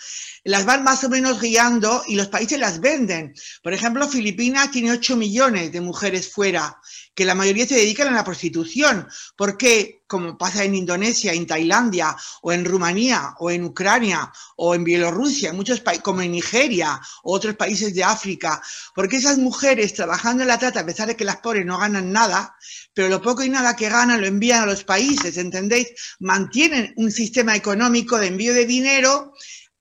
las 0.45 0.65
van 0.65 0.83
más 0.83 1.03
o 1.03 1.09
menos 1.09 1.39
guiando 1.39 2.03
y 2.07 2.15
los 2.15 2.27
países 2.27 2.59
las 2.59 2.79
venden. 2.79 3.35
Por 3.61 3.73
ejemplo, 3.73 4.07
Filipinas 4.07 4.71
tiene 4.71 4.91
8 4.91 5.15
millones 5.15 5.71
de 5.71 5.81
mujeres 5.81 6.31
fuera 6.31 6.75
que 7.17 7.25
la 7.25 7.33
mayoría 7.33 7.65
se 7.65 7.73
dedican 7.73 8.09
a 8.09 8.11
la 8.11 8.23
prostitución, 8.23 9.07
porque 9.35 10.03
como 10.05 10.37
pasa 10.37 10.63
en 10.63 10.75
Indonesia, 10.75 11.33
en 11.33 11.47
Tailandia, 11.47 12.15
o 12.43 12.53
en 12.53 12.63
Rumanía, 12.63 13.33
o 13.39 13.49
en 13.49 13.63
Ucrania, 13.63 14.31
o 14.55 14.75
en 14.75 14.83
Bielorrusia, 14.83 15.49
en 15.49 15.55
muchos 15.55 15.79
países, 15.79 16.03
como 16.03 16.21
en 16.21 16.31
Nigeria, 16.31 17.01
o 17.23 17.33
otros 17.33 17.55
países 17.55 17.95
de 17.95 18.03
África, 18.03 18.61
porque 18.93 19.15
esas 19.15 19.39
mujeres 19.39 19.95
trabajando 19.95 20.43
en 20.43 20.49
la 20.49 20.59
trata, 20.59 20.81
a 20.81 20.85
pesar 20.85 21.07
de 21.07 21.15
que 21.15 21.25
las 21.25 21.37
pobres 21.37 21.65
no 21.65 21.79
ganan 21.79 22.11
nada, 22.11 22.55
pero 22.93 23.09
lo 23.09 23.19
poco 23.19 23.43
y 23.43 23.49
nada 23.49 23.75
que 23.75 23.89
ganan 23.89 24.21
lo 24.21 24.27
envían 24.27 24.61
a 24.61 24.67
los 24.67 24.83
países, 24.83 25.37
¿entendéis? 25.37 25.87
Mantienen 26.19 26.93
un 26.97 27.11
sistema 27.11 27.55
económico 27.55 28.19
de 28.19 28.27
envío 28.27 28.53
de 28.53 28.67
dinero, 28.67 29.33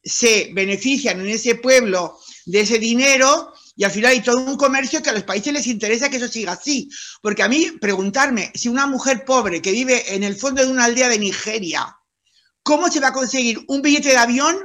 se 0.03 0.53
benefician 0.55 1.21
en 1.21 1.29
ese 1.29 1.57
pueblo 1.57 2.19
de 2.47 2.61
ese 2.61 2.79
dinero 2.79 3.53
y 3.77 3.85
al 3.85 3.91
final 3.91 4.13
hay 4.13 4.23
todo 4.23 4.39
un 4.39 4.57
comercio 4.57 5.03
que 5.03 5.11
a 5.11 5.13
los 5.13 5.25
países 5.25 5.53
les 5.53 5.67
interesa 5.67 6.09
que 6.09 6.17
eso 6.17 6.29
siga 6.29 6.53
así. 6.53 6.89
Porque 7.21 7.43
a 7.43 7.49
mí 7.49 7.73
preguntarme 7.79 8.51
si 8.55 8.69
una 8.69 8.87
mujer 8.87 9.25
pobre 9.25 9.61
que 9.61 9.71
vive 9.71 10.15
en 10.15 10.25
el 10.25 10.35
fondo 10.35 10.65
de 10.65 10.71
una 10.71 10.85
aldea 10.85 11.11
de 11.11 11.19
Nigeria, 11.19 11.95
¿cómo 12.63 12.91
se 12.91 13.01
va 13.01 13.09
a 13.09 13.13
conseguir 13.13 13.63
un 13.69 13.83
billete 13.83 14.09
de 14.09 14.17
avión 14.17 14.57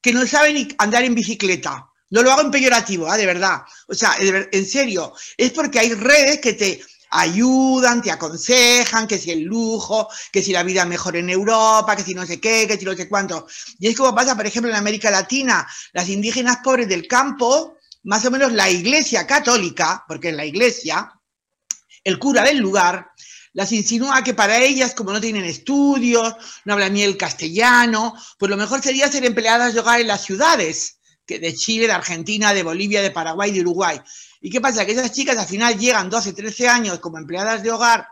que 0.00 0.12
no 0.12 0.24
sabe 0.24 0.52
ni 0.52 0.68
andar 0.78 1.02
en 1.02 1.16
bicicleta? 1.16 1.88
No 2.10 2.22
lo 2.22 2.30
hago 2.30 2.42
en 2.42 2.52
peyorativo, 2.52 3.10
¿ah? 3.10 3.16
de 3.16 3.26
verdad. 3.26 3.62
O 3.88 3.94
sea, 3.94 4.14
en 4.18 4.66
serio, 4.66 5.14
es 5.36 5.50
porque 5.50 5.80
hay 5.80 5.92
redes 5.94 6.40
que 6.40 6.52
te 6.52 6.80
ayudan, 7.10 8.02
te 8.02 8.12
aconsejan, 8.12 9.08
que 9.08 9.18
si 9.18 9.32
el 9.32 9.42
lujo, 9.42 10.08
que 10.30 10.42
si 10.42 10.52
la 10.52 10.62
vida 10.62 10.84
mejor 10.84 11.16
en 11.16 11.28
Europa, 11.28 11.96
que 11.96 12.04
si 12.04 12.14
no 12.14 12.24
sé 12.24 12.40
qué, 12.40 12.68
que 12.68 12.78
si 12.78 12.84
no 12.84 12.94
sé 12.94 13.08
cuánto. 13.08 13.46
Y 13.80 13.88
es 13.88 13.96
como 13.96 14.14
pasa, 14.14 14.36
por 14.36 14.46
ejemplo, 14.46 14.70
en 14.70 14.76
América 14.76 15.10
Latina, 15.10 15.66
las 15.92 16.08
indígenas 16.08 16.58
pobres 16.62 16.88
del 16.88 17.08
campo 17.08 17.76
más 18.02 18.24
o 18.24 18.30
menos 18.30 18.52
la 18.52 18.70
iglesia 18.70 19.26
católica, 19.26 20.04
porque 20.08 20.30
en 20.30 20.36
la 20.36 20.44
iglesia, 20.44 21.12
el 22.04 22.18
cura 22.18 22.42
del 22.44 22.58
lugar, 22.58 23.10
las 23.52 23.72
insinúa 23.72 24.22
que 24.22 24.34
para 24.34 24.58
ellas, 24.58 24.94
como 24.94 25.12
no 25.12 25.20
tienen 25.20 25.44
estudios, 25.44 26.34
no 26.64 26.74
hablan 26.74 26.94
ni 26.94 27.02
el 27.02 27.16
castellano, 27.16 28.14
pues 28.38 28.48
lo 28.48 28.56
mejor 28.56 28.80
sería 28.82 29.10
ser 29.10 29.24
empleadas 29.24 29.74
de 29.74 29.80
hogar 29.80 30.00
en 30.00 30.06
las 30.06 30.24
ciudades, 30.24 30.98
que 31.26 31.38
de 31.38 31.54
Chile, 31.54 31.86
de 31.86 31.92
Argentina, 31.92 32.54
de 32.54 32.62
Bolivia, 32.62 33.02
de 33.02 33.10
Paraguay, 33.10 33.50
de 33.50 33.60
Uruguay. 33.60 34.00
¿Y 34.40 34.50
qué 34.50 34.60
pasa? 34.60 34.86
Que 34.86 34.92
esas 34.92 35.12
chicas 35.12 35.36
al 35.36 35.46
final 35.46 35.78
llegan 35.78 36.08
12, 36.08 36.32
13 36.32 36.68
años 36.68 36.98
como 37.00 37.18
empleadas 37.18 37.62
de 37.62 37.70
hogar 37.70 38.06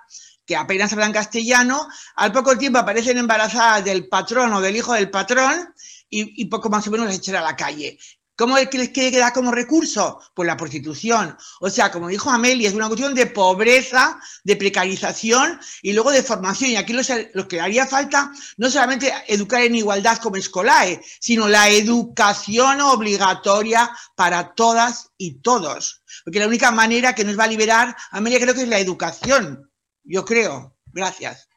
que 0.48 0.56
apenas 0.56 0.90
hablan 0.94 1.12
castellano, 1.12 1.86
al 2.16 2.32
poco 2.32 2.56
tiempo 2.56 2.78
aparecen 2.78 3.19
embarazadas 3.19 3.85
del 3.85 4.09
patrón 4.09 4.51
o 4.55 4.62
del 4.62 4.77
hijo 4.77 4.94
del 4.94 5.10
patrón 5.10 5.74
y, 6.09 6.47
poco 6.47 6.70
más 6.70 6.89
o 6.89 6.90
menos 6.90 7.06
las 7.06 7.16
echan 7.16 7.36
a 7.36 7.43
la 7.43 7.55
calle. 7.55 7.98
¿Cómo 8.39 8.56
les 8.56 8.90
queda 8.90 9.32
como 9.32 9.51
recurso? 9.51 10.20
Pues 10.32 10.47
la 10.47 10.56
prostitución. 10.56 11.36
O 11.59 11.69
sea, 11.69 11.90
como 11.90 12.06
dijo 12.06 12.31
Amelia, 12.31 12.69
es 12.69 12.74
una 12.74 12.86
cuestión 12.86 13.12
de 13.12 13.27
pobreza, 13.27 14.20
de 14.44 14.55
precarización 14.55 15.59
y 15.82 15.93
luego 15.93 16.12
de 16.12 16.23
formación. 16.23 16.70
Y 16.70 16.77
aquí 16.77 16.93
lo, 16.93 17.48
que 17.48 17.60
haría 17.60 17.85
falta 17.85 18.31
no 18.56 18.70
solamente 18.70 19.12
educar 19.27 19.62
en 19.62 19.74
igualdad 19.74 20.19
como 20.19 20.36
escolae, 20.36 21.02
sino 21.19 21.48
la 21.48 21.69
educación 21.69 22.81
obligatoria 22.81 23.90
para 24.15 24.55
todas 24.55 25.10
y 25.16 25.40
todos. 25.40 26.05
Porque 26.24 26.39
la 26.39 26.47
única 26.47 26.70
manera 26.70 27.16
que 27.16 27.24
nos 27.24 27.36
va 27.36 27.43
a 27.43 27.48
liberar, 27.48 27.97
Amelia, 28.12 28.39
creo 28.39 28.55
que 28.55 28.62
es 28.62 28.69
la 28.69 28.78
educación. 28.78 29.69
Yo 30.05 30.24
creo. 30.24 30.77
Gracias. 30.93 31.48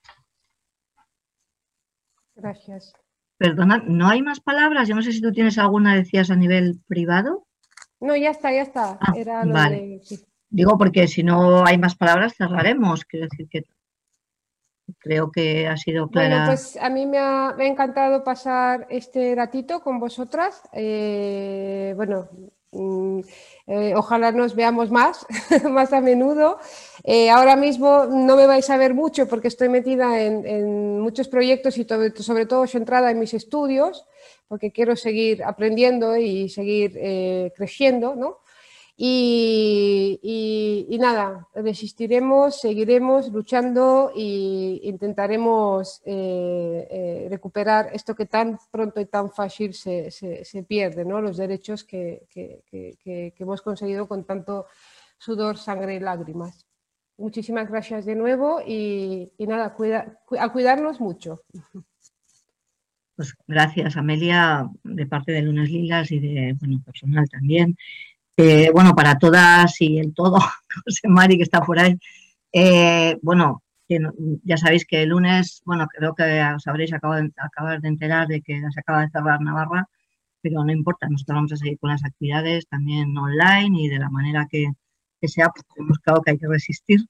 Gracias. 2.34 2.92
Perdona, 3.42 3.84
¿no 3.88 4.08
hay 4.08 4.22
más 4.22 4.40
palabras? 4.40 4.88
Yo 4.88 4.94
no 4.94 5.02
sé 5.02 5.12
si 5.12 5.20
tú 5.20 5.32
tienes 5.32 5.58
alguna, 5.58 5.96
decías, 5.96 6.30
a 6.30 6.36
nivel 6.36 6.80
privado. 6.88 7.48
No, 8.00 8.16
ya 8.16 8.30
está, 8.30 8.52
ya 8.52 8.62
está. 8.62 9.00
Ah, 9.02 9.44
vale. 9.48 10.00
Digo 10.52 10.78
porque 10.78 11.08
si 11.08 11.24
no 11.24 11.66
hay 11.66 11.80
más 11.80 11.96
palabras 11.96 12.36
cerraremos. 12.38 13.04
Quiero 13.04 13.26
decir 13.28 13.48
que 13.50 13.64
creo 15.00 15.32
que 15.32 15.68
ha 15.68 15.76
sido 15.76 16.08
clara. 16.08 16.28
Bueno, 16.30 16.46
pues 16.52 16.78
a 16.80 16.88
mí 16.92 17.08
me 17.08 17.18
ha, 17.18 17.56
encantado 17.58 18.24
pasar 18.24 18.86
este 18.92 19.34
ratito 19.34 19.80
con 19.80 20.00
vosotras. 20.00 20.62
Eh, 20.72 21.94
bueno, 21.96 22.30
eh, 22.74 23.94
ojalá 23.96 24.32
nos 24.32 24.56
veamos 24.56 24.92
más, 24.92 25.26
más 25.70 25.94
a 25.94 26.02
menudo. 26.02 26.60
Eh, 27.04 27.30
ahora 27.30 27.56
mismo 27.56 28.06
no 28.06 28.36
me 28.36 28.48
vais 28.48 28.70
a 28.70 28.78
ver 28.78 28.94
mucho 28.94 29.28
porque 29.28 29.50
estoy 29.50 29.70
metida 29.70 30.22
en, 30.22 31.00
muchos 31.00 31.28
proyectos 31.28 31.78
y 31.78 31.88
sobre 32.16 32.46
todo 32.46 32.68
centrada 32.68 33.12
en 33.12 33.20
mis 33.20 33.34
estudios, 33.34 34.06
porque 34.48 34.72
quiero 34.72 34.96
seguir 34.96 35.44
aprendiendo 35.44 36.16
y 36.16 36.48
seguir 36.50 36.94
eh, 36.96 37.52
creciendo, 37.56 38.16
¿no? 38.16 38.40
Y, 39.04 40.98
nada, 41.00 41.48
resistiremos, 41.56 42.62
seguiremos 42.62 43.32
luchando 43.32 44.12
e 44.16 44.80
intentaremos 44.84 46.04
eh, 46.06 46.88
eh, 46.92 47.28
recuperar 47.28 47.90
esto 47.94 48.14
que 48.14 48.28
tan 48.28 48.60
pronto 48.70 49.02
y 49.02 49.08
tan 49.08 49.32
fácil 49.32 49.74
se, 49.74 50.12
pierde, 50.68 51.04
¿no? 51.04 51.20
los 51.20 51.38
derechos 51.38 51.84
que, 51.84 52.28
hemos 53.40 53.64
conseguido 53.64 54.08
con 54.08 54.24
tanto 54.24 54.68
sudor, 55.18 55.58
sangre 55.58 55.96
y 55.96 56.00
lágrimas. 56.00 56.68
Muchísimas 57.18 57.72
gracias 57.72 58.06
de 58.06 58.14
nuevo 58.14 58.62
y, 58.64 59.32
nada, 59.40 59.76
a 60.40 60.50
cuidarnos 60.52 61.02
mucho. 61.02 61.42
Pues 63.16 63.36
gracias, 63.48 63.98
Amelia, 63.98 64.70
de 64.84 65.08
parte 65.08 65.32
de 65.32 65.42
Lunes 65.42 65.72
Lilas 65.72 66.12
y 66.12 66.20
de, 66.20 66.56
bueno, 66.60 66.82
personal 66.86 67.28
también 67.30 67.76
bueno, 68.74 68.96
para 68.96 69.18
todas 69.18 69.80
y 69.82 70.00
el 70.00 70.14
todo, 70.14 70.40
José 70.86 71.08
Mari 71.08 71.38
que 71.38 71.44
está 71.44 71.62
por 71.62 71.80
ahí, 71.80 71.98
eh, 72.54 73.18
bueno, 73.22 73.64
ya 74.44 74.58
sabéis 74.58 74.86
que 74.86 75.04
el 75.04 75.10
lunes, 75.10 75.62
bueno, 75.66 75.88
creo 75.88 76.14
que 76.16 76.24
os 76.56 76.68
habréis 76.68 76.94
acabado 76.94 77.22
de, 77.22 77.88
enterar 77.88 78.28
de 78.28 78.42
que 78.42 78.62
se 78.72 78.80
acaba 78.80 79.02
de 79.02 79.10
cerrar 79.10 79.42
Navarra, 79.42 79.88
pero 80.42 80.64
no 80.64 80.72
importa, 80.72 81.08
nosotros 81.10 81.36
vamos 81.36 81.54
a 81.54 81.58
seguir 81.58 81.78
con 81.80 81.90
las 81.90 82.04
actividades 82.04 82.68
también 82.68 83.18
online 83.18 83.78
y 83.82 83.90
de 83.90 84.00
la 84.00 84.10
manera 84.10 84.48
que, 84.50 84.72
sea, 85.28 85.50
porque 85.50 85.70
hemos 85.78 86.00
claro 86.00 86.22
que 86.22 86.32
hay 86.32 86.38
que 86.38 86.48
resistir 86.48 87.02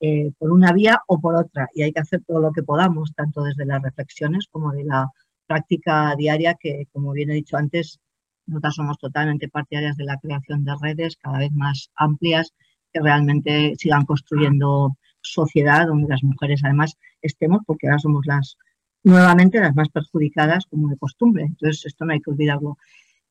eh, 0.00 0.32
por 0.38 0.50
una 0.52 0.72
vía 0.72 1.00
o 1.06 1.20
por 1.20 1.36
otra 1.36 1.68
y 1.74 1.82
hay 1.82 1.92
que 1.92 2.00
hacer 2.00 2.22
todo 2.26 2.40
lo 2.40 2.52
que 2.52 2.62
podamos, 2.62 3.14
tanto 3.14 3.42
desde 3.42 3.66
las 3.66 3.82
reflexiones 3.82 4.46
como 4.50 4.72
de 4.72 4.84
la 4.84 5.08
práctica 5.46 6.14
diaria 6.16 6.56
que, 6.58 6.86
como 6.92 7.12
bien 7.12 7.30
he 7.30 7.34
dicho 7.34 7.56
antes, 7.56 8.00
nosotras 8.46 8.74
somos 8.74 8.98
totalmente 8.98 9.48
partidarias 9.48 9.96
de 9.96 10.04
la 10.04 10.18
creación 10.18 10.64
de 10.64 10.72
redes 10.80 11.16
cada 11.16 11.38
vez 11.38 11.52
más 11.52 11.90
amplias 11.94 12.52
que 12.92 13.00
realmente 13.00 13.74
sigan 13.78 14.04
construyendo 14.04 14.96
sociedad 15.20 15.86
donde 15.86 16.08
las 16.08 16.22
mujeres 16.22 16.62
además 16.64 16.96
estemos, 17.22 17.60
porque 17.66 17.86
ahora 17.86 17.98
somos 17.98 18.26
las 18.26 18.56
nuevamente 19.04 19.60
las 19.60 19.74
más 19.74 19.88
perjudicadas 19.88 20.66
como 20.66 20.88
de 20.88 20.96
costumbre. 20.96 21.44
Entonces, 21.44 21.86
esto 21.86 22.04
no 22.04 22.12
hay 22.12 22.20
que 22.20 22.30
olvidarlo. 22.30 22.76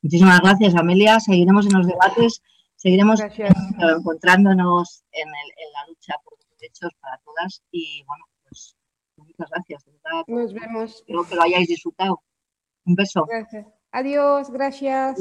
Muchísimas 0.01 0.41
gracias, 0.41 0.75
Amelia. 0.75 1.19
Seguiremos 1.19 1.65
en 1.67 1.77
los 1.77 1.87
debates, 1.87 2.41
seguiremos 2.75 3.21
encontrándonos 3.21 5.03
en, 5.11 5.27
la 5.29 5.87
lucha 5.87 6.15
por 6.23 6.37
los 6.37 6.47
derechos 6.59 6.91
para 6.99 7.17
todas 7.19 7.61
y, 7.71 8.03
bueno, 8.07 8.25
pues 8.43 8.75
muchas 9.17 9.49
gracias. 9.49 9.85
Nos 10.27 10.53
vemos. 10.53 10.95
Espero 10.95 11.23
que 11.23 11.35
lo 11.35 11.43
hayáis 11.43 11.67
disfrutado. 11.67 12.21
Un 12.85 12.95
beso. 12.95 13.25
Gracias. 13.29 13.67
Adiós, 13.91 14.49
gracias. 14.49 15.19